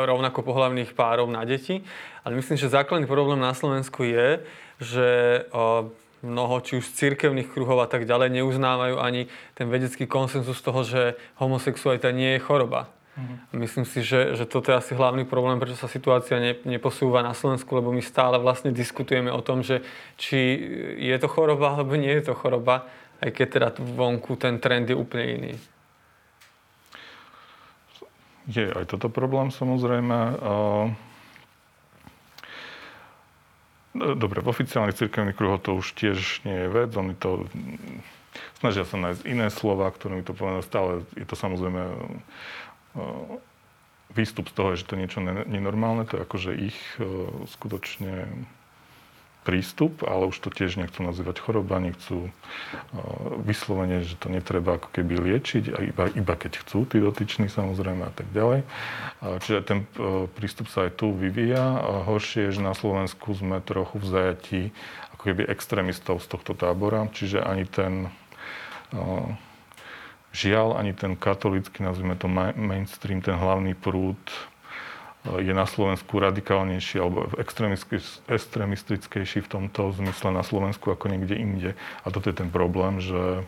rovnako 0.08 0.40
pohľavných 0.40 0.96
párov 0.96 1.28
na 1.28 1.44
deti. 1.44 1.84
Ale 2.24 2.32
myslím, 2.40 2.56
že 2.56 2.72
základný 2.72 3.04
problém 3.04 3.44
na 3.44 3.52
Slovensku 3.52 4.00
je, 4.08 4.40
že 4.80 5.08
uh, 5.52 5.84
mnoho 6.20 6.60
či 6.60 6.80
už 6.80 6.84
z 6.84 6.96
cirkevných 7.08 7.48
kruhov 7.48 7.80
a 7.80 7.88
tak 7.88 8.04
ďalej 8.04 8.40
neuznávajú 8.40 8.96
ani 9.00 9.26
ten 9.56 9.72
vedecký 9.72 10.04
konsenzus 10.04 10.60
toho, 10.60 10.84
že 10.84 11.16
homosexualita 11.40 12.12
nie 12.12 12.36
je 12.36 12.44
choroba. 12.44 12.92
Mm-hmm. 13.16 13.58
Myslím 13.58 13.84
si, 13.84 14.00
že, 14.06 14.38
že 14.38 14.46
toto 14.46 14.70
je 14.70 14.78
asi 14.78 14.92
hlavný 14.94 15.26
problém, 15.26 15.58
prečo 15.58 15.76
sa 15.76 15.90
situácia 15.90 16.38
ne, 16.38 16.54
neposúva 16.62 17.26
na 17.26 17.34
Slovensku, 17.34 17.68
lebo 17.74 17.90
my 17.90 18.00
stále 18.00 18.38
vlastne 18.38 18.70
diskutujeme 18.70 19.28
o 19.34 19.42
tom, 19.42 19.66
že 19.66 19.82
či 20.14 20.38
je 20.96 21.16
to 21.18 21.26
choroba, 21.26 21.74
alebo 21.74 21.98
nie 21.98 22.12
je 22.20 22.30
to 22.30 22.34
choroba, 22.38 22.86
aj 23.20 23.30
keď 23.34 23.46
teda 23.50 23.68
vonku 23.82 24.38
ten 24.38 24.62
trend 24.62 24.88
je 24.88 24.96
úplne 24.96 25.26
iný. 25.26 25.52
Je 28.48 28.66
aj 28.66 28.88
toto 28.88 29.12
problém 29.12 29.52
samozrejme. 29.52 30.40
Dobre, 33.94 34.38
v 34.38 34.50
oficiálnych 34.54 34.94
cirkevných 34.94 35.34
kruhoch 35.34 35.58
to 35.58 35.74
už 35.74 35.98
tiež 35.98 36.46
nie 36.46 36.54
je 36.54 36.68
vec. 36.70 36.94
Oni 36.94 37.18
to 37.18 37.50
snažia 38.62 38.86
sa 38.86 38.94
nájsť 38.94 39.26
iné 39.26 39.50
slova, 39.50 39.90
ktorými 39.90 40.22
to 40.22 40.30
povedané 40.30 40.62
stále. 40.62 41.02
Je 41.18 41.26
to 41.26 41.34
samozrejme 41.34 41.90
výstup 44.14 44.46
z 44.50 44.54
toho, 44.54 44.68
že 44.78 44.86
to 44.86 44.94
niečo 44.94 45.18
nenormálne, 45.22 46.06
to 46.06 46.18
je 46.18 46.22
akože 46.22 46.50
ich 46.54 46.78
skutočne 47.50 48.30
prístup, 49.40 50.04
ale 50.04 50.28
už 50.28 50.36
to 50.36 50.52
tiež 50.52 50.76
nechcú 50.76 51.00
nazývať 51.00 51.40
choroba, 51.40 51.80
nechcú 51.80 52.28
vyslovene, 53.40 54.04
že 54.04 54.20
to 54.20 54.28
netreba 54.28 54.76
ako 54.76 54.92
keby 54.92 55.16
liečiť, 55.16 55.64
iba, 55.92 56.04
iba 56.12 56.34
keď 56.36 56.60
chcú, 56.60 56.84
tí 56.84 57.00
dotyční 57.00 57.48
samozrejme 57.48 58.04
a 58.04 58.12
tak 58.12 58.28
ďalej. 58.36 58.68
Čiže 59.40 59.58
ten 59.64 59.88
prístup 60.36 60.68
sa 60.68 60.84
aj 60.86 61.00
tu 61.00 61.16
vyvíja. 61.16 61.80
Horšie 62.04 62.52
je, 62.52 62.60
že 62.60 62.62
na 62.62 62.76
Slovensku 62.76 63.32
sme 63.32 63.64
trochu 63.64 63.96
v 63.96 64.06
zajatí 64.06 64.62
ako 65.16 65.22
keby 65.32 65.48
extrémistov 65.48 66.20
z 66.20 66.26
tohto 66.36 66.52
tábora, 66.52 67.08
čiže 67.12 67.40
ani 67.40 67.64
ten 67.64 68.12
žiaľ 70.30 70.78
ani 70.78 70.94
ten 70.94 71.18
katolický, 71.18 71.82
nazvime 71.82 72.14
to 72.14 72.30
mainstream, 72.54 73.18
ten 73.18 73.34
hlavný 73.34 73.74
prúd 73.74 74.20
je 75.24 75.52
na 75.52 75.68
Slovensku 75.68 76.16
radikálnejší 76.16 76.96
alebo 76.96 77.28
extremistickejší 78.28 79.44
v 79.44 79.50
tomto 79.52 79.92
zmysle 79.92 80.32
na 80.32 80.40
Slovensku 80.40 80.88
ako 80.88 81.12
niekde 81.12 81.36
inde. 81.36 81.70
A 82.04 82.06
toto 82.08 82.32
je 82.32 82.40
ten 82.40 82.48
problém, 82.48 83.04
že 83.04 83.44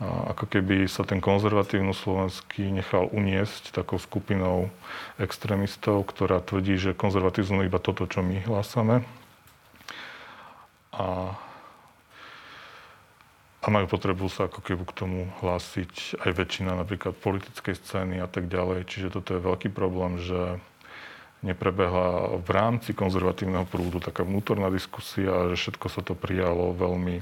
ako 0.00 0.44
keby 0.48 0.84
sa 0.88 1.08
ten 1.08 1.24
konzervatívno 1.24 1.96
slovenský 1.96 2.68
nechal 2.68 3.08
uniesť 3.08 3.72
takou 3.72 3.96
skupinou 3.96 4.68
extrémistov, 5.16 6.04
ktorá 6.04 6.44
tvrdí, 6.44 6.76
že 6.76 6.96
konzervatizmus 6.96 7.64
iba 7.64 7.80
toto, 7.80 8.04
čo 8.04 8.20
my 8.20 8.44
hlásame. 8.44 9.08
A, 10.92 11.32
a 13.64 13.66
majú 13.72 13.88
potrebu 13.88 14.28
sa 14.28 14.52
ako 14.52 14.60
keby 14.60 14.84
k 14.84 14.96
tomu 14.96 15.32
hlásiť 15.40 16.24
aj 16.24 16.30
väčšina 16.44 16.76
napríklad 16.76 17.16
politickej 17.16 17.80
scény 17.80 18.20
a 18.20 18.28
tak 18.28 18.52
ďalej. 18.52 18.84
Čiže 18.88 19.16
toto 19.16 19.32
je 19.32 19.44
veľký 19.44 19.72
problém, 19.72 20.20
že 20.20 20.60
neprebehla 21.44 22.40
v 22.40 22.48
rámci 22.48 22.96
konzervatívneho 22.96 23.68
prúdu 23.68 24.00
taká 24.00 24.24
vnútorná 24.24 24.72
diskusia 24.72 25.32
a 25.32 25.48
že 25.52 25.68
všetko 25.68 25.86
sa 25.92 26.00
to 26.00 26.16
prijalo 26.16 26.72
veľmi 26.72 27.20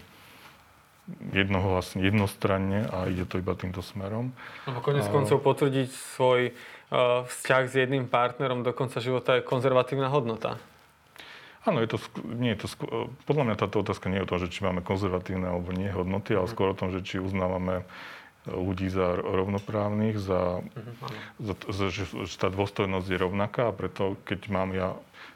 jednohlasne, 1.37 2.01
jednostranne 2.01 2.89
a 2.89 3.11
ide 3.13 3.29
to 3.29 3.37
iba 3.37 3.53
týmto 3.53 3.85
smerom. 3.85 4.33
No 4.65 4.81
konec 4.81 5.05
koncov 5.13 5.45
potvrdiť 5.45 5.89
svoj 6.17 6.41
uh, 6.51 7.29
vzťah 7.29 7.63
s 7.69 7.75
jedným 7.77 8.09
partnerom 8.09 8.65
do 8.65 8.73
konca 8.73 9.05
života 9.05 9.37
je 9.37 9.45
konzervatívna 9.45 10.09
hodnota. 10.09 10.57
Áno, 11.65 11.81
je 11.81 11.97
to, 11.97 11.99
nie 12.29 12.53
je 12.57 12.65
to, 12.65 12.67
podľa 13.25 13.45
mňa 13.49 13.57
táto 13.57 13.81
otázka 13.81 14.13
nie 14.13 14.21
je 14.21 14.27
o 14.29 14.31
tom, 14.37 14.41
že 14.41 14.53
či 14.53 14.61
máme 14.65 14.85
konzervatívne 14.85 15.49
alebo 15.49 15.73
nie 15.73 15.89
hodnoty, 15.89 16.37
ale 16.37 16.49
mhm. 16.49 16.53
skôr 16.53 16.73
o 16.73 16.79
tom, 16.79 16.93
že 16.93 17.05
či 17.05 17.21
uznávame 17.21 17.85
ľudí 18.49 18.93
za 18.93 19.17
rovnoprávnych, 19.17 20.21
za, 20.21 20.61
mm-hmm. 20.61 20.95
za, 21.41 21.55
za 21.73 21.85
že, 21.89 22.05
že 22.09 22.37
tá 22.37 22.53
dôstojnosť 22.53 23.09
je 23.09 23.19
rovnaká 23.19 23.73
a 23.73 23.77
preto 23.77 24.21
keď 24.29 24.41
mám 24.53 24.73
ja 24.77 24.93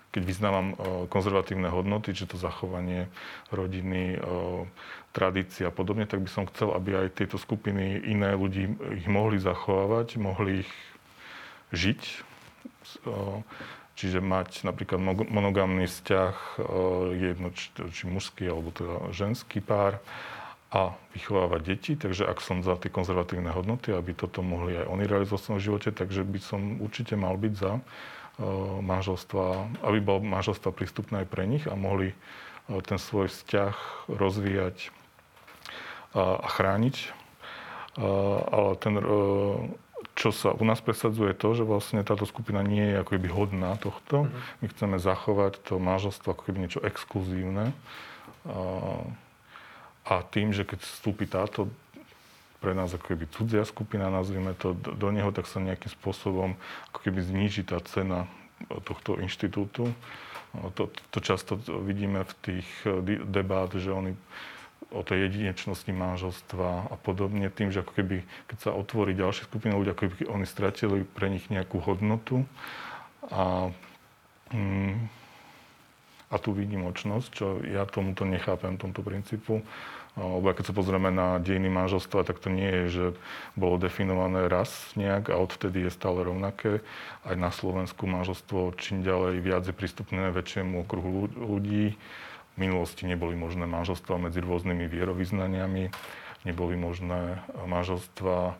keď 0.08 0.22
vyznávam 0.24 0.68
konzervatívne 1.12 1.68
hodnoty, 1.68 2.16
či 2.16 2.24
to 2.24 2.40
zachovanie 2.40 3.12
rodiny, 3.52 4.16
tradície 5.12 5.68
a 5.68 5.72
podobne, 5.72 6.08
tak 6.08 6.24
by 6.24 6.30
som 6.32 6.48
chcel, 6.48 6.72
aby 6.72 6.96
aj 6.96 7.20
tieto 7.20 7.36
skupiny 7.36 8.08
iné 8.08 8.32
ľudí 8.32 8.72
ich 8.96 9.04
mohli 9.04 9.36
zachovávať, 9.36 10.16
mohli 10.16 10.64
ich 10.64 10.72
žiť. 11.76 12.00
Čiže 13.98 14.24
mať 14.24 14.64
napríklad 14.64 14.96
monogamný 15.28 15.90
vzťah, 15.90 16.34
jedno 17.12 17.52
či, 17.52 17.68
či 17.92 18.08
mužský 18.08 18.48
alebo 18.48 18.72
teda 18.72 19.12
ženský 19.12 19.60
pár 19.60 20.00
a 20.68 20.92
vychovávať 21.16 21.60
deti. 21.64 21.92
Takže 21.96 22.28
ak 22.28 22.44
som 22.44 22.60
za 22.60 22.76
tie 22.76 22.92
konzervatívne 22.92 23.48
hodnoty, 23.48 23.96
aby 23.96 24.12
toto 24.12 24.44
mohli 24.44 24.76
aj 24.76 24.86
oni 24.92 25.04
realizovať 25.08 25.40
v 25.40 25.46
svojom 25.48 25.64
živote, 25.64 25.88
takže 25.96 26.20
by 26.28 26.40
som 26.44 26.60
určite 26.84 27.16
mal 27.16 27.40
byť 27.40 27.54
za 27.56 27.80
manželstva, 28.84 29.44
aby 29.82 29.98
bol 29.98 30.22
manželstva 30.22 30.70
prístupné 30.70 31.24
aj 31.24 31.28
pre 31.32 31.42
nich 31.48 31.66
a 31.66 31.74
mohli 31.74 32.14
ten 32.86 33.00
svoj 33.00 33.32
vzťah 33.32 33.74
rozvíjať 34.12 34.92
a, 36.14 36.38
chrániť. 36.46 36.96
Ale 38.52 38.78
ten, 38.78 38.94
čo 40.14 40.30
sa 40.30 40.54
u 40.54 40.62
nás 40.62 40.78
presadzuje 40.78 41.34
to, 41.34 41.50
že 41.58 41.66
vlastne 41.66 42.06
táto 42.06 42.28
skupina 42.30 42.62
nie 42.62 42.94
je 42.94 43.02
ako 43.02 43.10
keby 43.18 43.28
hodná 43.32 43.74
tohto. 43.74 44.28
Mm-hmm. 44.28 44.60
My 44.62 44.66
chceme 44.70 44.96
zachovať 45.02 45.58
to 45.66 45.82
manželstvo 45.82 46.30
ako 46.30 46.42
keby 46.46 46.58
niečo 46.62 46.78
exkluzívne. 46.84 47.74
A 50.08 50.24
tým, 50.24 50.56
že 50.56 50.64
keď 50.64 50.80
vstúpi 50.80 51.28
táto 51.28 51.68
pre 52.58 52.74
nás 52.74 52.90
ako 52.90 53.14
keby 53.14 53.30
cudzia 53.30 53.62
skupina, 53.62 54.10
nazvime 54.10 54.50
to, 54.58 54.74
do, 54.74 55.08
neho, 55.14 55.30
tak 55.30 55.46
sa 55.46 55.62
nejakým 55.62 55.94
spôsobom 55.94 56.58
ako 56.90 56.98
keby 57.06 57.20
zníži 57.22 57.62
tá 57.62 57.78
cena 57.86 58.26
tohto 58.82 59.14
inštitútu. 59.22 59.94
To, 60.74 60.90
to 60.90 61.18
často 61.22 61.54
vidíme 61.86 62.26
v 62.26 62.32
tých 62.42 62.68
debát, 63.30 63.70
že 63.70 63.94
oni 63.94 64.18
o 64.88 65.04
tej 65.04 65.28
jedinečnosti 65.28 65.92
manželstva 65.92 66.88
a 66.88 66.96
podobne, 66.96 67.52
tým, 67.52 67.68
že 67.68 67.84
ako 67.84 67.92
keby, 67.92 68.24
keď 68.48 68.58
sa 68.58 68.70
otvorí 68.72 69.12
ďalšia 69.12 69.44
skupina 69.44 69.76
ľudí, 69.76 69.92
ako 69.92 70.02
keby 70.08 70.16
oni 70.32 70.46
stratili 70.48 71.04
pre 71.04 71.28
nich 71.28 71.52
nejakú 71.52 71.76
hodnotu 71.84 72.48
a, 73.28 73.68
mm, 74.48 74.96
a 76.32 76.36
tú 76.40 76.56
výnimočnosť, 76.56 77.28
čo 77.28 77.60
ja 77.68 77.84
tomuto 77.84 78.24
nechápem, 78.24 78.80
tomto 78.80 79.04
princípu. 79.04 79.60
Lebo 80.18 80.50
keď 80.50 80.64
sa 80.66 80.74
pozrieme 80.74 81.14
na 81.14 81.38
dejiny 81.38 81.70
manželstva, 81.70 82.26
tak 82.26 82.42
to 82.42 82.50
nie 82.50 82.66
je, 82.66 82.84
že 82.90 83.04
bolo 83.54 83.78
definované 83.78 84.50
raz 84.50 84.90
nejak 84.98 85.30
a 85.30 85.38
odvtedy 85.38 85.86
je 85.86 85.94
stále 85.94 86.26
rovnaké. 86.26 86.82
Aj 87.22 87.38
na 87.38 87.54
Slovensku 87.54 88.10
manželstvo 88.10 88.74
čím 88.74 89.06
ďalej 89.06 89.38
viac 89.38 89.62
je 89.64 89.72
prístupné 89.72 90.34
väčšiemu 90.34 90.82
okruhu 90.82 91.30
ľudí 91.38 91.94
v 92.58 92.66
minulosti 92.66 93.06
neboli 93.06 93.38
možné 93.38 93.70
manželstva 93.70 94.18
medzi 94.18 94.42
rôznymi 94.42 94.90
vierovýznaniami, 94.90 95.94
neboli 96.42 96.74
možné 96.74 97.38
manželstva 97.54 98.58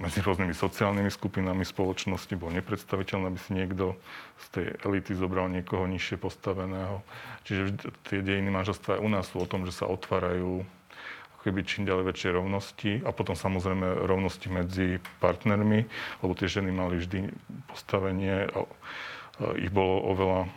medzi 0.00 0.24
rôznymi 0.24 0.56
sociálnymi 0.56 1.12
skupinami 1.12 1.60
spoločnosti. 1.60 2.32
Bolo 2.40 2.56
nepredstaviteľné, 2.56 3.24
aby 3.28 3.40
si 3.40 3.50
niekto 3.52 4.00
z 4.40 4.46
tej 4.50 4.66
elity 4.80 5.12
zobral 5.12 5.52
niekoho 5.52 5.84
nižšie 5.84 6.16
postaveného. 6.16 7.04
Čiže 7.44 7.92
tie 8.08 8.24
dejiny 8.24 8.48
manželstva 8.48 8.96
aj 8.96 9.04
u 9.04 9.08
nás 9.12 9.28
sú 9.28 9.44
o 9.44 9.50
tom, 9.50 9.68
že 9.68 9.76
sa 9.76 9.84
otvárajú 9.84 10.64
keby 11.44 11.62
čím 11.64 11.86
ďalej 11.86 12.12
väčšie 12.12 12.30
rovnosti 12.34 12.92
a 13.06 13.14
potom 13.14 13.38
samozrejme 13.38 14.04
rovnosti 14.04 14.50
medzi 14.50 14.98
partnermi, 15.22 15.86
lebo 16.20 16.32
tie 16.34 16.50
ženy 16.50 16.74
mali 16.74 16.98
vždy 16.98 17.30
postavenie, 17.70 18.50
a 18.50 18.66
ich 19.54 19.70
bolo 19.70 20.02
oveľa 20.12 20.50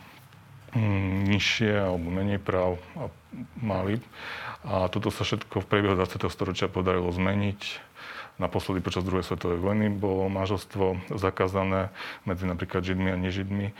Mm, 0.72 1.28
nižšie 1.28 1.68
alebo 1.68 2.08
menej 2.08 2.40
práv 2.40 2.80
a 2.96 3.12
mali. 3.60 4.00
A 4.64 4.88
toto 4.88 5.12
sa 5.12 5.20
všetko 5.20 5.60
v 5.60 5.68
priebehu 5.68 6.00
20. 6.00 6.32
storočia 6.32 6.72
podarilo 6.72 7.12
zmeniť. 7.12 7.91
Naposledy 8.42 8.82
počas 8.82 9.06
druhej 9.06 9.22
svetovej 9.22 9.62
vojny 9.62 9.86
bolo 9.86 10.26
manželstvo 10.26 11.14
zakázané 11.14 11.94
medzi 12.26 12.42
napríklad 12.42 12.82
Židmi 12.82 13.14
a 13.14 13.16
nežidmi. 13.16 13.70
E, 13.70 13.74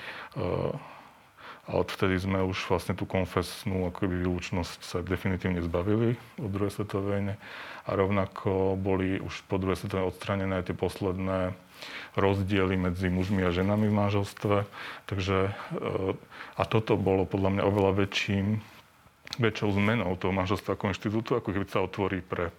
a 1.63 1.79
odvtedy 1.79 2.19
sme 2.19 2.43
už 2.43 2.59
vlastne 2.67 2.99
tú 2.99 3.07
konfesnú 3.07 3.87
akoby 3.91 4.23
výlučnosť 4.27 4.79
sa 4.83 4.99
definitívne 4.99 5.63
zbavili 5.63 6.19
od 6.43 6.51
druhej 6.51 6.75
svetovej 6.75 7.07
vojny. 7.07 7.35
A 7.87 7.91
rovnako 7.95 8.75
boli 8.75 9.23
už 9.23 9.47
po 9.47 9.63
druhej 9.63 9.79
svetovej 9.79 10.11
odstranené 10.11 10.59
aj 10.59 10.71
tie 10.71 10.77
posledné 10.79 11.55
rozdiely 12.19 12.75
medzi 12.75 13.07
mužmi 13.11 13.47
a 13.47 13.55
ženami 13.55 13.91
v 13.91 13.99
manželstve. 13.99 14.57
Takže, 15.07 15.39
eh, 15.51 16.59
a 16.59 16.63
toto 16.67 16.99
bolo 16.99 17.27
podľa 17.27 17.59
mňa 17.59 17.63
oveľa 17.63 17.93
väčším, 18.07 18.63
väčšou 19.39 19.79
zmenou 19.79 20.13
toho 20.19 20.35
manželstva 20.35 20.77
ako 20.77 20.93
inštitútu, 20.93 21.39
ako 21.39 21.57
keby 21.57 21.67
sa 21.71 21.81
otvorí 21.81 22.21
pre 22.21 22.53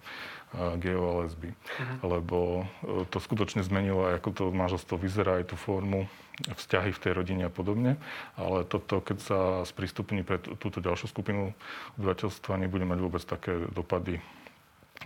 geo 0.78 1.02
a 1.02 1.12
lesby. 1.24 1.50
Uh-huh. 1.50 2.18
Lebo 2.18 2.38
eh, 2.84 3.04
to 3.10 3.18
skutočne 3.18 3.62
zmenilo 3.66 4.06
ako 4.06 4.30
to 4.30 4.44
manželstvo 4.54 4.96
vyzerá, 4.96 5.42
aj 5.42 5.54
tú 5.54 5.56
formu, 5.58 6.06
vzťahy 6.42 6.90
v 6.90 7.02
tej 7.02 7.12
rodine 7.14 7.44
a 7.46 7.52
podobne. 7.52 7.98
Ale 8.34 8.66
toto, 8.66 8.98
keď 8.98 9.18
sa 9.22 9.38
sprístupní 9.62 10.26
pre 10.26 10.38
túto 10.38 10.82
ďalšiu 10.82 11.06
skupinu 11.10 11.54
obyvateľstva, 11.98 12.58
nebude 12.58 12.86
mať 12.86 12.98
vôbec 12.98 13.22
také 13.22 13.70
dopady, 13.70 14.18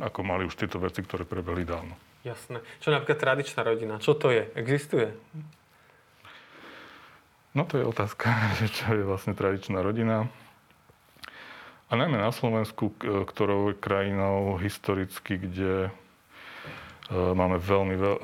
ako 0.01 0.21
mali 0.25 0.49
už 0.49 0.57
tieto 0.57 0.81
veci, 0.81 1.05
ktoré 1.05 1.29
prebehli 1.29 1.69
dávno. 1.69 1.97
Jasné. 2.27 2.65
Čo 2.83 2.91
napríklad 2.91 3.19
tradičná 3.21 3.61
rodina? 3.63 3.95
Čo 4.03 4.17
to 4.17 4.35
je? 4.35 4.51
Existuje? 4.59 5.15
No 7.57 7.65
to 7.65 7.81
je 7.81 7.85
otázka, 7.85 8.29
čo 8.77 8.95
je 8.95 9.05
vlastne 9.05 9.33
tradičná 9.33 9.81
rodina. 9.81 10.29
A 11.89 11.97
najmä 11.97 12.21
na 12.21 12.29
Slovensku, 12.29 12.93
ktorou 13.01 13.73
je 13.73 13.81
krajinou 13.81 14.61
historicky, 14.61 15.41
kde 15.41 15.89
e, 15.89 15.91
máme 17.17 17.57
veľmi 17.57 17.97
veľ, 17.97 18.17
e, 18.21 18.23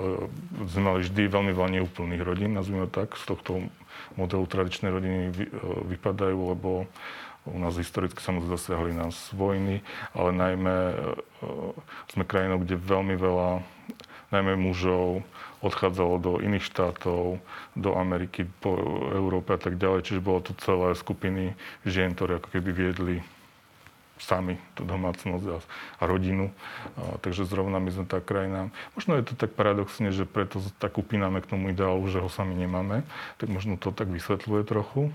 sme 0.69 0.83
mali 0.85 0.99
vždy 1.01 1.33
veľmi 1.33 1.53
veľa 1.57 1.71
neúplných 1.81 2.21
rodín, 2.29 2.53
nazvime 2.53 2.93
tak, 2.93 3.17
z 3.17 3.25
tohto 3.25 3.65
modelu 4.21 4.45
tradičnej 4.45 4.93
rodiny 4.93 5.33
e, 5.33 5.49
vypadajú, 5.97 6.53
lebo 6.53 6.85
u 7.49 7.57
nás 7.57 7.81
historicky 7.81 8.21
samozrejme 8.21 8.53
zasiahli 8.53 8.93
nás 8.93 9.33
vojny, 9.33 9.81
ale 10.13 10.31
najmä 10.33 10.77
sme 12.13 12.25
krajinou, 12.25 12.61
kde 12.61 12.81
veľmi 12.81 13.17
veľa 13.21 13.65
najmä 14.33 14.57
mužov, 14.61 15.25
odchádzalo 15.61 16.15
do 16.21 16.33
iných 16.41 16.65
štátov, 16.69 17.41
do 17.77 17.91
Ameriky, 17.97 18.45
po 18.61 18.77
Európe 19.13 19.57
a 19.57 19.61
tak 19.61 19.81
ďalej. 19.81 20.09
Čiže 20.09 20.25
bolo 20.25 20.41
to 20.45 20.53
celé 20.61 20.93
skupiny 20.97 21.57
žien, 21.85 22.13
ktoré 22.13 22.41
ako 22.41 22.49
keby 22.53 22.71
viedli 22.73 23.17
sami 24.19 24.57
tú 24.79 24.87
domácnosť 24.87 25.47
a, 25.51 25.59
a 25.99 26.03
rodinu. 26.07 26.55
A, 26.95 27.19
takže 27.19 27.47
zrovna 27.47 27.83
my 27.83 27.91
sme 27.91 28.07
tá 28.07 28.23
krajina. 28.23 28.71
Možno 28.95 29.19
je 29.19 29.27
to 29.27 29.35
tak 29.35 29.55
paradoxne, 29.59 30.15
že 30.15 30.25
preto 30.25 30.63
tak 30.79 30.97
upíname 30.97 31.43
k 31.43 31.51
tomu 31.51 31.75
ideálu, 31.75 32.07
že 32.07 32.23
ho 32.23 32.31
sami 32.31 32.55
nemáme. 32.55 33.03
Tak 33.43 33.49
možno 33.51 33.75
to 33.75 33.91
tak 33.91 34.07
vysvetľuje 34.09 34.63
trochu. 34.65 35.11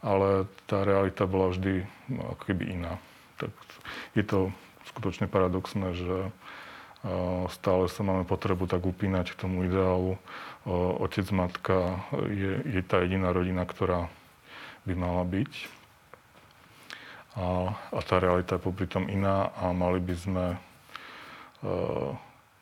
Ale 0.00 0.46
tá 0.70 0.86
realita 0.86 1.26
bola 1.26 1.50
vždy 1.50 1.84
no, 2.08 2.38
ako 2.38 2.42
keby 2.46 2.64
iná. 2.70 3.02
Tak 3.36 3.50
je 4.14 4.24
to 4.24 4.54
skutočne 4.88 5.28
paradoxné, 5.28 5.94
že 5.94 6.16
stále 7.54 7.86
sa 7.86 8.02
máme 8.02 8.26
potrebu 8.26 8.66
tak 8.66 8.82
upínať 8.82 9.34
k 9.34 9.40
tomu 9.46 9.70
ideálu. 9.70 10.18
Otec, 10.98 11.30
matka 11.30 12.02
je, 12.26 12.58
je 12.66 12.82
tá 12.82 13.06
jediná 13.06 13.30
rodina, 13.30 13.62
ktorá 13.62 14.10
by 14.82 14.94
mala 14.98 15.22
byť. 15.22 15.77
A, 17.38 17.70
a 17.94 17.98
tá 18.02 18.18
realita 18.18 18.58
je 18.58 18.66
popri 18.66 18.90
tom 18.90 19.06
iná 19.06 19.54
a 19.54 19.70
mali 19.70 20.02
by 20.02 20.16
sme 20.18 20.44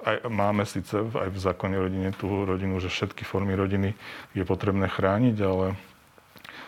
aj, 0.05 0.17
máme 0.29 0.65
síce 0.69 0.97
aj 0.97 1.29
v 1.33 1.39
zákone 1.39 1.77
rodine 1.77 2.11
tú 2.13 2.45
rodinu, 2.45 2.81
že 2.81 2.93
všetky 2.93 3.25
formy 3.25 3.57
rodiny 3.57 3.97
je 4.37 4.45
potrebné 4.45 4.89
chrániť, 4.89 5.37
ale 5.41 5.77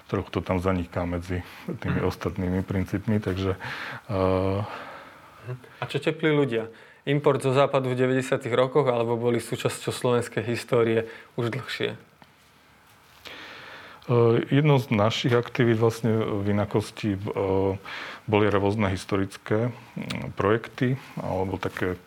trochu 0.09 0.29
to 0.33 0.41
tam 0.41 0.61
zaniká 0.61 1.05
medzi 1.05 1.45
tými 1.69 2.01
mm. 2.01 2.09
ostatnými 2.09 2.61
princípmi, 2.65 3.21
takže... 3.21 3.61
Uh... 4.09 4.65
A 5.81 5.85
čo 5.89 6.01
teplí 6.01 6.33
ľudia? 6.33 6.69
import 7.09 7.41
zo 7.41 7.57
západu 7.57 7.97
v 7.97 8.05
90. 8.05 8.37
rokoch 8.53 8.85
alebo 8.85 9.17
boli 9.17 9.41
súčasťou 9.41 9.93
slovenskej 9.97 10.45
histórie 10.45 11.09
už 11.41 11.49
dlhšie? 11.57 11.97
Jedno 14.49 14.81
z 14.81 14.89
našich 14.89 15.37
aktivít 15.37 15.77
vlastne 15.77 16.17
v 16.41 16.57
inakosti 16.57 17.21
boli 18.25 18.47
rôzne 18.49 18.89
historické 18.89 19.69
projekty 20.33 20.97
alebo 21.21 21.61
také 21.61 22.01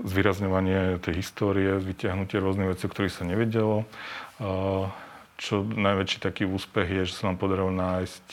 zvýrazňovanie 0.00 0.96
tej 1.04 1.20
histórie, 1.20 1.76
vyťahnutie 1.76 2.40
rôznych 2.40 2.72
vecí, 2.72 2.88
o 2.88 2.92
ktorých 2.92 3.12
sa 3.12 3.28
nevedelo. 3.28 3.84
Čo 5.36 5.68
najväčší 5.68 6.18
taký 6.24 6.48
úspech 6.48 6.88
je, 6.88 7.02
že 7.12 7.14
sa 7.20 7.28
nám 7.28 7.36
podarilo 7.36 7.76
nájsť 7.76 8.24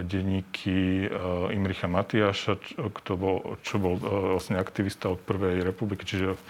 denníky 0.00 1.06
Imricha 1.52 1.92
Matiaša, 1.92 2.56
čo 3.04 3.14
bol, 3.20 3.60
čo 3.62 3.76
bol 3.76 4.00
vlastne 4.32 4.56
aktivista 4.56 5.12
od 5.12 5.20
Prvej 5.20 5.60
republiky, 5.60 6.08
čiže 6.08 6.40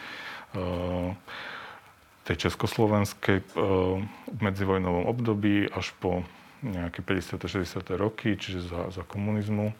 tej 2.25 2.49
československej 2.49 3.45
v 3.53 4.41
medzivojnovom 4.41 5.05
období 5.05 5.69
až 5.69 5.93
po 6.01 6.25
nejaké 6.65 7.05
50. 7.05 7.37
60. 7.37 7.85
roky, 8.01 8.41
čiže 8.41 8.65
za, 8.65 8.89
za 8.89 9.03
komunizmu. 9.05 9.77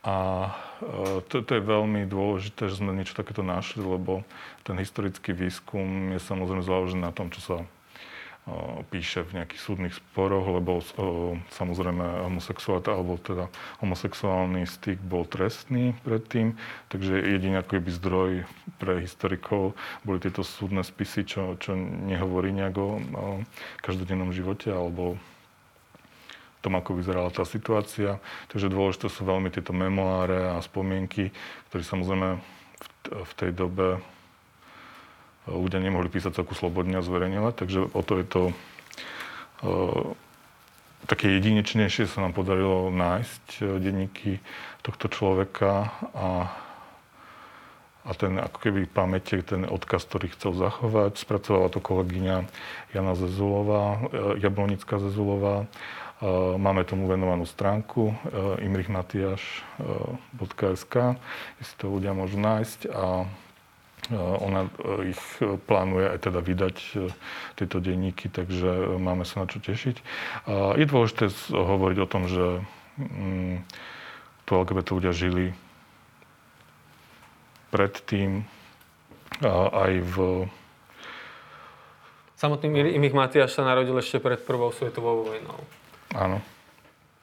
A 0.00 0.48
to, 1.28 1.44
to 1.44 1.50
je 1.52 1.60
veľmi 1.60 2.08
dôležité, 2.08 2.72
že 2.72 2.80
sme 2.80 2.96
niečo 2.96 3.12
takéto 3.12 3.44
našli, 3.44 3.84
lebo 3.84 4.24
ten 4.64 4.80
historický 4.80 5.36
výskum 5.36 6.16
je 6.16 6.20
samozrejme 6.24 6.64
založený 6.64 7.04
na 7.04 7.12
tom, 7.12 7.28
čo 7.28 7.40
sa 7.44 7.56
píše 8.90 9.22
v 9.22 9.40
nejakých 9.40 9.60
súdnych 9.62 9.94
sporoch, 9.94 10.48
lebo 10.48 10.82
samozrejme 11.54 12.26
homosexuálita 12.26 12.90
alebo 12.90 13.20
teda 13.20 13.46
homosexuálny 13.84 14.66
styk 14.66 14.98
bol 15.04 15.28
trestný 15.28 15.94
predtým, 16.02 16.58
takže 16.90 17.20
jediný 17.20 17.62
ako 17.62 17.78
by 17.78 17.90
zdroj 17.94 18.30
pre 18.80 19.04
historikov 19.04 19.78
boli 20.02 20.18
tieto 20.18 20.42
súdne 20.42 20.82
spisy, 20.82 21.28
čo, 21.28 21.54
čo 21.60 21.76
nehovorí 21.78 22.50
nejak 22.50 22.74
o 22.80 22.98
každodennom 23.84 24.34
živote 24.34 24.72
alebo 24.72 25.20
tom, 26.60 26.76
ako 26.76 27.00
vyzerala 27.00 27.32
tá 27.32 27.44
situácia. 27.48 28.20
Takže 28.52 28.68
dôležité 28.68 29.08
sú 29.08 29.24
veľmi 29.24 29.48
tieto 29.48 29.72
memoáre 29.72 30.52
a 30.52 30.60
spomienky, 30.60 31.32
ktoré 31.68 31.80
samozrejme 31.80 32.36
v, 32.36 32.86
v 33.24 33.32
tej 33.36 33.50
dobe 33.56 34.00
ľudia 35.50 35.82
nemohli 35.82 36.06
písať 36.06 36.38
celku 36.38 36.54
slobodne 36.54 36.98
a 36.98 37.06
zverejňovať, 37.06 37.54
takže 37.58 37.78
o 37.90 38.02
to 38.06 38.22
je 38.22 38.26
to 38.26 38.42
uh, 39.66 40.14
také 41.10 41.34
jedinečnejšie 41.36 42.06
sa 42.06 42.22
nám 42.22 42.32
podarilo 42.32 42.88
nájsť 42.94 43.44
uh, 43.60 43.62
denníky 43.82 44.38
tohto 44.86 45.10
človeka 45.10 45.90
a, 46.14 46.54
a 48.06 48.10
ten 48.16 48.38
ako 48.38 48.58
keby 48.62 48.86
pamäte, 48.88 49.42
ten 49.42 49.68
odkaz, 49.68 50.08
ktorý 50.08 50.32
chcel 50.32 50.56
zachovať. 50.56 51.20
Spracovala 51.20 51.68
to 51.68 51.82
kolegyňa 51.82 52.48
Jana 52.96 53.14
Zezulová, 53.18 53.98
uh, 53.98 54.38
Jablonická 54.38 55.02
Zezulová. 55.02 55.66
Máme 56.60 56.84
tomu 56.84 57.08
venovanú 57.08 57.48
stránku 57.48 58.12
imrichmatiaš.sk, 58.60 60.94
kde 61.16 61.64
si 61.64 61.74
to 61.80 61.88
ľudia 61.88 62.12
môžu 62.12 62.36
nájsť 62.36 62.92
a 62.92 63.24
ona 64.14 64.66
e, 64.66 65.14
ich 65.14 65.22
plánuje 65.66 66.06
aj 66.10 66.18
teda 66.26 66.40
vydať 66.42 66.76
e, 66.76 66.90
tieto 67.54 67.78
denníky, 67.78 68.26
takže 68.26 68.98
máme 68.98 69.22
sa 69.22 69.42
na 69.42 69.46
čo 69.46 69.62
tešiť. 69.62 69.96
Je 70.76 70.84
dôležité 70.86 71.30
hovoriť 71.54 71.98
o 72.02 72.10
tom, 72.10 72.26
že 72.26 72.62
mm, 72.98 73.56
tu 74.46 74.50
LGBT 74.58 74.86
ľudia 74.98 75.12
žili 75.14 75.54
predtým 77.70 78.42
aj 79.46 79.92
v... 80.02 80.16
Samotný 82.34 82.96
Imich 82.98 83.14
Matiáš 83.14 83.54
sa 83.54 83.62
narodil 83.62 83.94
ešte 83.94 84.18
pred 84.18 84.42
prvou 84.42 84.74
svetovou 84.74 85.28
vojnou. 85.28 85.60
Áno. 86.16 86.42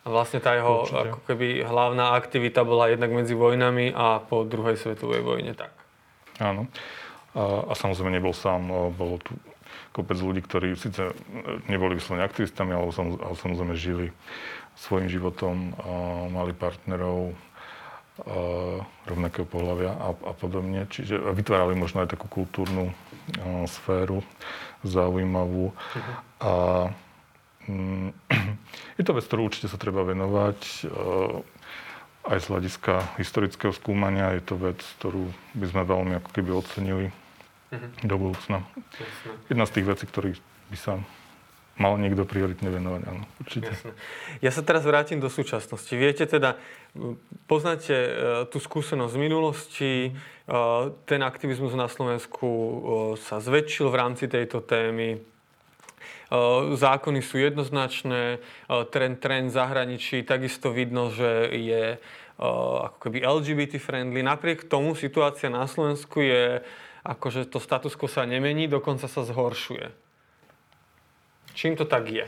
A 0.05 0.07
vlastne 0.07 0.39
tá 0.39 0.55
jeho 0.55 0.87
ako 0.87 1.19
keby 1.27 1.67
hlavná 1.67 2.15
aktivita 2.15 2.63
bola 2.63 2.87
jednak 2.87 3.11
medzi 3.11 3.35
vojnami 3.35 3.91
a 3.91 4.23
po 4.23 4.47
druhej 4.47 4.79
svetovej 4.79 5.19
vojne 5.19 5.51
tak. 5.51 5.75
Áno. 6.41 6.69
A, 7.37 7.69
a 7.69 7.73
samozrejme 7.77 8.17
nebol 8.17 8.33
sám, 8.33 8.65
bolo 8.93 9.21
tu 9.21 9.37
kopec 9.93 10.17
ľudí, 10.17 10.41
ktorí 10.45 10.77
síce 10.77 11.13
neboli 11.65 11.97
vyslovene 11.97 12.25
aktivistami, 12.25 12.73
ale, 12.73 12.89
ale 12.97 13.35
samozrejme 13.37 13.73
žili 13.73 14.07
svojim 14.77 15.09
životom, 15.09 15.73
mali 16.29 16.53
partnerov 16.53 17.33
rovnakého 19.05 19.45
pohľavia 19.45 19.93
a, 19.93 20.09
a 20.13 20.33
podobne. 20.33 20.89
Čiže 20.89 21.21
vytvárali 21.33 21.77
možno 21.77 22.01
aj 22.01 22.17
takú 22.17 22.29
kultúrnu 22.29 22.89
sféru 23.69 24.25
zaujímavú. 24.81 25.73
Uh-huh. 25.73 26.15
A 26.41 26.51
mm, 27.69 28.09
je 28.97 29.03
to 29.05 29.13
vec, 29.13 29.25
ktorú 29.25 29.49
určite 29.49 29.69
sa 29.69 29.77
treba 29.77 30.01
venovať. 30.01 30.89
A, 32.27 32.35
aj 32.35 32.43
z 32.43 32.47
hľadiska 32.51 32.93
historického 33.15 33.71
skúmania 33.71 34.35
je 34.35 34.43
to 34.43 34.59
vec, 34.59 34.83
ktorú 34.99 35.31
by 35.55 35.65
sme 35.71 35.81
veľmi 35.87 36.13
ako 36.19 36.29
keby 36.35 36.49
ocenili 36.51 37.07
mm-hmm. 37.71 38.03
do 38.03 38.15
budúcna. 38.19 38.67
Jasne. 38.99 39.31
Jedna 39.47 39.63
z 39.63 39.71
tých 39.71 39.85
vecí, 39.87 40.03
ktorých 40.03 40.39
by 40.67 40.77
sa 40.77 40.93
mal 41.77 41.93
niekto 42.01 42.25
prioritne 42.25 42.73
venovať, 42.73 43.01
áno, 43.05 43.23
určite. 43.37 43.69
Jasne. 43.69 43.93
Ja 44.41 44.51
sa 44.51 44.65
teraz 44.65 44.81
vrátim 44.81 45.21
do 45.21 45.29
súčasnosti. 45.29 45.93
Viete 45.93 46.25
teda, 46.25 46.57
poznáte 47.45 47.93
uh, 47.93 48.09
tú 48.49 48.57
skúsenosť 48.57 49.13
z 49.13 49.19
minulosti, 49.21 49.93
uh, 50.49 50.89
ten 51.05 51.21
aktivizmus 51.21 51.77
na 51.77 51.85
Slovensku 51.85 52.49
uh, 52.49 52.73
sa 53.15 53.37
zväčšil 53.37 53.93
v 53.93 53.95
rámci 53.95 54.25
tejto 54.25 54.65
témy. 54.65 55.21
Zákony 56.75 57.23
sú 57.23 57.39
jednoznačné, 57.39 58.43
trend, 58.91 59.17
trend 59.23 59.47
zahraničí 59.47 60.27
takisto 60.27 60.75
vidno, 60.75 61.07
že 61.07 61.47
je 61.55 61.83
ako 62.83 62.97
keby 62.99 63.23
LGBT 63.23 63.79
friendly. 63.79 64.21
Napriek 64.21 64.67
tomu 64.67 64.93
situácia 64.93 65.47
na 65.47 65.65
Slovensku 65.65 66.19
je, 66.19 66.61
akože 67.07 67.47
to 67.47 67.63
status 67.63 67.95
quo 67.95 68.11
sa 68.11 68.27
nemení, 68.27 68.67
dokonca 68.67 69.07
sa 69.07 69.23
zhoršuje. 69.23 69.87
Čím 71.55 71.79
to 71.79 71.87
tak 71.87 72.11
je? 72.11 72.27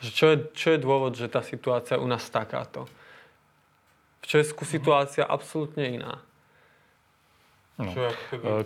Čo 0.00 0.26
je, 0.32 0.36
čo 0.52 0.68
je 0.74 0.78
dôvod, 0.80 1.16
že 1.16 1.30
tá 1.30 1.40
situácia 1.40 1.96
u 1.96 2.04
nás 2.04 2.26
takáto? 2.28 2.90
V 4.20 4.26
Česku 4.26 4.68
situácia 4.68 5.24
absolútne 5.24 5.86
iná. 5.86 6.20
No. 7.80 7.88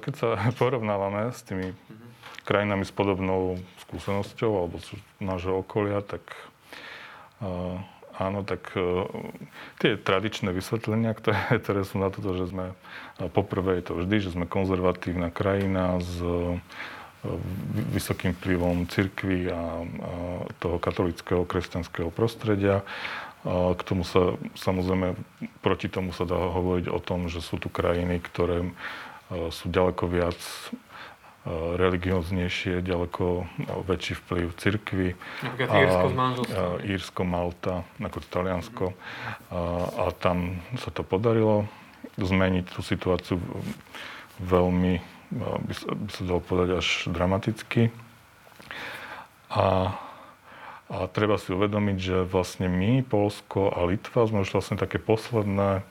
Keď 0.02 0.14
sa 0.18 0.34
porovnávame 0.60 1.30
s 1.30 1.46
tými 1.46 1.70
mm-hmm. 1.70 2.13
Krajinami 2.44 2.84
s 2.84 2.92
podobnou 2.92 3.58
skúsenosťou 3.88 4.52
alebo 4.52 4.76
nášho 5.18 5.64
okolia, 5.64 6.04
tak 6.04 6.22
áno, 8.18 8.46
tak 8.46 8.70
uh, 8.78 9.10
tie 9.82 9.98
tradičné 9.98 10.54
vysvetlenia, 10.54 11.14
ktoré, 11.16 11.38
ktoré 11.62 11.82
sú 11.82 11.98
na 11.98 12.08
to, 12.10 12.22
že 12.22 12.50
sme 12.50 12.74
poprvé 13.34 13.82
je 13.82 13.84
to 13.90 13.92
vždy, 13.98 14.16
že 14.22 14.34
sme 14.34 14.46
konzervatívna 14.46 15.34
krajina 15.34 15.98
s 15.98 16.12
uh, 16.22 16.58
vysokým 17.96 18.36
vplyvom 18.36 18.84
cirkvy 18.84 19.48
a, 19.48 19.80
toho 20.60 20.76
katolického 20.76 21.48
kresťanského 21.48 22.12
prostredia. 22.12 22.84
K 23.48 23.80
tomu 23.80 24.04
sa, 24.04 24.36
samozrejme, 24.52 25.16
proti 25.64 25.88
tomu 25.88 26.12
sa 26.12 26.28
dá 26.28 26.36
hovoriť 26.36 26.92
o 26.92 27.00
tom, 27.00 27.32
že 27.32 27.40
sú 27.40 27.56
tu 27.56 27.72
krajiny, 27.72 28.20
ktoré 28.20 28.68
sú 29.48 29.72
ďaleko 29.72 30.04
viac 30.04 30.36
religioznejšie, 31.52 32.80
ďaleko 32.80 33.44
väčší 33.84 34.16
vplyv 34.24 34.46
cirkvy. 34.56 35.08
Napríklad 35.44 35.76
Írsko 35.76 36.06
Írsko, 36.80 37.22
Malta, 37.28 37.74
ako 38.00 38.18
Taliansko. 38.24 38.86
A, 39.52 39.60
a 39.92 40.04
tam 40.16 40.64
sa 40.80 40.88
to 40.88 41.04
podarilo 41.04 41.68
zmeniť 42.16 42.64
tú 42.72 42.80
situáciu 42.80 43.36
veľmi, 44.40 45.04
by 45.68 45.74
sa, 45.76 45.88
by 45.92 46.10
sa 46.10 46.22
dalo 46.24 46.40
povedať, 46.40 46.80
až 46.80 46.88
dramaticky. 47.12 47.92
A, 49.52 49.92
a 50.88 50.96
treba 51.12 51.36
si 51.36 51.52
uvedomiť, 51.52 51.96
že 52.00 52.16
vlastne 52.24 52.72
my, 52.72 53.04
Polsko 53.04 53.68
a 53.68 53.84
Litva 53.84 54.24
sme 54.24 54.48
už 54.48 54.50
vlastne 54.56 54.80
také 54.80 54.96
posledné 54.96 55.84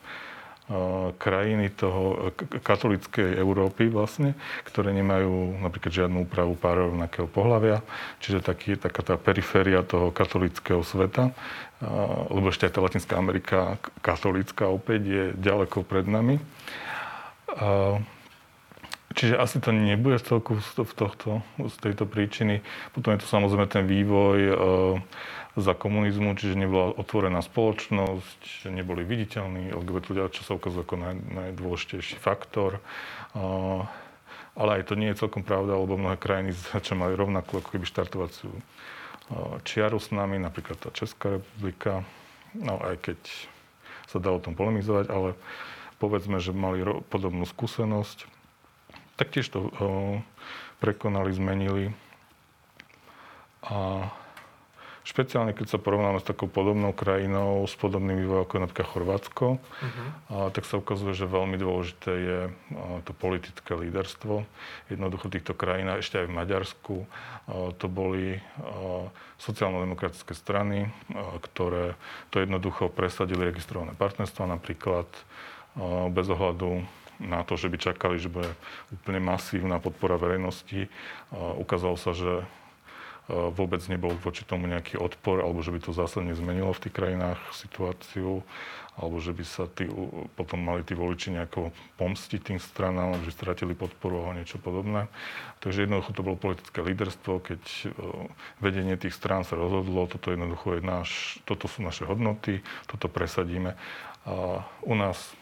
krajiny 1.20 1.76
toho 1.76 2.32
katolickej 2.64 3.36
Európy 3.36 3.91
vlastne, 3.91 4.32
ktoré 4.64 4.95
nemajú 4.95 5.59
napríklad 5.59 5.91
žiadnu 5.91 6.24
úpravu 6.24 6.55
párov 6.55 6.95
rovnakého 6.95 7.28
pohľavia, 7.28 7.84
čiže 8.24 8.39
taký, 8.39 8.80
taká 8.80 9.03
tá 9.03 9.16
periféria 9.20 9.84
toho 9.84 10.16
katolického 10.16 10.80
sveta, 10.80 11.36
lebo 12.32 12.47
ešte 12.47 12.72
aj 12.72 12.74
tá 12.74 12.80
Latinská 12.80 13.14
Amerika 13.20 13.76
katolícka 13.99 14.72
opäť 14.72 15.01
je 15.03 15.24
ďaleko 15.36 15.84
pred 15.84 16.07
nami. 16.07 16.39
Čiže 19.14 19.38
asi 19.38 19.61
to 19.61 19.70
nebude 19.70 20.18
v 20.18 20.26
celku 20.26 20.57
z, 20.57 20.74
tohto, 20.80 21.45
z 21.59 21.76
tejto 21.84 22.09
príčiny. 22.09 22.66
Potom 22.97 23.14
je 23.14 23.22
to 23.22 23.28
samozrejme 23.30 23.70
ten 23.70 23.86
vývoj 23.86 24.39
za 25.54 25.78
komunizmu, 25.78 26.34
čiže 26.34 26.58
nebola 26.58 26.97
otvorená 26.97 27.45
spoločnosť, 27.45 28.70
neboli 28.74 29.06
viditeľní 29.06 29.70
LGBT 29.70 30.04
ľudia, 30.10 30.34
čo 30.34 30.41
sa 30.41 30.58
ukazuje 30.58 30.82
ako 30.82 30.95
naj, 30.97 31.16
najdôležitejší 31.30 32.18
faktor. 32.18 32.82
Ale 34.54 34.70
aj 34.82 34.89
to 34.89 34.97
nie 34.97 35.14
je 35.14 35.22
celkom 35.22 35.45
pravda, 35.45 35.78
lebo 35.78 35.97
mnohé 35.97 36.18
krajiny 36.18 36.58
začali 36.74 36.97
mali 36.97 37.14
rovnakú 37.14 37.62
ako 37.62 37.70
keby 37.78 37.86
štartovaciu 37.86 38.49
čiaru 39.64 39.97
s 39.97 40.12
nami, 40.12 40.41
napríklad 40.41 40.78
tá 40.78 40.89
Česká 40.91 41.39
republika, 41.39 42.04
no 42.54 42.78
aj 42.84 42.99
keď 43.01 43.20
sa 44.10 44.20
dá 44.20 44.30
o 44.30 44.43
tom 44.43 44.54
polemizovať, 44.54 45.10
ale 45.10 45.34
povedzme, 45.97 46.38
že 46.43 46.51
mali 46.51 46.84
ro- 46.84 47.01
podobnú 47.08 47.47
skúsenosť, 47.47 48.28
tak 49.16 49.32
tiež 49.32 49.47
to 49.54 49.60
uh, 49.64 49.72
prekonali, 50.84 51.32
zmenili. 51.32 51.95
A 53.64 54.12
Špeciálne, 55.04 55.51
keď 55.51 55.76
sa 55.76 55.80
porovnáme 55.84 56.24
s 56.24 56.28
takou 56.28 56.47
podobnou 56.47 56.95
krajinou, 56.95 57.68
s 57.68 57.76
podobným 57.76 58.24
vývojom 58.24 58.47
ako 58.47 58.56
napríklad 58.64 58.88
Chorvátsko, 58.88 59.45
uh-huh. 59.60 60.08
a, 60.32 60.49
tak 60.56 60.64
sa 60.64 60.80
ukazuje, 60.80 61.12
že 61.12 61.28
veľmi 61.28 61.60
dôležité 61.60 62.12
je 62.12 62.39
a, 62.47 62.51
to 63.04 63.12
politické 63.12 63.76
líderstvo. 63.76 64.47
Jednoducho 64.88 65.28
týchto 65.28 65.51
krajinách, 65.51 66.08
ešte 66.08 66.24
aj 66.24 66.28
v 66.32 66.38
Maďarsku, 66.39 66.95
a, 67.04 67.08
to 67.76 67.91
boli 67.91 68.39
sociálno-demokratické 69.43 70.32
strany, 70.32 70.88
ktoré 71.51 71.99
to 72.32 72.39
jednoducho 72.39 72.88
presadili 72.88 73.43
registrované 73.43 73.91
partnerstva 73.99 74.47
napríklad, 74.47 75.06
bez 76.16 76.28
ohľadu 76.32 76.86
na 77.20 77.43
to, 77.43 77.60
že 77.60 77.68
by 77.68 77.78
čakali, 77.82 78.16
že 78.24 78.32
bude 78.32 78.47
úplne 78.93 79.20
masívna 79.20 79.84
podpora 79.84 80.16
verejnosti. 80.16 80.88
Ukázalo 81.34 81.99
sa, 81.99 82.16
že 82.16 82.47
vôbec 83.32 83.80
nebol 83.88 84.11
voči 84.19 84.43
tomu 84.43 84.67
nejaký 84.67 84.99
odpor, 84.99 85.39
alebo 85.39 85.63
že 85.63 85.71
by 85.71 85.80
to 85.80 85.95
zásadne 85.95 86.36
zmenilo 86.36 86.76
v 86.76 86.84
tých 86.84 86.95
krajinách 86.95 87.39
situáciu, 87.55 88.43
alebo 88.93 89.17
že 89.17 89.34
by 89.34 89.43
sa 89.47 89.65
tí, 89.65 89.89
potom 90.38 90.61
mali 90.61 90.86
tí 90.86 90.93
voliči 90.93 91.34
nejako 91.34 91.74
pomstiť 91.97 92.39
tým 92.53 92.59
stranám, 92.61 93.26
že 93.26 93.34
stratili 93.34 93.74
podporu 93.74 94.21
alebo 94.21 94.38
niečo 94.38 94.61
podobné. 94.61 95.09
Takže 95.65 95.88
jednoducho 95.88 96.11
to 96.13 96.21
bolo 96.21 96.38
politické 96.38 96.84
líderstvo, 96.84 97.41
keď 97.41 97.61
vedenie 98.61 98.99
tých 98.99 99.17
strán 99.17 99.47
sa 99.47 99.57
rozhodlo, 99.57 100.05
toto 100.05 100.30
jednoducho 100.30 100.78
je 100.78 100.82
náš, 100.86 101.09
toto 101.47 101.65
sú 101.65 101.82
naše 101.82 102.05
hodnoty, 102.05 102.61
toto 102.86 103.09
presadíme. 103.09 103.80
A 104.28 104.61
u 104.86 104.93
nás 104.93 105.34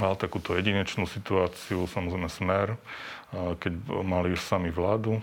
mal 0.00 0.18
takúto 0.18 0.58
jedinečnú 0.58 1.06
situáciu, 1.06 1.86
samozrejme 1.86 2.26
Smer, 2.26 2.68
keď 3.30 3.72
mali 4.02 4.34
už 4.34 4.42
sami 4.42 4.74
vládu 4.74 5.22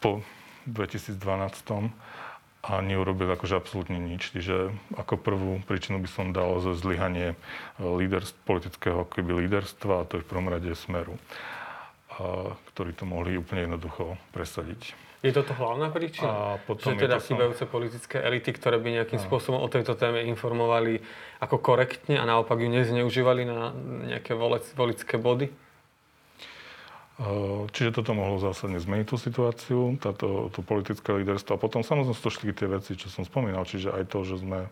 po 0.00 0.22
2012 0.66 1.16
a 2.66 2.82
neurobil 2.82 3.30
akože 3.30 3.54
absolútne 3.54 4.02
nič. 4.02 4.34
Čiže 4.34 4.74
ako 4.98 5.14
prvú 5.22 5.62
príčinu 5.62 6.02
by 6.02 6.08
som 6.10 6.34
dal 6.34 6.58
za 6.58 6.74
zlyhanie 6.74 7.32
e, 7.32 7.36
líderst, 7.78 8.34
politického 8.42 9.06
keby 9.06 9.46
líderstva, 9.46 10.02
a 10.02 10.06
to 10.06 10.18
je 10.18 10.24
v 10.26 10.30
prvom 10.30 10.50
rade 10.50 10.66
Smeru, 10.74 11.14
a, 12.18 12.58
ktorí 12.74 12.90
to 12.98 13.06
mohli 13.06 13.38
úplne 13.38 13.70
jednoducho 13.70 14.18
presadiť. 14.34 14.98
Je 15.24 15.32
toto 15.32 15.54
hlavná 15.56 15.90
príčina? 15.94 16.28
A 16.28 16.42
potom 16.60 16.94
že 16.94 17.08
teda 17.08 17.22
chýbajúce 17.22 17.64
som... 17.64 17.70
politické 17.70 18.20
elity, 18.20 18.50
ktoré 18.52 18.76
by 18.82 19.02
nejakým 19.02 19.18
a... 19.18 19.22
spôsobom 19.22 19.62
o 19.62 19.68
tejto 19.70 19.94
téme 19.94 20.26
informovali 20.26 21.00
ako 21.40 21.62
korektne 21.62 22.18
a 22.18 22.24
naopak 22.26 22.58
ju 22.58 22.68
nezneužívali 22.68 23.46
na 23.46 23.72
nejaké 24.10 24.34
volické 24.74 25.16
body? 25.16 25.65
Čiže 27.72 27.96
toto 27.96 28.12
mohlo 28.12 28.36
zásadne 28.36 28.76
zmeniť 28.76 29.06
tú 29.08 29.16
situáciu, 29.16 29.96
táto, 29.96 30.52
to 30.52 30.60
politické 30.60 31.16
líderstvo. 31.16 31.56
A 31.56 31.62
potom 31.62 31.80
samozrejme 31.80 32.12
sú 32.12 32.28
to 32.28 32.32
šli 32.32 32.52
tie 32.52 32.68
veci, 32.68 32.92
čo 32.92 33.08
som 33.08 33.24
spomínal, 33.24 33.64
čiže 33.64 33.88
aj 33.88 34.04
to, 34.12 34.20
že 34.20 34.44
sme 34.44 34.68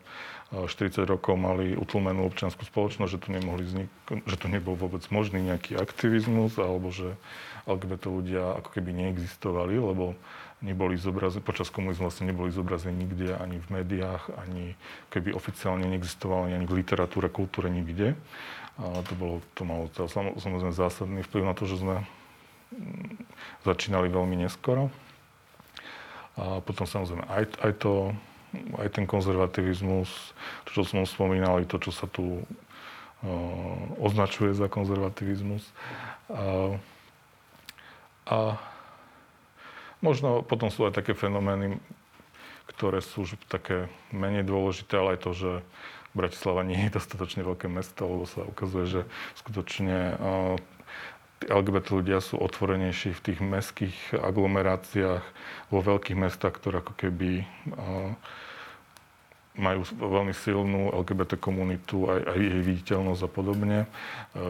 40 0.52 1.08
rokov 1.08 1.40
mali 1.40 1.72
utlmenú 1.72 2.28
občianskú 2.28 2.68
spoločnosť, 2.68 3.10
že 3.16 3.20
tu, 3.24 3.28
nemohli 3.32 3.64
vznik- 3.64 3.96
že 4.28 4.36
tu 4.36 4.52
nebol 4.52 4.76
vôbec 4.76 5.00
možný 5.08 5.40
nejaký 5.40 5.80
aktivizmus, 5.80 6.60
alebo 6.60 6.92
že 6.92 7.16
LGBT 7.64 8.12
ľudia 8.12 8.60
ako 8.60 8.76
keby 8.76 8.92
neexistovali, 8.92 9.80
lebo 9.80 10.12
neboli 10.60 11.00
zobrazení, 11.00 11.40
počas 11.40 11.72
komunizmu 11.72 12.12
vlastne 12.12 12.28
neboli 12.28 12.52
zobrazení 12.52 13.08
nikde, 13.08 13.40
ani 13.40 13.56
v 13.56 13.68
médiách, 13.80 14.36
ani 14.36 14.76
keby 15.08 15.32
oficiálne 15.32 15.88
neexistovali 15.88 16.52
ani 16.52 16.68
v 16.68 16.76
literatúre, 16.84 17.32
kultúre, 17.32 17.72
nikde. 17.72 18.12
A 18.76 19.00
to, 19.00 19.16
bolo, 19.16 19.40
to 19.56 19.64
malo 19.64 19.88
to, 19.88 20.04
samozrejme 20.12 20.76
zásadný 20.76 21.24
vplyv 21.24 21.44
na 21.48 21.56
to, 21.56 21.64
že 21.64 21.80
sme 21.80 22.04
začínali 23.64 24.12
veľmi 24.12 24.36
neskoro. 24.44 24.92
A 26.34 26.58
potom 26.60 26.84
samozrejme 26.84 27.24
aj, 27.30 27.44
aj 27.62 27.72
to, 27.78 28.10
aj 28.78 28.88
ten 28.90 29.06
konzervativizmus, 29.06 30.10
to, 30.66 30.70
čo 30.74 30.82
som 30.82 31.06
spomínal, 31.06 31.62
to, 31.64 31.78
čo 31.78 31.94
sa 31.94 32.10
tu 32.10 32.42
uh, 32.42 33.78
označuje 34.02 34.50
za 34.50 34.66
konzervativizmus. 34.66 35.62
A, 36.34 36.74
a 38.26 38.38
možno 40.02 40.42
potom 40.42 40.74
sú 40.74 40.90
aj 40.90 40.98
také 40.98 41.14
fenomény, 41.14 41.78
ktoré 42.74 42.98
sú 42.98 43.22
už 43.22 43.38
také 43.46 43.86
menej 44.10 44.42
dôležité, 44.42 44.98
ale 44.98 45.14
aj 45.14 45.20
to, 45.22 45.30
že 45.32 45.52
Bratislava 46.18 46.66
nie 46.66 46.78
je 46.88 46.94
dostatočne 46.98 47.46
veľké 47.46 47.70
mesto, 47.70 48.10
lebo 48.10 48.26
sa 48.26 48.42
ukazuje, 48.42 48.84
že 48.90 49.00
skutočne 49.38 50.18
uh, 50.18 50.58
LGBT 51.48 51.86
ľudia 52.00 52.18
sú 52.20 52.40
otvorenejší 52.40 53.16
v 53.16 53.24
tých 53.30 53.38
mestských 53.40 53.96
aglomeráciách, 54.16 55.24
vo 55.68 55.80
veľkých 55.80 56.18
mestách, 56.18 56.56
ktoré 56.56 56.80
ako 56.80 56.94
keby 56.96 57.44
majú 59.54 59.86
veľmi 59.86 60.34
silnú 60.34 60.90
LGBT 60.90 61.38
komunitu, 61.38 62.10
aj, 62.10 62.26
aj 62.26 62.38
jej 62.42 62.62
viditeľnosť 62.66 63.22
a 63.22 63.30
podobne, 63.30 63.78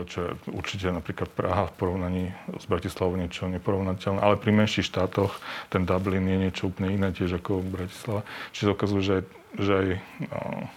čo 0.09 0.17
je 0.25 0.31
určite 0.49 0.89
napríklad 0.89 1.29
Praha 1.29 1.69
v 1.69 1.77
porovnaní 1.77 2.25
s 2.57 2.65
Bratislavou 2.65 3.13
niečo 3.21 3.45
neporovnateľné, 3.45 4.25
ale 4.25 4.41
pri 4.41 4.57
menších 4.57 4.89
štátoch 4.89 5.37
ten 5.69 5.85
Dublin 5.85 6.25
je 6.25 6.39
niečo 6.49 6.73
úplne 6.73 6.97
iné 6.97 7.13
tiež 7.13 7.37
ako 7.37 7.61
Bratislava. 7.61 8.25
Čiže 8.57 8.73
ukazuje, 8.73 9.03
že, 9.05 9.17
že 9.61 9.73
aj 9.77 9.89
no, 10.33 10.73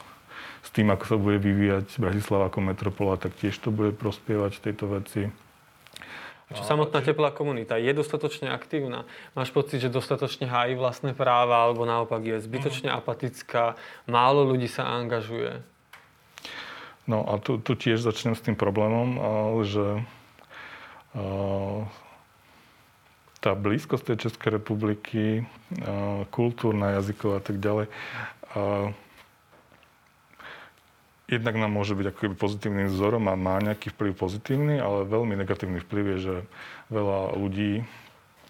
s 0.60 0.70
tým, 0.76 0.92
ako 0.92 1.04
sa 1.08 1.16
bude 1.16 1.40
vyvíjať 1.40 1.96
Bratislava 1.96 2.52
ako 2.52 2.60
metropola, 2.68 3.16
tak 3.16 3.32
tiež 3.40 3.56
to 3.64 3.72
bude 3.72 3.96
prospievať 3.96 4.60
tejto 4.60 4.92
veci. 4.92 5.32
Čo 6.48 6.64
samotná 6.64 7.04
teplá 7.04 7.36
komunita 7.36 7.76
je 7.76 7.92
dostatočne 7.92 8.48
aktívna? 8.48 9.04
Máš 9.36 9.52
pocit, 9.52 9.84
že 9.84 9.92
dostatočne 9.92 10.48
hájí 10.48 10.80
vlastné 10.80 11.12
práva, 11.12 11.68
alebo 11.68 11.84
naopak 11.84 12.24
je 12.24 12.40
zbytočne 12.40 12.88
apatická, 12.88 13.76
málo 14.08 14.48
ľudí 14.48 14.72
sa 14.72 14.88
angažuje? 14.88 15.60
No 17.04 17.28
a 17.28 17.40
tu, 17.40 17.60
tu 17.60 17.76
tiež 17.76 18.00
začnem 18.00 18.36
s 18.36 18.44
tým 18.44 18.56
problémom, 18.56 19.20
že 19.68 20.04
tá 23.44 23.52
blízkosť 23.52 24.12
tej 24.12 24.18
Českej 24.28 24.60
republiky, 24.60 25.44
kultúrna, 26.32 27.00
jazyková 27.00 27.40
a 27.40 27.44
tak 27.44 27.60
ďalej, 27.60 27.92
jednak 31.28 31.56
nám 31.60 31.72
môže 31.76 31.94
byť 31.94 32.06
ako 32.08 32.40
pozitívnym 32.40 32.88
vzorom 32.88 33.28
a 33.28 33.36
má 33.36 33.60
nejaký 33.60 33.92
vplyv 33.92 34.16
pozitívny, 34.16 34.80
ale 34.80 35.04
veľmi 35.04 35.36
negatívny 35.36 35.84
vplyv 35.84 36.06
je, 36.16 36.20
že 36.24 36.36
veľa 36.88 37.36
ľudí 37.36 37.84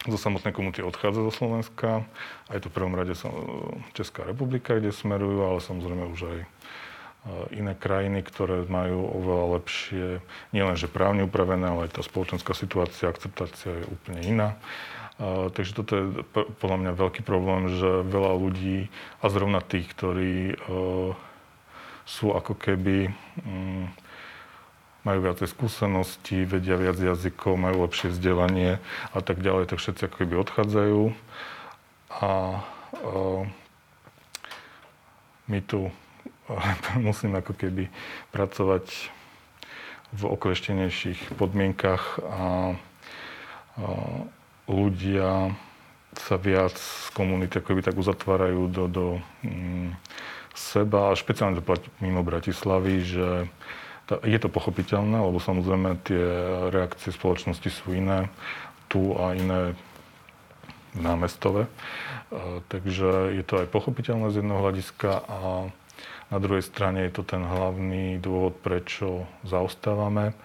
zo 0.05 0.17
samotnej 0.17 0.53
komunity 0.53 0.85
odchádza 0.85 1.25
zo 1.25 1.33
Slovenska. 1.33 2.05
Aj 2.53 2.59
to 2.61 2.69
v 2.69 2.75
prvom 2.77 2.93
rade 2.93 3.17
Česká 3.97 4.23
republika, 4.29 4.77
kde 4.77 4.93
smerujú, 4.93 5.41
ale 5.41 5.59
samozrejme 5.59 6.05
už 6.13 6.21
aj 6.21 6.39
e, 6.39 6.47
iné 7.57 7.73
krajiny, 7.73 8.21
ktoré 8.21 8.61
majú 8.69 9.09
oveľa 9.09 9.45
lepšie, 9.57 10.21
nielenže 10.53 10.85
právne 10.85 11.25
upravené, 11.25 11.65
ale 11.65 11.89
aj 11.89 11.97
tá 11.97 12.01
spoločenská 12.05 12.53
situácia, 12.53 13.09
akceptácia 13.09 13.73
je 13.73 13.85
úplne 13.89 14.21
iná. 14.21 14.49
Uh, 15.17 15.49
takže 15.49 15.73
toto 15.73 15.97
je 15.97 16.05
podľa 16.61 16.77
mňa 16.77 16.91
veľký 16.93 17.25
problém, 17.25 17.73
že 17.73 18.05
veľa 18.05 18.37
ľudí, 18.37 18.93
a 19.17 19.33
zrovna 19.33 19.65
tých, 19.65 19.89
ktorí 19.89 20.53
uh, 20.53 21.17
sú 22.07 22.31
ako 22.31 22.55
keby 22.55 23.11
mm, 23.43 23.85
majú 25.03 25.19
viacej 25.27 25.51
skúseností, 25.51 26.47
vedia 26.47 26.79
viac 26.79 26.95
jazykov, 26.95 27.59
majú 27.59 27.83
lepšie 27.83 28.15
vzdelanie 28.15 28.79
a 29.11 29.19
tak 29.19 29.43
ďalej, 29.43 29.71
tak 29.71 29.83
všetci 29.83 30.07
ako 30.07 30.15
keby 30.23 30.35
odchádzajú. 30.39 31.01
A 32.17 32.31
uh, 33.03 33.43
my 35.51 35.59
tu 35.63 35.91
musím 37.07 37.35
ako 37.35 37.55
keby 37.55 37.91
pracovať 38.31 39.11
v 40.15 40.21
okleštenejších 40.23 41.35
podmienkach 41.35 42.23
a, 42.23 42.23
a 42.23 42.43
ľudia 44.71 45.51
sa 46.15 46.39
viac 46.39 46.73
z 46.73 47.11
komunity 47.11 47.59
ako 47.59 47.77
by 47.77 47.81
tak 47.83 47.95
uzatvárajú 47.99 48.71
do, 48.71 48.83
do 48.87 49.05
mm, 49.43 49.91
seba 50.57 51.13
a 51.13 51.17
špeciálne 51.17 51.61
to 51.61 51.63
platí 51.63 51.85
mimo 52.01 52.25
Bratislavy, 52.25 53.05
že 53.05 53.27
je 54.25 54.39
to 54.39 54.49
pochopiteľné, 54.49 55.21
lebo 55.21 55.37
samozrejme 55.37 56.01
tie 56.01 56.25
reakcie 56.73 57.13
spoločnosti 57.13 57.69
sú 57.69 57.93
iné 57.93 58.31
tu 58.89 59.13
a 59.13 59.35
iné 59.37 59.77
námestové. 60.97 61.69
Takže 62.71 63.37
je 63.37 63.43
to 63.45 63.61
aj 63.61 63.67
pochopiteľné 63.69 64.33
z 64.33 64.41
jedného 64.41 64.63
hľadiska 64.63 65.11
a 65.27 65.69
na 66.27 66.37
druhej 66.43 66.63
strane 66.65 67.07
je 67.07 67.13
to 67.19 67.23
ten 67.23 67.43
hlavný 67.43 68.17
dôvod, 68.19 68.57
prečo 68.59 69.27
zaostávame, 69.47 70.35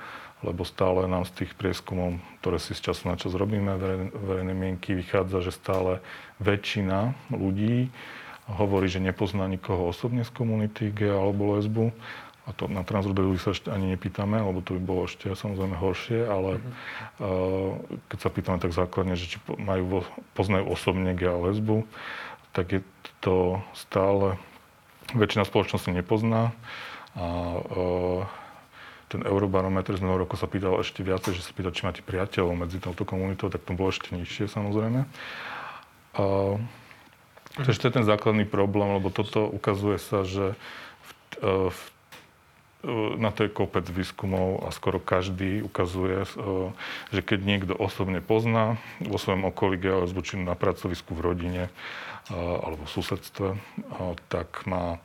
lebo 0.43 0.67
stále 0.67 1.07
nám 1.07 1.27
z 1.27 1.43
tých 1.43 1.55
prieskumov, 1.55 2.19
ktoré 2.43 2.59
si 2.59 2.75
z 2.75 2.91
času 2.91 3.11
na 3.11 3.17
čas 3.19 3.35
robíme, 3.35 3.79
verejnej 4.11 4.55
mienky, 4.59 4.95
vychádza, 4.95 5.39
že 5.43 5.55
stále 5.55 5.93
väčšina 6.43 7.15
ľudí 7.31 7.91
hovorí, 8.51 8.91
že 8.91 8.99
nepozná 8.99 9.47
nikoho 9.47 9.91
osobne 9.91 10.27
z 10.27 10.33
komunity 10.35 10.91
gay 10.91 11.11
alebo 11.11 11.57
lesbu 11.59 11.95
a 12.43 12.51
to 12.51 12.67
na 12.67 12.83
transrodoví 12.83 13.39
sa 13.39 13.55
ešte 13.55 13.71
ani 13.71 13.95
nepýtame, 13.95 14.43
lebo 14.43 14.59
to 14.67 14.75
by 14.75 14.83
bolo 14.83 15.07
ešte 15.07 15.31
samozrejme 15.31 15.79
horšie, 15.79 16.27
ale 16.27 16.59
mm-hmm. 16.59 16.73
uh, 17.23 17.71
keď 18.11 18.19
sa 18.19 18.29
pýtame 18.35 18.59
tak 18.59 18.75
základne, 18.75 19.15
že 19.15 19.31
či 19.31 19.37
majú, 19.63 20.03
poznajú 20.35 20.67
osobne 20.67 21.15
gay 21.15 21.31
a 21.31 21.39
lesbu, 21.39 21.87
tak 22.51 22.75
je 22.75 22.81
to 23.23 23.63
stále, 23.79 24.35
väčšina 25.15 25.47
spoločnosti 25.47 25.95
nepozná 25.95 26.51
a 27.15 27.27
uh, 27.63 28.23
ten 29.07 29.23
eurobarometr 29.23 29.95
z 29.95 30.01
minulého 30.01 30.25
roku 30.25 30.41
sa 30.41 30.49
pýtal 30.49 30.81
ešte 30.81 31.05
viacej, 31.05 31.37
že 31.37 31.45
sa 31.45 31.53
pýtal, 31.53 31.77
či 31.77 31.85
máte 31.85 32.01
priateľov 32.01 32.57
medzi 32.57 32.81
touto 32.81 33.05
komunitou, 33.05 33.53
tak 33.53 33.63
to 33.63 33.77
bolo 33.77 33.93
ešte 33.93 34.17
nižšie 34.17 34.49
samozrejme. 34.49 35.05
Uh, 37.59 37.69
to 37.69 37.85
je 37.89 37.93
ten 37.93 38.07
základný 38.07 38.49
problém, 38.49 38.97
lebo 38.97 39.13
toto 39.13 39.45
ukazuje 39.49 40.01
sa, 40.01 40.25
že 40.25 40.57
v, 41.03 41.11
v 41.69 41.79
na 43.17 43.31
to 43.31 43.47
je 43.47 43.55
kopec 43.55 43.87
výskumov 43.87 44.67
a 44.67 44.75
skoro 44.75 44.99
každý 44.99 45.63
ukazuje, 45.63 46.27
že 47.15 47.21
keď 47.23 47.41
niekto 47.47 47.75
osobne 47.79 48.19
pozná 48.19 48.75
vo 48.99 49.23
svojom 49.23 49.47
okolí 49.47 49.79
geolesbu, 49.79 50.43
na 50.43 50.59
pracovisku, 50.59 51.15
v 51.15 51.23
rodine 51.23 51.65
alebo 52.35 52.83
v 52.83 52.95
susedstve, 52.95 53.49
tak 54.27 54.67
má 54.67 54.99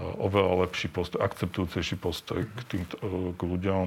oveľa 0.00 0.66
lepší 0.66 0.88
postoj, 0.88 1.20
akceptujúcejší 1.20 2.00
postoj 2.00 2.48
k, 2.48 2.60
tým, 2.72 2.82
k 3.36 3.40
ľuďom. 3.40 3.86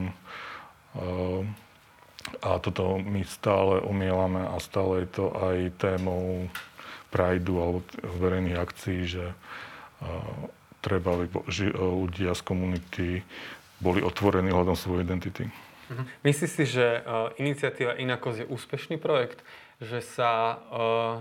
A 2.45 2.49
toto 2.61 3.01
my 3.01 3.25
stále 3.25 3.81
omielame 3.81 4.45
a 4.45 4.55
stále 4.61 5.03
je 5.03 5.09
to 5.09 5.25
aj 5.33 5.57
témou 5.81 6.53
Prideu 7.07 7.57
alebo 7.61 7.79
verejných 8.19 8.59
akcií, 8.59 9.07
že 9.07 9.31
treba, 10.83 11.17
aby 11.17 11.25
ľudia 11.75 12.35
z 12.37 12.41
komunity 12.43 13.07
boli 13.81 14.01
otvorení 14.01 14.51
hľadom 14.53 14.77
svojej 14.77 15.05
identity. 15.05 15.47
Mhm. 15.87 16.03
Myslíš 16.27 16.51
si, 16.51 16.63
že 16.67 17.01
uh, 17.01 17.31
iniciatíva 17.39 17.95
Inakosť 17.95 18.43
je 18.43 18.51
úspešný 18.51 18.97
projekt? 18.99 19.39
Že 19.77 20.01
sa, 20.01 20.57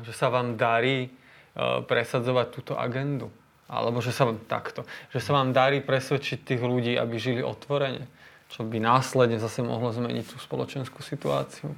že 0.01 0.17
sa 0.17 0.33
vám 0.33 0.57
darí 0.57 1.13
presadzovať 1.61 2.47
túto 2.57 2.73
agendu? 2.73 3.29
Alebo 3.69 4.01
že 4.01 4.17
sa 4.17 4.25
vám 4.25 4.41
takto, 4.49 4.89
že 5.13 5.21
sa 5.21 5.37
vám 5.37 5.53
darí 5.53 5.85
presvedčiť 5.85 6.41
tých 6.41 6.63
ľudí, 6.65 6.97
aby 6.97 7.21
žili 7.21 7.45
otvorene? 7.45 8.09
Čo 8.49 8.65
by 8.65 8.79
následne 8.79 9.43
zase 9.43 9.61
mohlo 9.61 9.91
zmeniť 9.93 10.25
tú 10.33 10.37
spoločenskú 10.41 11.03
situáciu? 11.03 11.75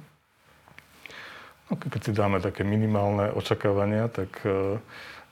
No, 1.69 1.77
keď 1.77 2.01
si 2.01 2.11
dáme 2.17 2.41
také 2.41 2.65
minimálne 2.65 3.29
očakávania, 3.31 4.09
tak 4.09 4.33
uh, 4.43 4.81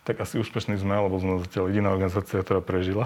tak 0.07 0.23
asi 0.23 0.39
úspešní 0.39 0.79
sme, 0.79 0.95
lebo 0.95 1.19
sme 1.19 1.43
zatiaľ 1.43 1.67
jediná 1.67 1.91
organizácia, 1.91 2.39
ktorá 2.39 2.63
prežila. 2.63 3.03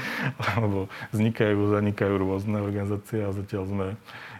lebo 0.60 0.92
vznikajú, 1.16 1.72
zanikajú 1.72 2.20
rôzne 2.20 2.60
organizácie 2.60 3.24
a 3.24 3.32
zatiaľ 3.32 3.64
sme 3.64 3.86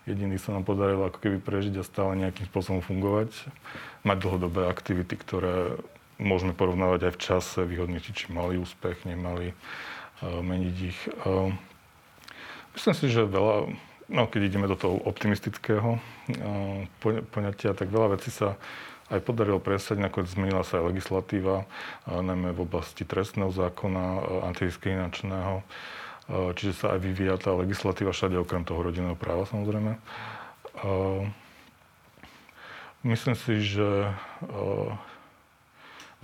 jediní 0.04 0.36
sa 0.36 0.52
nám 0.52 0.68
podarilo 0.68 1.08
ako 1.08 1.16
keby 1.16 1.40
prežiť 1.40 1.80
a 1.80 1.84
stále 1.88 2.20
nejakým 2.20 2.44
spôsobom 2.52 2.84
fungovať. 2.84 3.32
Mať 4.04 4.20
dlhodobé 4.20 4.68
aktivity, 4.68 5.16
ktoré 5.16 5.80
môžeme 6.20 6.52
porovnávať 6.52 7.08
aj 7.08 7.12
v 7.16 7.22
čase, 7.24 7.58
vyhodnotiť, 7.64 8.12
či 8.12 8.26
mali 8.28 8.60
úspech, 8.60 9.08
nemali, 9.08 9.56
uh, 10.20 10.44
meniť 10.44 10.76
ich. 10.84 11.00
Uh, 11.24 11.56
myslím 12.76 12.94
si, 13.00 13.06
že 13.08 13.24
veľa, 13.24 13.72
no 14.14 14.30
keď 14.30 14.54
ideme 14.54 14.70
do 14.70 14.78
toho 14.78 15.02
optimistického 15.02 15.98
uh, 15.98 17.20
poňatia, 17.34 17.74
tak 17.74 17.90
veľa 17.90 18.14
vecí 18.14 18.30
sa 18.30 18.54
aj 19.12 19.20
podarilo 19.20 19.60
presať, 19.60 20.00
nakoniec 20.00 20.32
zmenila 20.32 20.64
sa 20.64 20.80
aj 20.80 20.88
legislatíva, 20.88 21.68
najmä 22.08 22.56
v 22.56 22.64
oblasti 22.64 23.04
trestného 23.04 23.52
zákona, 23.52 24.04
antidiskriminačného. 24.48 25.60
Čiže 26.56 26.72
sa 26.72 26.96
aj 26.96 27.04
vyvíja 27.04 27.36
tá 27.36 27.52
legislatíva 27.52 28.16
všade, 28.16 28.40
okrem 28.40 28.64
toho 28.64 28.80
rodinného 28.80 29.12
práva 29.12 29.44
samozrejme. 29.44 30.00
Myslím 33.04 33.36
si, 33.36 33.60
že 33.60 34.08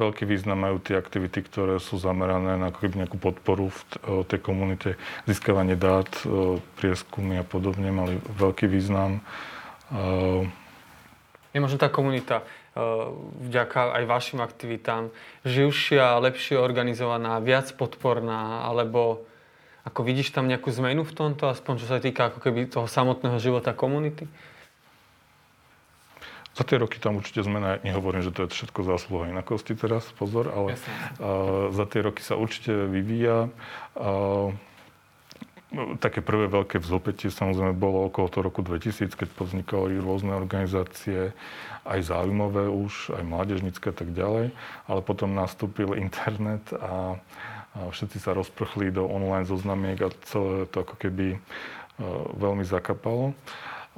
veľký 0.01 0.25
význam 0.25 0.65
majú 0.65 0.81
tie 0.81 0.97
aktivity, 0.97 1.45
ktoré 1.45 1.77
sú 1.77 2.01
zamerané 2.01 2.57
na 2.57 2.73
nejakú 2.73 3.21
podporu 3.21 3.69
v 3.69 3.81
tej 4.25 4.41
komunite, 4.41 4.97
získavanie 5.29 5.77
dát, 5.77 6.09
prieskumy 6.81 7.37
a 7.37 7.45
podobne 7.45 7.93
mali 7.93 8.17
veľký 8.41 8.65
význam. 8.65 9.21
Je 11.51 11.59
možno 11.61 11.77
tá 11.77 11.93
komunita 11.93 12.41
Eh, 12.71 13.07
vďaka 13.51 13.99
aj 13.99 14.05
vašim 14.07 14.39
aktivitám 14.39 15.11
živšia, 15.43 16.23
lepšie 16.23 16.55
organizovaná, 16.55 17.43
viac 17.43 17.67
podporná, 17.75 18.63
alebo 18.63 19.27
ako 19.83 20.07
vidíš 20.07 20.31
tam 20.31 20.47
nejakú 20.47 20.71
zmenu 20.79 21.03
v 21.03 21.11
tomto, 21.11 21.51
aspoň 21.51 21.83
čo 21.83 21.87
sa 21.91 21.99
týka 21.99 22.31
ako 22.31 22.39
keby 22.39 22.71
toho 22.71 22.87
samotného 22.87 23.43
života 23.43 23.75
komunity? 23.75 24.31
Za 26.61 26.69
tie 26.69 26.77
roky 26.77 27.01
tam 27.01 27.17
určite 27.17 27.41
zmena, 27.41 27.81
nehovorím, 27.81 28.21
že 28.21 28.37
to 28.37 28.45
je 28.45 28.53
všetko 28.53 28.85
zásluha 28.85 29.33
inakosti 29.33 29.73
teraz, 29.73 30.05
pozor, 30.13 30.53
ale 30.53 30.77
uh, 30.77 31.73
za 31.73 31.89
tie 31.89 32.05
roky 32.05 32.21
sa 32.21 32.37
určite 32.37 32.85
vyvíja. 32.85 33.49
Uh, 33.97 34.53
také 36.05 36.21
prvé 36.21 36.53
veľké 36.53 36.77
vzopätie 36.85 37.33
samozrejme 37.33 37.73
bolo 37.73 38.13
okolo 38.13 38.29
toho 38.29 38.45
roku 38.45 38.61
2000, 38.61 39.09
keď 39.09 39.29
povznikali 39.33 39.97
rôzne 40.05 40.37
organizácie, 40.37 41.33
aj 41.89 42.13
záujmové 42.13 42.69
už, 42.69 43.17
aj 43.17 43.25
mládežnické 43.25 43.89
a 43.89 43.97
tak 43.97 44.13
ďalej. 44.13 44.53
Ale 44.85 45.01
potom 45.01 45.33
nastúpil 45.33 45.97
internet 45.97 46.61
a, 46.77 47.17
a 47.73 47.89
všetci 47.89 48.21
sa 48.21 48.37
rozprchli 48.37 48.93
do 48.93 49.09
online 49.09 49.49
zoznamiek 49.49 49.97
a 50.05 50.13
celé 50.29 50.69
to 50.69 50.85
ako 50.85 51.01
keby 51.01 51.41
uh, 51.41 51.41
veľmi 52.37 52.69
zakapalo. 52.69 53.33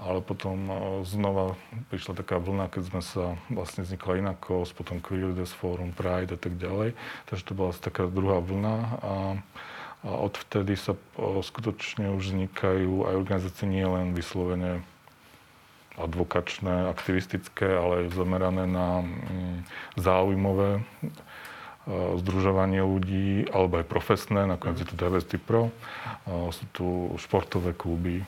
Ale 0.00 0.24
potom 0.24 0.56
uh, 0.68 0.76
znova 1.04 1.54
prišla 1.92 2.16
taká 2.16 2.40
vlna, 2.40 2.72
keď 2.72 2.82
sme 2.88 3.02
sa 3.04 3.24
vlastne 3.52 3.84
vznikla 3.84 4.24
Inakos, 4.24 4.72
potom 4.72 5.00
Queer 5.04 5.36
Forum, 5.44 5.92
Pride 5.92 6.34
a 6.34 6.40
tak 6.40 6.56
ďalej. 6.56 6.96
Takže 7.28 7.44
to 7.44 7.52
bola 7.52 7.72
taká 7.76 8.08
druhá 8.08 8.40
vlna. 8.40 8.76
A, 9.04 9.14
a 10.02 10.10
odvtedy 10.24 10.74
sa 10.74 10.96
skutočne 11.20 12.10
už 12.16 12.32
vznikajú 12.32 13.06
aj 13.06 13.14
organizácie 13.14 13.68
nie 13.68 13.84
len 13.84 14.16
vyslovene 14.16 14.82
advokačné, 16.00 16.88
aktivistické, 16.88 17.68
ale 17.68 18.08
aj 18.08 18.16
zamerané 18.16 18.64
na 18.64 19.04
mm, 19.04 19.56
záujmové 20.00 20.80
združovanie 22.22 22.78
ľudí, 22.78 23.50
alebo 23.50 23.82
aj 23.82 23.90
profesné, 23.90 24.46
nakoniec 24.46 24.86
je 24.86 24.88
tu 24.88 24.94
Diversity 24.94 25.38
Pro, 25.38 25.74
sú 26.54 26.64
tu 26.70 27.10
športové 27.18 27.74
kluby. 27.74 28.22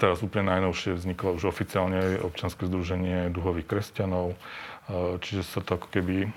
Teraz 0.00 0.24
úplne 0.24 0.48
najnovšie 0.56 0.96
vzniklo 0.96 1.36
už 1.36 1.52
oficiálne 1.52 2.16
občanské 2.24 2.64
združenie 2.64 3.28
duhových 3.28 3.68
kresťanov, 3.68 4.32
čiže 5.20 5.44
sa 5.44 5.60
to 5.60 5.76
ako 5.76 5.88
keby 5.92 6.32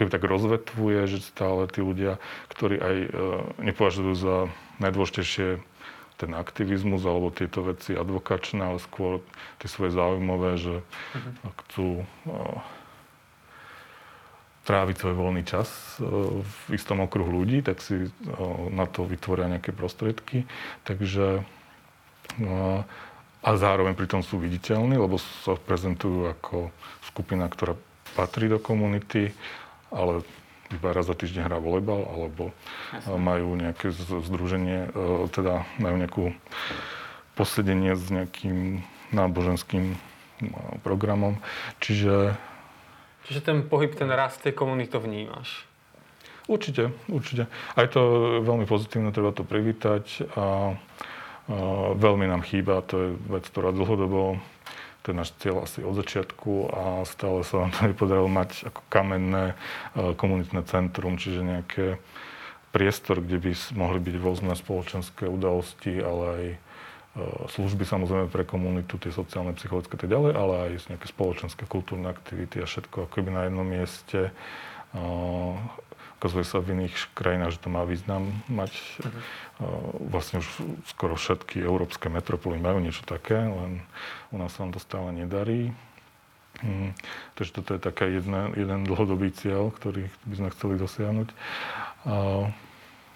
keby 0.00 0.08
tak 0.08 0.24
rozvetvuje, 0.24 1.04
že 1.12 1.20
stále 1.20 1.68
tí 1.68 1.84
ľudia, 1.84 2.16
ktorí 2.48 2.80
aj 2.80 2.96
e, 2.96 3.08
nepovažujú 3.68 4.12
za 4.16 4.36
najdôležitejšie 4.80 5.60
ten 6.16 6.30
aktivizmus 6.32 7.04
alebo 7.04 7.28
tieto 7.28 7.60
veci 7.60 7.92
advokačné, 7.92 8.64
ale 8.64 8.80
skôr 8.80 9.20
tie 9.60 9.68
svoje 9.68 9.92
záujmové, 9.92 10.56
že 10.56 10.80
uh-huh. 10.80 11.52
chcú 11.68 11.88
e, 12.00 12.04
tráviť 14.70 15.02
svoj 15.02 15.14
voľný 15.18 15.42
čas 15.42 15.66
e, 15.98 16.06
v 16.38 16.78
istom 16.78 17.02
okruhu 17.02 17.42
ľudí, 17.42 17.66
tak 17.66 17.82
si 17.82 18.06
na 18.70 18.86
to 18.86 19.02
vytvoria 19.02 19.50
nejaké 19.50 19.74
prostriedky. 19.74 20.46
Takže 20.86 21.42
a 23.42 23.50
zároveň 23.58 23.98
pritom 23.98 24.22
sú 24.22 24.38
viditeľní, 24.38 24.94
lebo 24.94 25.18
sa 25.18 25.58
prezentujú 25.58 26.30
ako 26.30 26.70
skupina, 27.02 27.50
ktorá 27.50 27.74
patrí 28.14 28.46
do 28.46 28.62
komunity 28.62 29.34
ale 29.90 30.22
iba 30.70 30.88
raz 30.94 31.10
za 31.10 31.18
týždeň 31.18 31.50
hrá 31.50 31.58
volejbal, 31.58 32.06
alebo 32.06 32.54
Jasne. 32.94 33.18
majú 33.18 33.58
nejaké 33.58 33.90
združenie, 34.22 34.94
teda 35.34 35.66
majú 35.82 35.96
nejakú 35.98 36.24
posedenie 37.34 37.98
s 37.98 38.06
nejakým 38.06 38.86
náboženským 39.10 39.98
programom. 40.86 41.42
Čiže... 41.82 42.38
Čiže 43.30 43.46
ten 43.46 43.62
pohyb, 43.62 43.94
ten 43.94 44.10
rast 44.10 44.42
tej 44.42 44.58
komunity 44.58 44.98
vnímaš? 44.98 45.62
Určite, 46.50 46.90
určite. 47.06 47.46
Je 47.78 47.90
to 47.94 48.02
veľmi 48.42 48.66
pozitívne, 48.66 49.14
treba 49.14 49.30
to 49.30 49.46
privítať 49.46 50.34
a, 50.34 50.34
a 50.34 50.46
veľmi 51.94 52.26
nám 52.26 52.42
chýba, 52.42 52.82
to 52.82 52.94
je 52.98 53.08
vec, 53.30 53.46
ktorá 53.46 53.70
dlhodobo 53.70 54.42
to 55.00 55.12
je 55.12 55.16
náš 55.16 55.32
cieľ 55.40 55.64
asi 55.64 55.80
od 55.80 55.96
začiatku 55.96 56.68
a 56.68 56.82
stále 57.08 57.40
sa 57.40 57.64
nám 57.64 57.72
to 57.72 57.80
nepodarilo 57.88 58.28
mať 58.28 58.68
ako 58.68 58.80
kamenné 58.92 59.56
komunitné 59.96 60.60
centrum, 60.68 61.16
čiže 61.16 61.40
nejaké 61.40 61.86
priestor, 62.70 63.24
kde 63.24 63.40
by 63.40 63.52
mohli 63.74 63.98
byť 63.98 64.14
rôzne 64.20 64.52
spoločenské 64.52 65.24
udalosti, 65.26 65.98
ale 65.98 66.24
aj 66.28 66.44
služby 67.50 67.82
samozrejme 67.82 68.30
pre 68.30 68.46
komunitu, 68.46 68.94
tie 68.96 69.10
sociálne, 69.10 69.56
psychologické 69.58 69.98
a 69.98 70.00
tak 70.06 70.10
ďalej, 70.10 70.32
ale 70.38 70.54
aj 70.70 70.94
nejaké 70.94 71.06
spoločenské, 71.10 71.66
kultúrne 71.66 72.06
aktivity 72.06 72.62
a 72.62 72.70
všetko 72.70 73.10
ako 73.10 73.14
by 73.26 73.30
na 73.34 73.42
jednom 73.50 73.66
mieste 73.66 74.30
ukazuje 76.20 76.44
sa 76.44 76.60
v 76.60 76.76
iných 76.76 77.16
krajinách, 77.16 77.56
že 77.56 77.64
to 77.64 77.72
má 77.72 77.88
význam 77.88 78.44
mať. 78.52 78.76
Uh-huh. 79.00 80.12
Vlastne 80.12 80.44
už 80.44 80.48
skoro 80.92 81.16
všetky 81.16 81.64
európske 81.64 82.12
metropoly 82.12 82.60
majú 82.60 82.76
niečo 82.76 83.08
také, 83.08 83.40
len 83.40 83.80
u 84.28 84.36
nás 84.36 84.52
sa 84.52 84.68
nám 84.68 84.76
to 84.76 84.80
stále 84.84 85.08
nedarí. 85.16 85.72
Hmm. 86.60 86.92
Takže 87.40 87.56
toto 87.56 87.72
je 87.72 87.80
jedna, 88.20 88.52
jeden 88.52 88.84
dlhodobý 88.84 89.32
cieľ, 89.32 89.72
ktorý 89.72 90.12
by 90.28 90.34
sme 90.36 90.48
chceli 90.52 90.74
dosiahnuť. 90.76 91.28
A, 92.04 92.16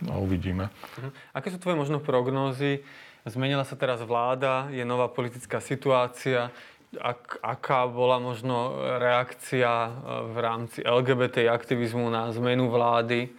a 0.08 0.14
uvidíme. 0.16 0.72
Uh-huh. 0.72 1.12
Aké 1.36 1.52
sú 1.52 1.60
tvoje 1.60 1.76
možno 1.76 2.00
prognózy? 2.00 2.80
Zmenila 3.24 3.64
sa 3.64 3.72
teraz 3.74 4.04
vláda, 4.04 4.68
je 4.68 4.84
nová 4.84 5.08
politická 5.08 5.56
situácia 5.60 6.52
ak, 7.00 7.42
aká 7.42 7.86
bola 7.90 8.22
možno 8.22 8.78
reakcia 8.98 9.70
e, 9.70 9.90
v 10.30 10.36
rámci 10.38 10.78
LGBT 10.82 11.50
aktivizmu 11.50 12.06
na 12.10 12.30
zmenu 12.34 12.70
vlády? 12.70 13.30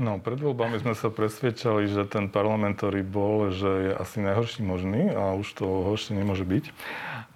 No, 0.00 0.16
pred 0.16 0.40
voľbami 0.40 0.80
sme 0.80 0.96
sa 0.96 1.12
presvedčali, 1.12 1.84
že 1.84 2.08
ten 2.08 2.32
parlament, 2.32 2.80
bol, 3.04 3.52
že 3.52 3.68
je 3.68 3.92
asi 3.92 4.24
najhorší 4.24 4.64
možný 4.64 5.12
a 5.12 5.36
už 5.36 5.60
to 5.60 5.68
horšie 5.68 6.16
nemôže 6.16 6.48
byť. 6.48 6.72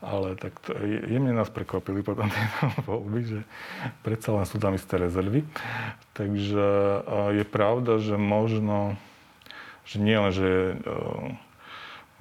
Ale 0.00 0.32
tak 0.40 0.56
to, 0.64 0.72
jemne 1.04 1.36
nás 1.36 1.52
prekvapili 1.52 2.00
potom 2.00 2.32
tieto 2.32 2.72
voľby, 2.88 3.20
že 3.20 3.40
predsa 4.00 4.32
len 4.32 4.48
sú 4.48 4.56
tam 4.56 4.72
isté 4.72 4.96
rezervy. 4.96 5.44
Takže 6.16 6.66
je 7.36 7.44
pravda, 7.44 8.00
že 8.00 8.16
možno, 8.16 8.96
že 9.84 9.96
nie 10.00 10.16
len, 10.16 10.32
že 10.32 10.44
je 10.44 10.64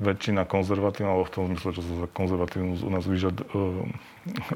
väčšina 0.02 0.50
konzervatívna, 0.50 1.14
alebo 1.14 1.30
v 1.30 1.34
tom 1.34 1.44
zmysle, 1.54 1.70
čo 1.78 1.82
sa 1.86 2.08
konzervatívnu 2.10 2.82
u 2.82 2.92
nás 2.92 3.06
vyžad, 3.06 3.46
uh, 3.46 3.86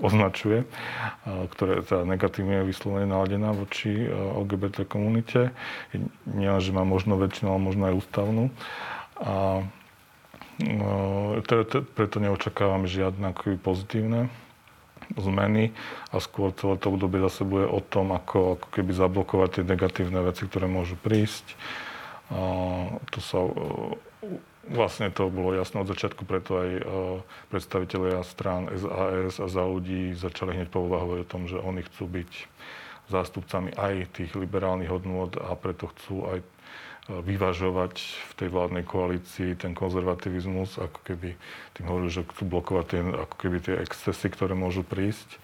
označuje, 0.01 0.65
uh, 0.65 1.45
ktorá 1.53 1.79
je 1.79 1.83
teda 1.85 2.03
negatívne 2.09 2.65
vyslovene 2.65 3.05
naladená 3.05 3.53
voči 3.53 4.09
uh, 4.09 4.41
LGBT 4.41 4.89
komunite. 4.89 5.53
Nie 6.25 6.57
len, 6.57 6.61
že 6.61 6.73
má 6.73 6.81
možno 6.81 7.15
väčšinu, 7.21 7.53
ale 7.53 7.61
možno 7.61 7.83
aj 7.85 7.95
ústavnú. 7.95 8.43
A 9.17 9.65
teda, 11.45 11.85
preto 11.85 12.17
neočakávam 12.17 12.89
žiadne 12.89 13.33
pozitívne 13.61 14.29
zmeny 15.15 15.71
a 16.09 16.17
skôr 16.17 16.51
celé 16.57 16.75
to 16.81 16.89
obdobie 16.91 17.21
zase 17.21 17.45
bude 17.45 17.69
o 17.69 17.79
tom, 17.79 18.11
ako, 18.11 18.59
ako 18.59 18.67
keby 18.73 18.91
zablokovať 18.91 19.49
tie 19.53 19.63
negatívne 19.63 20.19
veci, 20.25 20.49
ktoré 20.49 20.65
môžu 20.65 20.97
prísť. 20.99 21.55
To 22.27 23.19
sa 23.23 23.39
Vlastne 24.67 25.07
to 25.15 25.31
bolo 25.31 25.55
jasné 25.55 25.79
od 25.79 25.87
začiatku, 25.87 26.27
preto 26.27 26.59
aj 26.59 26.69
uh, 26.75 26.83
predstavitelia 27.47 28.19
strán 28.27 28.67
SAS 28.75 29.39
a 29.39 29.47
za 29.47 29.63
ľudí 29.63 30.11
začali 30.11 30.59
hneď 30.59 30.67
povahovať 30.67 31.23
o 31.23 31.29
tom, 31.29 31.47
že 31.47 31.55
oni 31.55 31.87
chcú 31.87 32.11
byť 32.11 32.31
zástupcami 33.07 33.71
aj 33.79 34.11
tých 34.11 34.35
liberálnych 34.35 34.91
hodnôt 34.91 35.31
a 35.39 35.55
preto 35.55 35.87
chcú 35.95 36.27
aj 36.27 36.39
uh, 36.43 37.23
vyvažovať 37.23 37.95
v 37.95 38.31
tej 38.35 38.49
vládnej 38.51 38.83
koalícii 38.83 39.55
ten 39.55 39.71
konzervativizmus, 39.71 40.83
ako 40.83 40.99
keby 41.07 41.39
tým 41.79 41.85
hovorili, 41.87 42.11
že 42.11 42.27
chcú 42.27 42.43
blokovať 42.51 42.85
tie, 42.91 43.01
ako 43.07 43.35
keby 43.39 43.57
tie 43.63 43.75
excesy, 43.79 44.27
ktoré 44.27 44.51
môžu 44.51 44.83
prísť 44.83 45.39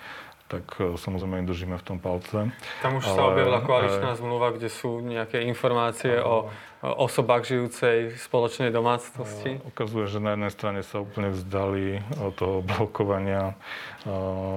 tak 0.53 0.65
uh, 0.77 0.93
samozrejme 0.93 1.41
im 1.41 1.47
držíme 1.49 1.75
v 1.81 1.85
tom 1.85 1.97
palce. 1.97 2.53
Tam 2.85 3.01
už 3.01 3.09
Ale, 3.09 3.17
sa 3.17 3.21
objavila 3.33 3.59
koaličná 3.65 4.09
aj, 4.13 4.19
zmluva, 4.21 4.53
kde 4.53 4.69
sú 4.69 5.01
nejaké 5.01 5.41
informácie 5.49 6.21
o 6.21 6.53
osobách 6.83 7.47
žijúcej 7.47 8.11
v 8.11 8.19
spoločnej 8.19 8.69
domácnosti? 8.69 9.57
Ukazuje, 9.63 10.05
že 10.11 10.19
na 10.19 10.35
jednej 10.35 10.51
strane 10.51 10.81
sa 10.83 10.99
úplne 10.99 11.31
vzdali 11.31 12.03
od 12.19 12.35
toho 12.35 12.59
blokovania 12.59 13.55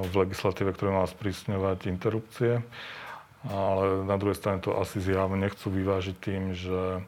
v 0.03 0.11
legislatíve, 0.11 0.75
ktoré 0.75 0.91
má 0.91 1.07
sprísňovať 1.07 1.87
interrupcie. 1.87 2.67
Ale 3.47 4.03
na 4.03 4.19
druhej 4.19 4.35
strane 4.35 4.59
to 4.59 4.75
asi 4.75 4.99
zjavne 4.99 5.39
nechcú 5.39 5.71
vyvážiť 5.71 6.17
tým, 6.19 6.51
že 6.51 7.07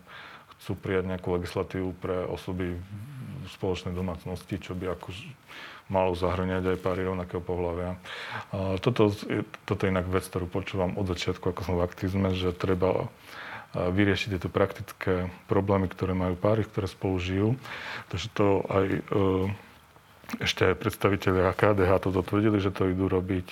chcú 0.59 0.78
prijať 0.78 1.11
nejakú 1.11 1.34
legislatívu 1.34 1.99
pre 1.99 2.22
osoby 2.30 2.78
v 2.78 3.49
spoločnej 3.59 3.91
domácnosti, 3.99 4.55
čo 4.62 4.78
by 4.78 4.95
ako 4.95 5.11
malo 5.89 6.12
zahrňať 6.12 6.76
aj 6.76 6.78
páry 6.84 7.09
rovnakého 7.09 7.41
pohľavia. 7.41 7.97
Toto, 8.84 9.12
toto 9.64 9.80
je 9.84 9.93
inak 9.93 10.05
vec, 10.09 10.24
ktorú 10.28 10.45
počúvam 10.45 10.97
od 11.01 11.09
začiatku, 11.09 11.49
ako 11.49 11.61
som 11.64 11.74
v 11.80 11.84
aktivizme, 11.89 12.36
že 12.36 12.53
treba 12.53 13.09
vyriešiť 13.76 14.28
tieto 14.32 14.49
praktické 14.49 15.28
problémy, 15.45 15.93
ktoré 15.93 16.16
majú 16.16 16.41
páry, 16.41 16.64
ktoré 16.64 16.89
spolu 16.89 17.20
žijú. 17.20 17.49
Takže 18.09 18.26
to 18.32 18.47
aj 18.64 18.86
e, 18.89 19.01
ešte 20.41 20.72
aj 20.72 20.80
predstaviteľi 20.80 21.53
KDH 21.53 21.91
toto 22.01 22.24
tvrdili, 22.24 22.61
že 22.64 22.72
to 22.72 22.89
idú 22.89 23.12
robiť. 23.12 23.49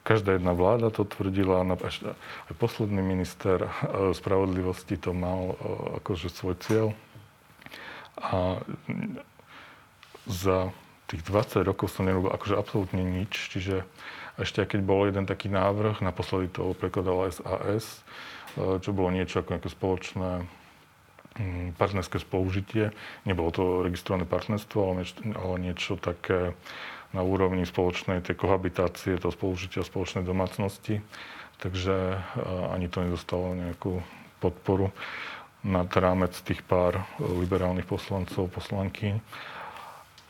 Každá 0.00 0.40
jedna 0.40 0.56
vláda 0.56 0.88
to 0.88 1.04
tvrdila, 1.04 1.60
aj 1.76 2.54
posledný 2.56 3.04
minister 3.04 3.68
e, 3.68 3.70
spravodlivosti 4.16 4.96
to 4.96 5.12
mal 5.12 5.52
e, 5.52 5.56
akože 6.00 6.32
svoj 6.32 6.56
cieľ. 6.64 6.86
A 8.16 8.64
za 10.24 10.72
tých 11.10 11.22
20 11.26 11.66
rokov 11.66 11.90
som 11.90 12.06
nerobil 12.06 12.30
akože 12.30 12.54
absolútne 12.54 13.02
nič, 13.02 13.50
čiže 13.50 13.82
ešte 14.38 14.62
keď 14.64 14.80
bol 14.86 15.04
jeden 15.10 15.26
taký 15.26 15.50
návrh, 15.50 16.00
naposledy 16.00 16.48
to 16.54 16.72
prekladal 16.78 17.26
SAS, 17.28 18.00
E, 18.58 18.82
čo 18.82 18.90
bolo 18.90 19.14
niečo 19.14 19.42
ako 19.42 19.50
nejaké 19.54 19.70
spoločné 19.70 20.30
mm, 21.38 21.78
partnerské 21.78 22.18
spolužitie. 22.18 22.90
Nebolo 23.26 23.50
to 23.54 23.64
registrované 23.86 24.26
partnerstvo, 24.26 24.78
ale 24.82 24.92
niečo, 25.02 25.14
ale 25.38 25.54
niečo 25.62 25.92
také 26.00 26.54
na 27.10 27.26
úrovni 27.26 27.66
spoločnej 27.66 28.22
tej 28.22 28.38
kohabitácie, 28.38 29.18
toho 29.18 29.34
spolužitia 29.34 29.86
spoločnej 29.86 30.26
domácnosti. 30.26 31.02
Takže 31.62 31.96
e, 32.14 32.18
ani 32.74 32.90
to 32.90 33.06
nedostalo 33.06 33.54
nejakú 33.54 34.02
podporu 34.42 34.90
nad 35.60 35.92
rámec 35.92 36.32
tých 36.40 36.64
pár 36.64 37.04
liberálnych 37.20 37.84
poslancov, 37.84 38.48
poslanky. 38.48 39.20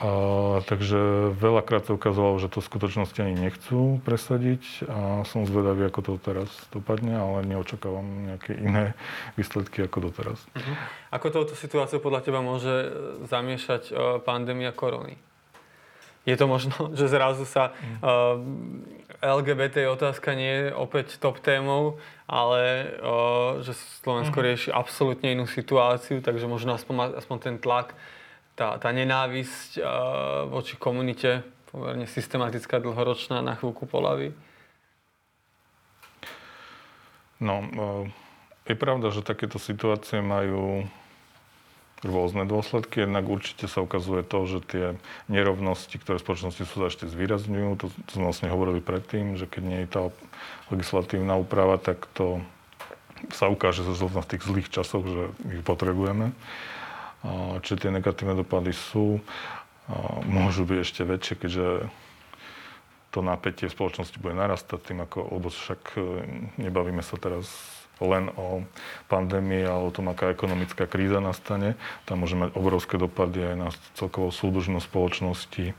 A, 0.01 0.65
takže 0.65 0.97
veľakrát 1.37 1.85
sa 1.85 1.93
ukázalo, 1.93 2.41
že 2.41 2.49
to 2.49 2.65
v 2.65 2.69
skutočnosti 2.73 3.21
ani 3.21 3.37
nechcú 3.37 4.01
presadiť 4.01 4.89
a 4.89 5.29
som 5.29 5.45
zvedavý, 5.45 5.93
ako 5.93 6.01
to 6.01 6.13
teraz 6.17 6.49
dopadne, 6.73 7.21
ale 7.21 7.45
neočakávam 7.45 8.33
nejaké 8.33 8.57
iné 8.57 8.97
výsledky 9.37 9.85
ako 9.85 10.09
doteraz. 10.09 10.41
Uh-huh. 10.57 10.75
Ako 11.13 11.29
touto 11.29 11.53
situáciu 11.53 12.01
podľa 12.01 12.25
teba 12.25 12.41
môže 12.41 12.73
e, 12.73 12.89
zamiešať 13.29 13.83
uh, 13.93 14.25
pandémia 14.25 14.73
korony? 14.73 15.21
Je 16.25 16.33
to 16.33 16.49
možno, 16.49 16.73
že 16.99 17.05
zrazu 17.05 17.45
sa 17.45 17.77
uh, 17.77 18.41
e, 19.21 19.21
LGBT 19.21 19.85
otázka 19.93 20.33
nie 20.33 20.65
je 20.65 20.81
opäť 20.81 21.21
top 21.21 21.45
témou, 21.45 22.01
ale 22.25 22.89
uh, 23.05 23.61
že 23.61 23.77
Slovensko 24.01 24.41
uh-huh. 24.41 24.49
rieši 24.49 24.69
absolútne 24.73 25.37
inú 25.37 25.45
situáciu, 25.45 26.25
takže 26.25 26.49
možno 26.49 26.73
aspoň, 26.73 27.21
aspoň 27.21 27.37
ten 27.37 27.57
tlak 27.61 27.93
tá, 28.61 28.77
tá 28.77 28.93
nenávisť 28.93 29.81
uh, 29.81 30.45
voči 30.53 30.77
komunite, 30.77 31.41
pomerne 31.73 32.05
systematická, 32.05 32.77
dlhoročná, 32.77 33.41
na 33.41 33.57
chvíľku 33.57 33.89
polaví? 33.89 34.37
No, 37.41 37.65
uh, 37.65 38.05
je 38.69 38.77
pravda, 38.77 39.09
že 39.09 39.25
takéto 39.25 39.57
situácie 39.57 40.21
majú 40.21 40.85
rôzne 42.05 42.45
dôsledky. 42.45 43.09
Jednak 43.09 43.25
určite 43.33 43.65
sa 43.65 43.81
ukazuje 43.81 44.21
to, 44.29 44.45
že 44.45 44.59
tie 44.69 44.87
nerovnosti, 45.33 45.97
ktoré 45.97 46.21
v 46.21 46.25
spoločnosti 46.29 46.65
sú, 46.69 46.85
ešte 46.85 47.09
zvýrazňujú. 47.09 47.69
To, 47.81 47.87
to 47.89 48.11
sme 48.13 48.29
vlastne 48.29 48.53
hovorili 48.53 48.85
predtým, 48.85 49.41
že 49.41 49.49
keď 49.49 49.63
nie 49.65 49.81
je 49.85 49.89
tá 49.89 50.03
legislatívna 50.69 51.41
úprava, 51.41 51.81
tak 51.81 52.09
to 52.13 52.45
sa 53.33 53.53
ukáže 53.53 53.85
zrovna 53.85 54.25
v 54.25 54.37
tých 54.37 54.43
zlých 54.49 54.69
časoch, 54.69 55.05
že 55.05 55.23
ich 55.49 55.65
potrebujeme. 55.65 56.33
Čiže 57.61 57.87
tie 57.87 57.91
negatívne 57.93 58.33
dopady 58.33 58.73
sú. 58.73 59.21
Môžu 60.25 60.65
byť 60.65 60.79
ešte 60.81 61.03
väčšie, 61.03 61.35
keďže 61.37 61.67
to 63.11 63.27
napätie 63.27 63.67
v 63.67 63.75
spoločnosti 63.75 64.23
bude 64.23 64.39
narastať 64.39 64.79
tým, 64.87 65.03
ako, 65.03 65.19
lebo 65.35 65.51
však 65.51 65.99
e, 65.99 66.03
nebavíme 66.63 67.03
sa 67.03 67.19
teraz 67.19 67.51
len 67.99 68.31
o 68.39 68.65
pandémii, 69.11 69.67
ale 69.67 69.91
o 69.91 69.95
tom, 69.95 70.09
aká 70.09 70.33
ekonomická 70.33 70.87
kríza 70.89 71.21
nastane. 71.21 71.77
Tam 72.09 72.23
môže 72.23 72.39
mať 72.39 72.55
obrovské 72.57 72.97
dopady 72.97 73.45
aj 73.45 73.57
na 73.59 73.69
celkovú 73.99 74.33
súdržnosť 74.33 74.89
spoločnosti 74.89 75.77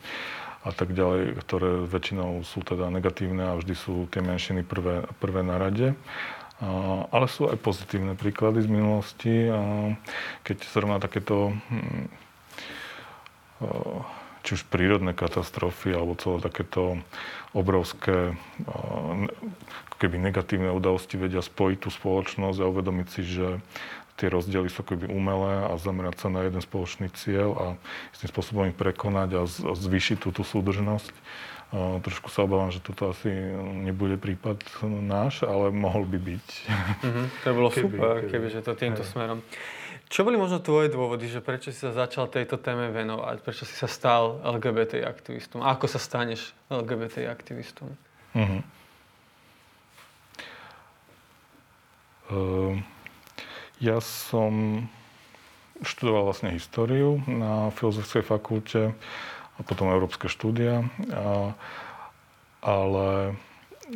a 0.62 0.70
tak 0.70 0.94
ďalej, 0.94 1.42
ktoré 1.42 1.90
väčšinou 1.90 2.46
sú 2.46 2.62
teda 2.62 2.94
negatívne 2.94 3.50
a 3.50 3.58
vždy 3.58 3.74
sú 3.74 4.06
tie 4.14 4.22
menšiny 4.22 4.62
prvé, 4.62 5.10
prvé 5.18 5.42
na 5.42 5.58
rade. 5.58 5.98
Ale 7.10 7.26
sú 7.26 7.50
aj 7.50 7.58
pozitívne 7.58 8.14
príklady 8.14 8.62
z 8.62 8.70
minulosti. 8.70 9.50
Keď 10.46 10.58
zrovna 10.70 11.02
takéto 11.02 11.58
hm, 11.58 12.06
či 14.42 14.58
už 14.58 14.70
prírodné 14.70 15.14
katastrofy 15.14 15.94
alebo 15.94 16.18
celé 16.18 16.42
takéto 16.42 16.98
obrovské 17.54 18.34
keby 20.02 20.18
negatívne 20.18 20.74
udalosti 20.74 21.14
vedia 21.14 21.46
spojiť 21.46 21.78
tú 21.78 21.90
spoločnosť 21.94 22.58
a 22.58 22.70
uvedomiť 22.74 23.08
si, 23.14 23.22
že 23.22 23.62
tie 24.18 24.34
rozdiely 24.34 24.66
sú 24.70 24.82
akoby 24.82 25.06
umelé 25.06 25.70
a 25.70 25.78
zamerať 25.78 26.26
sa 26.26 26.28
na 26.34 26.42
jeden 26.42 26.62
spoločný 26.62 27.14
cieľ 27.14 27.50
a 27.54 27.66
tým 28.18 28.30
spôsobom 28.34 28.70
ich 28.70 28.78
prekonať 28.78 29.30
a 29.38 29.42
zvýšiť 29.78 30.18
túto 30.18 30.42
súdržnosť. 30.42 31.14
Trošku 31.72 32.28
sa 32.28 32.44
obávam, 32.44 32.68
že 32.68 32.84
toto 32.84 33.16
asi 33.16 33.32
nebude 33.88 34.20
prípad 34.20 34.60
náš, 34.84 35.48
ale 35.48 35.72
mohol 35.72 36.04
by 36.04 36.20
byť. 36.20 36.48
Mm-hmm, 37.00 37.26
to 37.32 37.46
by 37.48 37.56
bolo 37.56 37.70
keby, 37.72 37.82
super, 37.88 38.16
keby, 38.20 38.28
keby 38.28 38.48
že 38.52 38.60
to 38.60 38.74
týmto 38.76 39.04
hej. 39.08 39.10
smerom. 39.16 39.40
Čo 40.12 40.28
boli 40.28 40.36
možno 40.36 40.60
tvoje 40.60 40.92
dôvody, 40.92 41.32
že 41.32 41.40
prečo 41.40 41.72
si 41.72 41.80
sa 41.80 41.96
začal 41.96 42.28
tejto 42.28 42.60
téme 42.60 42.92
venovať? 42.92 43.40
Prečo 43.40 43.64
si 43.64 43.72
sa 43.72 43.88
stal 43.88 44.44
LGBT 44.44 45.08
aktivistom? 45.08 45.64
A 45.64 45.72
ako 45.72 45.88
sa 45.88 46.04
staneš 46.04 46.52
LGBT 46.68 47.32
aktivistom? 47.32 47.96
Mm-hmm. 48.36 48.62
Uh, 52.36 52.76
ja 53.80 54.04
som 54.04 54.84
študoval 55.80 56.28
vlastne 56.28 56.52
históriu 56.52 57.24
na 57.32 57.72
Filozofickej 57.72 58.28
fakulte 58.28 58.82
a 59.62 59.64
potom 59.64 59.94
európske 59.94 60.26
štúdia. 60.26 60.90
A, 61.14 61.54
ale 62.66 63.38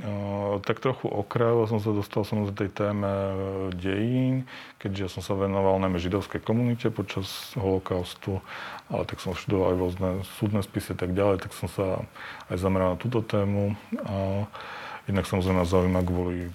a, 0.06 0.62
tak 0.62 0.78
trochu 0.78 1.10
okrajovo 1.10 1.66
som 1.66 1.82
sa 1.82 1.90
dostal 1.90 2.22
som 2.22 2.46
do 2.46 2.54
tej 2.54 2.70
téme 2.70 3.10
e, 3.10 3.34
dejín, 3.74 4.36
keďže 4.78 5.02
ja 5.02 5.10
som 5.10 5.22
sa 5.26 5.34
venoval 5.34 5.82
najmä 5.82 5.98
židovskej 5.98 6.46
komunite 6.46 6.94
počas 6.94 7.58
holokaustu, 7.58 8.46
ale 8.94 9.10
tak 9.10 9.18
som 9.24 9.34
študoval 9.34 9.74
aj 9.74 9.78
rôzne 9.82 10.10
súdne 10.38 10.62
spisy 10.62 10.94
a 10.94 10.98
tak 11.02 11.18
ďalej, 11.18 11.42
tak 11.42 11.58
som 11.58 11.66
sa 11.66 12.06
aj 12.54 12.58
zameral 12.62 12.94
na 12.94 13.02
túto 13.02 13.26
tému. 13.26 13.74
A 14.06 14.46
jednak 15.10 15.26
samozrejme 15.26 15.66
zaujíma 15.66 16.02
kvôli 16.06 16.40
e, 16.46 16.52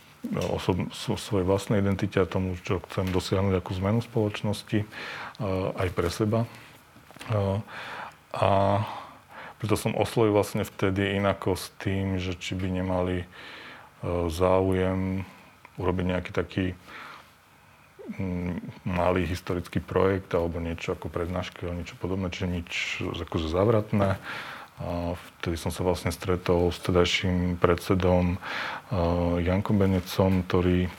osob, 0.54 0.86
svojej 0.94 1.48
vlastnej 1.48 1.82
identite 1.82 2.22
a 2.22 2.30
tomu, 2.30 2.54
čo 2.62 2.78
chcem 2.86 3.10
dosiahnuť 3.10 3.58
akú 3.58 3.74
zmenu 3.82 4.04
spoločnosti, 4.04 4.86
aj 5.80 5.88
pre 5.96 6.12
seba. 6.12 6.44
A 8.34 8.80
preto 9.58 9.76
som 9.76 9.92
oslovil 9.98 10.32
vlastne 10.32 10.64
vtedy 10.64 11.18
inako 11.18 11.58
s 11.58 11.68
tým, 11.82 12.16
že 12.16 12.38
či 12.38 12.56
by 12.56 12.68
nemali 12.70 13.16
e, 13.22 13.26
záujem 14.32 15.28
urobiť 15.76 16.04
nejaký 16.06 16.30
taký 16.32 16.66
malý 18.82 19.22
historický 19.28 19.78
projekt 19.78 20.34
alebo 20.34 20.58
niečo 20.58 20.98
ako 20.98 21.12
prednášky 21.12 21.62
alebo 21.62 21.78
niečo 21.78 21.96
podobné, 22.00 22.26
čiže 22.32 22.48
nič 22.48 22.70
akože 23.28 23.46
zavratné. 23.46 24.18
A 24.80 25.12
vtedy 25.38 25.60
som 25.60 25.68
sa 25.68 25.84
vlastne 25.84 26.08
stretol 26.08 26.72
s 26.72 26.80
tedajším 26.80 27.60
predsedom 27.60 28.34
e, 28.34 28.38
Jankom 29.44 29.76
Benecom, 29.76 30.40
ktorý 30.48 30.88
e, 30.88 30.90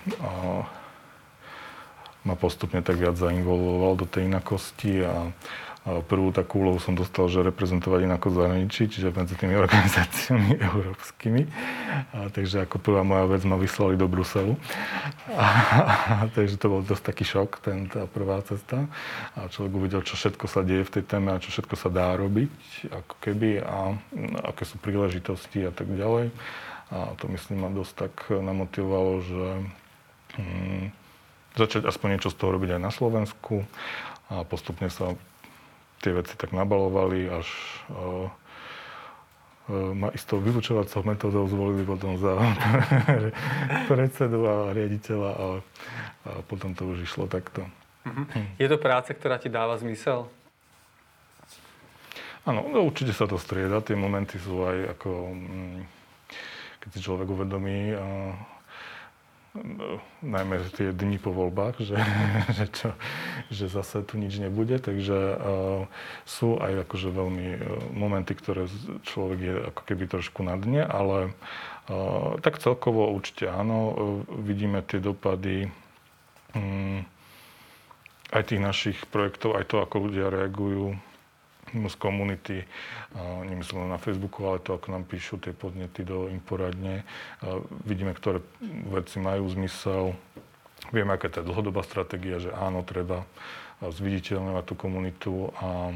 ma 2.21 2.35
postupne 2.37 2.85
tak 2.85 3.01
viac 3.01 3.17
zainvoloval 3.17 3.97
do 3.97 4.05
tej 4.05 4.29
inakosti 4.29 5.01
a 5.01 5.33
Prvú 5.81 6.29
takú 6.29 6.61
úlohu 6.61 6.77
som 6.77 6.93
dostal, 6.93 7.25
že 7.25 7.41
reprezentovať 7.41 8.05
inako 8.05 8.29
zahraničí, 8.29 8.85
čiže 8.85 9.09
medzi 9.17 9.33
tými 9.33 9.57
organizáciami 9.57 10.61
európskymi. 10.69 11.49
A, 12.13 12.29
takže 12.29 12.69
ako 12.69 12.77
prvá 12.77 13.01
moja 13.01 13.25
vec 13.25 13.41
ma 13.49 13.57
vyslali 13.57 13.97
do 13.97 14.05
Bruselu. 14.05 14.53
A, 15.33 15.41
a, 15.41 16.15
takže 16.37 16.61
to 16.61 16.69
bol 16.69 16.81
dosť 16.85 17.01
taký 17.01 17.25
šok, 17.25 17.65
ten, 17.65 17.89
tá 17.89 18.05
prvá 18.05 18.45
cesta. 18.45 18.85
A 19.33 19.49
človek 19.49 19.73
uvidel, 19.73 20.05
čo 20.05 20.13
všetko 20.13 20.45
sa 20.45 20.61
deje 20.61 20.85
v 20.85 20.93
tej 21.01 21.03
téme 21.17 21.33
a 21.33 21.41
čo 21.41 21.49
všetko 21.49 21.73
sa 21.73 21.89
dá 21.89 22.13
robiť, 22.13 22.53
ako 22.93 23.13
keby, 23.17 23.65
a 23.65 23.97
aké 24.53 24.69
sú 24.69 24.77
príležitosti 24.77 25.65
a 25.65 25.73
tak 25.73 25.89
ďalej. 25.89 26.29
A 26.93 27.17
to 27.17 27.25
myslím 27.33 27.65
ma 27.65 27.73
dosť 27.73 27.93
tak 27.97 28.13
namotivovalo, 28.29 29.13
že 29.25 29.45
hm, 30.37 30.85
začať 31.57 31.89
aspoň 31.89 32.21
niečo 32.21 32.29
z 32.29 32.37
toho 32.37 32.53
robiť 32.53 32.77
aj 32.77 32.81
na 32.85 32.91
Slovensku 32.93 33.65
a 34.29 34.45
postupne 34.45 34.85
sa 34.93 35.17
tie 36.01 36.11
veci 36.17 36.33
tak 36.35 36.51
nabalovali, 36.51 37.29
až 37.29 37.47
ma 39.93 40.09
istou 40.11 40.41
vylučovacou 40.41 41.03
metodou 41.05 41.47
zvolili 41.47 41.85
potom 41.85 42.17
za 42.17 42.33
predsedu 43.91 44.43
a 44.43 44.55
riaditeľa 44.73 45.31
a, 45.31 45.47
a 46.27 46.31
potom 46.49 46.75
to 46.75 46.89
už 46.91 47.07
išlo 47.07 47.29
takto. 47.29 47.63
Uh-huh. 48.01 48.25
Je 48.57 48.67
to 48.67 48.81
práca, 48.81 49.13
ktorá 49.13 49.37
ti 49.37 49.47
dáva 49.47 49.77
zmysel? 49.77 50.27
Áno, 52.41 52.65
no, 52.73 52.89
určite 52.89 53.13
sa 53.13 53.29
to 53.29 53.37
strieda. 53.37 53.85
Tie 53.85 53.93
momenty 53.93 54.41
sú 54.41 54.65
aj 54.65 54.97
ako, 54.97 55.09
mm, 55.29 55.79
keď 56.81 56.89
si 56.89 56.99
človek 57.05 57.27
uvedomí, 57.29 57.93
najmä 60.23 60.63
tie 60.71 60.95
dni 60.95 61.19
po 61.19 61.35
voľbách, 61.35 61.83
že, 61.83 61.99
že, 62.57 62.65
čo, 62.71 62.89
že 63.51 63.67
zase 63.67 63.99
tu 64.07 64.15
nič 64.15 64.39
nebude, 64.39 64.79
takže 64.79 65.17
uh, 65.35 65.83
sú 66.23 66.55
aj 66.55 66.87
akože 66.87 67.11
veľmi 67.11 67.47
uh, 67.55 67.59
momenty, 67.91 68.31
ktoré 68.31 68.71
človek 69.03 69.39
je 69.39 69.55
ako 69.75 69.81
keby 69.83 70.03
trošku 70.07 70.39
na 70.47 70.55
dne, 70.55 70.87
ale 70.87 71.35
uh, 71.91 72.39
tak 72.39 72.63
celkovo 72.63 73.11
určite 73.11 73.51
áno, 73.51 73.77
uh, 73.77 73.95
vidíme 74.39 74.79
tie 74.87 75.03
dopady 75.03 75.67
um, 76.55 77.03
aj 78.31 78.43
tých 78.47 78.61
našich 78.63 78.97
projektov, 79.11 79.59
aj 79.59 79.67
to, 79.67 79.83
ako 79.83 80.07
ľudia 80.07 80.31
reagujú 80.31 80.95
z 81.71 81.95
komunity, 81.95 82.67
nemyslím 83.47 83.87
na 83.87 83.99
Facebooku, 83.99 84.43
ale 84.43 84.59
to, 84.59 84.75
ako 84.75 84.91
nám 84.91 85.03
píšu 85.07 85.39
tie 85.39 85.55
podnety 85.55 86.03
do 86.03 86.27
Inforadne. 86.27 87.07
Vidíme, 87.87 88.11
ktoré 88.11 88.43
veci 88.91 89.23
majú 89.23 89.47
zmysel. 89.51 90.13
Vieme, 90.91 91.15
aká 91.15 91.31
je 91.31 91.39
tá 91.39 91.43
dlhodobá 91.45 91.85
stratégia, 91.87 92.41
že 92.41 92.51
áno, 92.51 92.83
treba 92.83 93.23
zviditeľňovať 93.81 94.63
tú 94.67 94.75
komunitu 94.77 95.33
a 95.57 95.95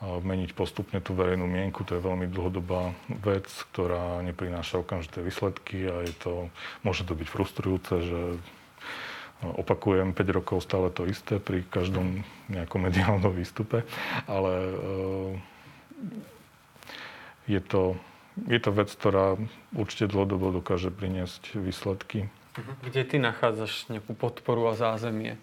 meniť 0.00 0.52
postupne 0.52 1.00
tú 1.00 1.16
verejnú 1.16 1.48
mienku. 1.48 1.80
To 1.88 1.96
je 1.96 2.04
veľmi 2.04 2.28
dlhodobá 2.28 2.92
vec, 3.24 3.48
ktorá 3.72 4.20
neprináša 4.20 4.84
okamžité 4.84 5.24
výsledky 5.24 5.88
a 5.88 6.04
je 6.04 6.12
to, 6.20 6.32
môže 6.84 7.08
to 7.08 7.16
byť 7.16 7.28
frustrujúce, 7.28 7.94
že 8.04 8.20
opakujem 9.44 10.16
5 10.16 10.36
rokov 10.36 10.64
stále 10.64 10.88
to 10.88 11.04
isté 11.04 11.36
pri 11.36 11.60
každom 11.68 12.24
nejakom 12.48 12.88
mediálnom 12.88 13.32
výstupe, 13.32 13.84
ale 14.24 14.52
eh, 14.56 15.32
je 17.46 17.60
to, 17.60 18.00
je 18.48 18.58
to 18.58 18.70
vec, 18.72 18.88
ktorá 18.88 19.36
určite 19.76 20.08
dlhodobo 20.10 20.56
dokáže 20.56 20.88
priniesť 20.88 21.60
výsledky. 21.60 22.32
Mhm. 22.56 22.72
Kde 22.88 23.02
ty 23.04 23.16
nachádzaš 23.20 23.92
nejakú 23.92 24.16
podporu 24.16 24.72
a 24.72 24.74
zázemie? 24.74 25.36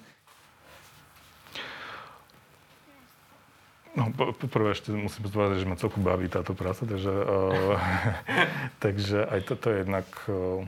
No, 3.94 4.10
prvé 4.50 4.74
ešte 4.74 4.90
musím 4.90 5.30
povedať, 5.30 5.62
že 5.62 5.70
ma 5.70 5.78
celku 5.78 6.02
baví 6.02 6.26
táto 6.26 6.58
práca, 6.58 6.82
takže, 6.82 7.14
uh, 7.14 7.78
takže 8.84 9.22
aj 9.22 9.40
toto 9.46 9.70
je 9.70 9.86
jednak 9.86 10.10
uh, 10.26 10.66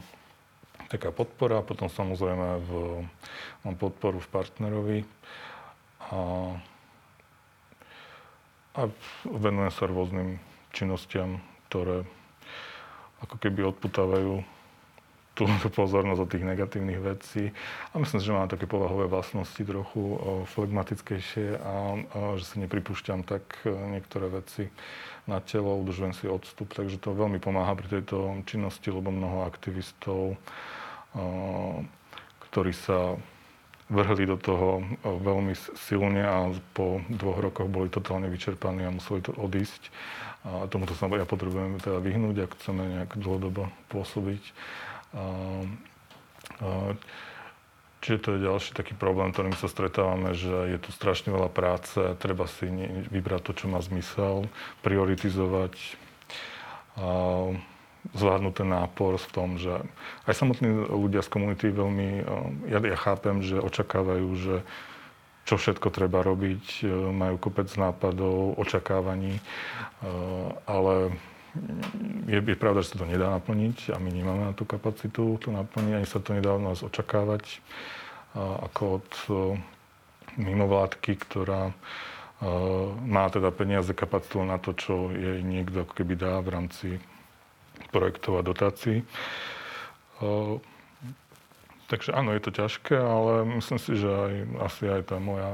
taká 0.88 1.10
podpora, 1.10 1.66
potom 1.66 1.90
samozrejme 1.90 2.50
v, 2.62 2.70
mám 3.66 3.76
podporu 3.76 4.22
v 4.22 4.32
partnerovi 4.32 5.00
a, 6.14 6.20
a 8.78 8.82
venujem 9.26 9.74
sa 9.74 9.90
rôznym 9.90 10.38
činnostiam, 10.76 11.42
ktoré 11.70 12.06
ako 13.24 13.36
keby 13.42 13.66
odputávajú 13.74 14.55
tú, 15.36 15.46
pozornosť 15.84 16.22
od 16.24 16.30
tých 16.32 16.46
negatívnych 16.48 17.00
vecí. 17.04 17.54
A 17.92 18.02
myslím 18.02 18.20
si, 18.24 18.26
že 18.26 18.36
mám 18.36 18.50
také 18.50 18.66
povahové 18.66 19.12
vlastnosti 19.12 19.60
trochu 19.62 20.04
flegmatickejšie 20.56 21.60
a, 21.60 21.76
že 22.40 22.46
si 22.48 22.56
nepripúšťam 22.64 23.28
tak 23.28 23.44
e, 23.68 23.70
niektoré 23.70 24.32
veci 24.32 24.72
na 25.30 25.44
telo, 25.44 25.78
udržujem 25.82 26.14
si 26.16 26.26
odstup, 26.26 26.74
takže 26.74 27.02
to 27.02 27.14
veľmi 27.14 27.38
pomáha 27.42 27.76
pri 27.76 28.00
tejto 28.00 28.46
činnosti, 28.46 28.88
lebo 28.90 29.10
mnoho 29.10 29.46
aktivistov 29.46 30.38
ktorí 32.52 32.72
sa 32.72 33.20
vrhli 33.92 34.26
do 34.26 34.40
toho 34.40 34.82
veľmi 35.04 35.54
silne 35.78 36.26
a 36.26 36.50
po 36.74 37.04
dvoch 37.06 37.38
rokoch 37.38 37.70
boli 37.70 37.92
totálne 37.92 38.32
vyčerpaní 38.32 38.88
a 38.88 38.96
museli 38.96 39.22
to 39.22 39.36
odísť. 39.38 39.94
A 40.46 40.70
tomuto 40.70 40.94
sa 40.94 41.10
ja 41.10 41.26
potrebujeme 41.26 41.82
teda 41.82 42.02
vyhnúť, 42.02 42.46
ak 42.46 42.56
chceme 42.58 42.82
nejak 42.86 43.12
dlhodobo 43.18 43.70
pôsobiť. 43.90 44.42
A, 45.16 45.26
a, 46.62 46.94
čiže 48.04 48.22
to 48.22 48.30
je 48.36 48.46
ďalší 48.46 48.72
taký 48.76 48.94
problém, 48.94 49.32
ktorým 49.32 49.56
sa 49.56 49.72
stretávame, 49.72 50.36
že 50.36 50.76
je 50.76 50.78
tu 50.78 50.92
strašne 50.92 51.32
veľa 51.32 51.50
práce, 51.50 51.98
treba 52.20 52.46
si 52.46 52.68
vybrať 53.10 53.42
to, 53.48 53.52
čo 53.56 53.66
má 53.72 53.80
zmysel, 53.80 54.52
prioritizovať. 54.84 55.74
A, 57.00 57.56
zvládnuť 58.14 58.54
ten 58.54 58.70
nápor 58.70 59.18
v 59.18 59.30
tom, 59.34 59.58
že 59.58 59.82
aj 60.30 60.38
samotní 60.38 60.70
ľudia 60.86 61.26
z 61.26 61.32
komunity 61.34 61.74
veľmi, 61.74 62.22
ja, 62.70 62.78
ja 62.78 62.98
chápem, 63.00 63.42
že 63.42 63.58
očakávajú, 63.58 64.30
že 64.38 64.56
čo 65.46 65.58
všetko 65.58 65.94
treba 65.94 66.22
robiť, 66.26 66.86
majú 67.14 67.38
kopec 67.38 67.70
nápadov, 67.78 68.58
očakávaní, 68.58 69.42
ale 70.66 71.14
je, 72.28 72.40
je 72.42 72.58
pravda, 72.58 72.84
že 72.84 72.96
sa 72.96 73.02
to 73.02 73.08
nedá 73.08 73.32
naplniť 73.32 73.94
a 73.94 74.02
my 74.02 74.10
nemáme 74.10 74.44
na 74.50 74.54
tú 74.54 74.68
kapacitu 74.68 75.40
to 75.40 75.50
naplniť, 75.54 75.94
ani 75.96 76.08
sa 76.08 76.20
to 76.20 76.36
nedá 76.36 76.56
od 76.56 76.64
nás 76.64 76.80
očakávať 76.84 77.64
ako 78.36 79.00
od 79.00 79.10
e, 79.32 79.34
mimovládky, 80.36 81.16
ktorá 81.16 81.72
má 83.08 83.32
teda 83.32 83.48
peniaze, 83.56 83.96
kapacitu 83.96 84.44
na 84.44 84.60
to, 84.60 84.76
čo 84.76 85.08
jej 85.16 85.40
niekto 85.40 85.88
ako 85.88 85.94
keby 85.96 86.20
dá 86.20 86.44
v 86.44 86.50
rámci 86.52 86.88
projektov 87.96 88.44
a 88.44 88.46
dotácií. 88.46 89.08
Takže 91.86 92.12
áno, 92.12 92.34
je 92.36 92.42
to 92.44 92.52
ťažké, 92.52 92.98
ale 92.98 93.46
myslím 93.62 93.80
si, 93.80 93.94
že 93.96 94.10
aj, 94.10 94.34
asi 94.68 94.84
aj 94.90 95.02
tá 95.06 95.18
moja 95.22 95.48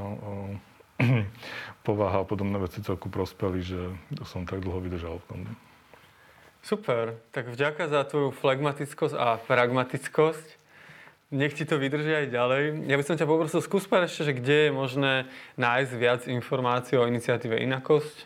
povaha 1.86 2.24
a 2.24 2.28
podobné 2.28 2.56
veci 2.58 2.82
celku 2.82 3.06
prospeli, 3.12 3.62
že 3.62 3.80
som 4.26 4.42
tak 4.48 4.64
dlho 4.64 4.80
vydržal 4.82 5.22
v 5.22 5.26
tom. 5.28 5.38
Super, 6.62 7.18
tak 7.34 7.50
vďaka 7.50 7.90
za 7.90 8.06
tvoju 8.06 8.30
flegmatickosť 8.30 9.14
a 9.18 9.34
pragmatickosť. 9.42 10.62
Nech 11.34 11.58
ti 11.58 11.66
to 11.66 11.80
vydrží 11.80 12.12
aj 12.12 12.26
ďalej. 12.30 12.62
Ja 12.86 12.94
by 12.94 13.04
som 13.08 13.18
ťa 13.18 13.26
poprosil, 13.26 13.58
skús 13.64 13.88
ešte, 13.88 14.30
že 14.30 14.36
kde 14.36 14.56
je 14.68 14.70
možné 14.70 15.12
nájsť 15.58 15.92
viac 15.98 16.20
informácií 16.30 16.94
o 17.00 17.08
iniciatíve 17.08 17.56
Inakosť? 17.56 18.16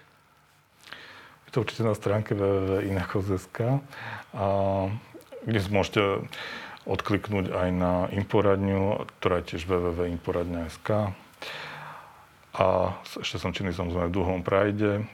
Je 1.46 1.50
to 1.54 1.62
určite 1.62 1.86
na 1.86 1.94
stránke 1.94 2.34
www.inakosť.sk, 2.34 3.80
kde 5.46 5.58
môžete 5.70 6.02
odkliknúť 6.84 7.54
aj 7.56 7.68
na 7.72 7.92
Imporadňu, 8.10 9.06
ktorá 9.16 9.40
je 9.40 9.54
tiež 9.54 9.64
www.imporadňa.sk. 9.70 11.14
A 12.56 12.66
ešte 13.22 13.38
som 13.38 13.54
činný 13.54 13.72
samozrejme 13.72 14.10
v 14.10 14.16
druhom 14.16 14.40
prajde, 14.42 15.06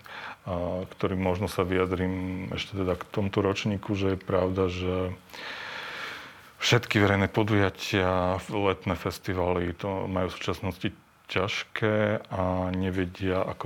ktorým 0.99 1.23
možno 1.23 1.47
sa 1.47 1.63
vyjadrím 1.63 2.49
ešte 2.51 2.75
teda 2.75 2.99
k 2.99 3.05
tomto 3.15 3.39
ročníku, 3.43 3.95
že 3.95 4.15
je 4.15 4.19
pravda, 4.19 4.67
že 4.67 5.15
všetky 6.59 6.99
verejné 6.99 7.31
podujatia, 7.31 8.43
letné 8.51 8.95
festivaly 8.99 9.75
to 9.79 10.11
majú 10.11 10.31
v 10.31 10.37
súčasnosti 10.39 10.89
ťažké 11.31 12.29
a 12.29 12.69
nevedia, 12.75 13.41
ako 13.41 13.65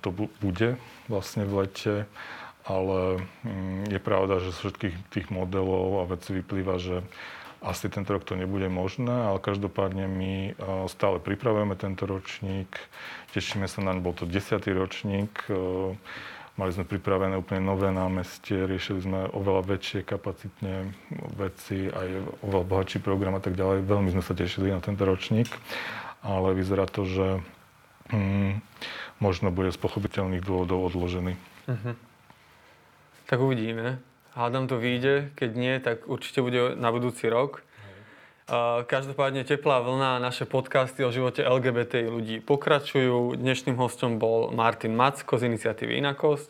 to 0.00 0.08
bude 0.40 0.80
vlastne 1.06 1.44
v 1.44 1.52
lete. 1.64 1.94
Ale 2.62 3.18
mm, 3.42 3.90
je 3.90 3.98
pravda, 3.98 4.38
že 4.38 4.54
z 4.54 4.58
všetkých 4.62 4.96
tých 5.10 5.26
modelov 5.34 6.06
a 6.06 6.10
vecí 6.14 6.30
vyplýva, 6.30 6.78
že 6.78 7.02
asi 7.62 7.86
tento 7.86 8.10
rok 8.10 8.26
to 8.26 8.34
nebude 8.34 8.66
možné, 8.66 9.10
ale 9.10 9.38
každopádne 9.38 10.10
my 10.10 10.34
e, 10.50 10.52
stále 10.90 11.22
pripravujeme 11.22 11.78
tento 11.78 12.10
ročník, 12.10 12.68
tešíme 13.32 13.70
sa 13.70 13.80
naň, 13.80 14.02
bol 14.02 14.12
to 14.12 14.26
desiatý 14.26 14.74
ročník, 14.74 15.30
e, 15.46 15.94
mali 16.58 16.70
sme 16.74 16.84
pripravené 16.84 17.38
úplne 17.38 17.62
nové 17.62 17.88
námestie, 17.94 18.66
riešili 18.66 19.00
sme 19.06 19.18
oveľa 19.30 19.78
väčšie 19.78 20.02
kapacitne 20.02 20.90
veci, 21.38 21.86
aj 21.86 22.08
oveľa 22.42 22.64
bohatší 22.66 22.98
program 22.98 23.38
a 23.38 23.42
tak 23.42 23.54
ďalej. 23.54 23.86
Veľmi 23.86 24.10
sme 24.12 24.26
sa 24.26 24.34
tešili 24.34 24.74
na 24.74 24.82
tento 24.82 25.06
ročník, 25.06 25.48
ale 26.20 26.58
vyzerá 26.58 26.84
to, 26.90 27.06
že 27.08 27.26
hm, 28.10 28.60
možno 29.22 29.54
bude 29.54 29.70
z 29.70 29.78
pochopiteľných 29.78 30.44
dôvodov 30.44 30.92
odložený. 30.92 31.38
Uh-huh. 31.70 31.94
Tak 33.30 33.38
uvidíme. 33.38 34.11
Hádam 34.32 34.64
to 34.64 34.80
vyjde, 34.80 35.28
keď 35.36 35.50
nie, 35.52 35.74
tak 35.76 36.08
určite 36.08 36.40
bude 36.40 36.72
na 36.72 36.88
budúci 36.88 37.28
rok. 37.28 37.60
Každopádne 38.88 39.44
Teplá 39.44 39.84
vlna 39.84 40.18
naše 40.24 40.48
podcasty 40.48 41.04
o 41.04 41.12
živote 41.12 41.44
LGBT 41.44 42.08
ľudí 42.08 42.40
pokračujú. 42.40 43.36
Dnešným 43.36 43.76
hostom 43.76 44.16
bol 44.16 44.48
Martin 44.50 44.96
Macko 44.96 45.36
z 45.36 45.52
iniciatívy 45.52 46.00
Inakosť. 46.00 46.48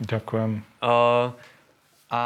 Ďakujem. 0.00 0.64
A 2.14 2.20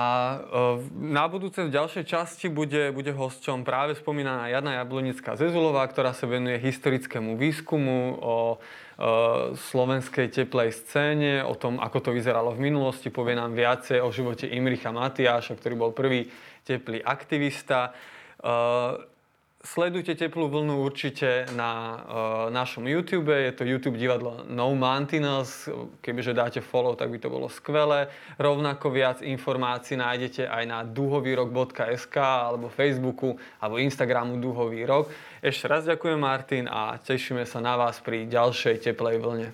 na 0.92 1.24
budúce 1.32 1.64
v 1.64 1.72
ďalšej 1.72 2.04
časti 2.04 2.52
bude, 2.52 2.92
bude 2.92 3.08
hosťom 3.08 3.64
práve 3.64 3.96
spomínaná 3.96 4.52
Jana 4.52 4.84
Jablonická 4.84 5.32
Zezulová, 5.32 5.88
ktorá 5.88 6.12
sa 6.12 6.28
venuje 6.28 6.60
historickému 6.60 7.40
výskumu 7.40 8.20
o 8.20 8.36
slovenskej 9.56 10.28
teplej 10.28 10.76
scéne, 10.76 11.40
o 11.40 11.56
tom, 11.56 11.80
ako 11.80 12.04
to 12.04 12.10
vyzeralo 12.12 12.52
v 12.52 12.68
minulosti. 12.68 13.08
Povie 13.08 13.40
nám 13.40 13.56
viacej 13.56 14.04
o 14.04 14.12
živote 14.12 14.44
Imricha 14.44 14.92
Matiáša, 14.92 15.56
ktorý 15.56 15.88
bol 15.88 15.96
prvý 15.96 16.28
teplý 16.68 17.00
aktivista. 17.00 17.96
Sledujte 19.68 20.16
Teplú 20.16 20.48
vlnu 20.48 20.80
určite 20.80 21.44
na 21.52 21.72
uh, 21.92 22.00
našom 22.48 22.88
YouTube. 22.88 23.28
Je 23.36 23.52
to 23.52 23.68
YouTube 23.68 24.00
divadlo 24.00 24.48
No 24.48 24.72
Mantinels. 24.72 25.68
Kebyže 26.00 26.32
dáte 26.32 26.64
follow, 26.64 26.96
tak 26.96 27.12
by 27.12 27.20
to 27.20 27.28
bolo 27.28 27.52
skvelé. 27.52 28.08
Rovnako 28.40 28.88
viac 28.88 29.20
informácií 29.20 30.00
nájdete 30.00 30.48
aj 30.48 30.64
na 30.64 30.88
duhovýrok.sk 30.88 32.16
alebo 32.16 32.72
Facebooku 32.72 33.36
alebo 33.60 33.76
Instagramu 33.76 34.40
Duhový 34.40 34.88
rok. 34.88 35.12
Ešte 35.44 35.68
raz 35.68 35.84
ďakujem 35.84 36.16
Martin 36.16 36.64
a 36.64 36.96
tešíme 36.96 37.44
sa 37.44 37.60
na 37.60 37.76
vás 37.76 38.00
pri 38.00 38.24
ďalšej 38.24 38.88
teplej 38.88 39.20
vlne. 39.20 39.52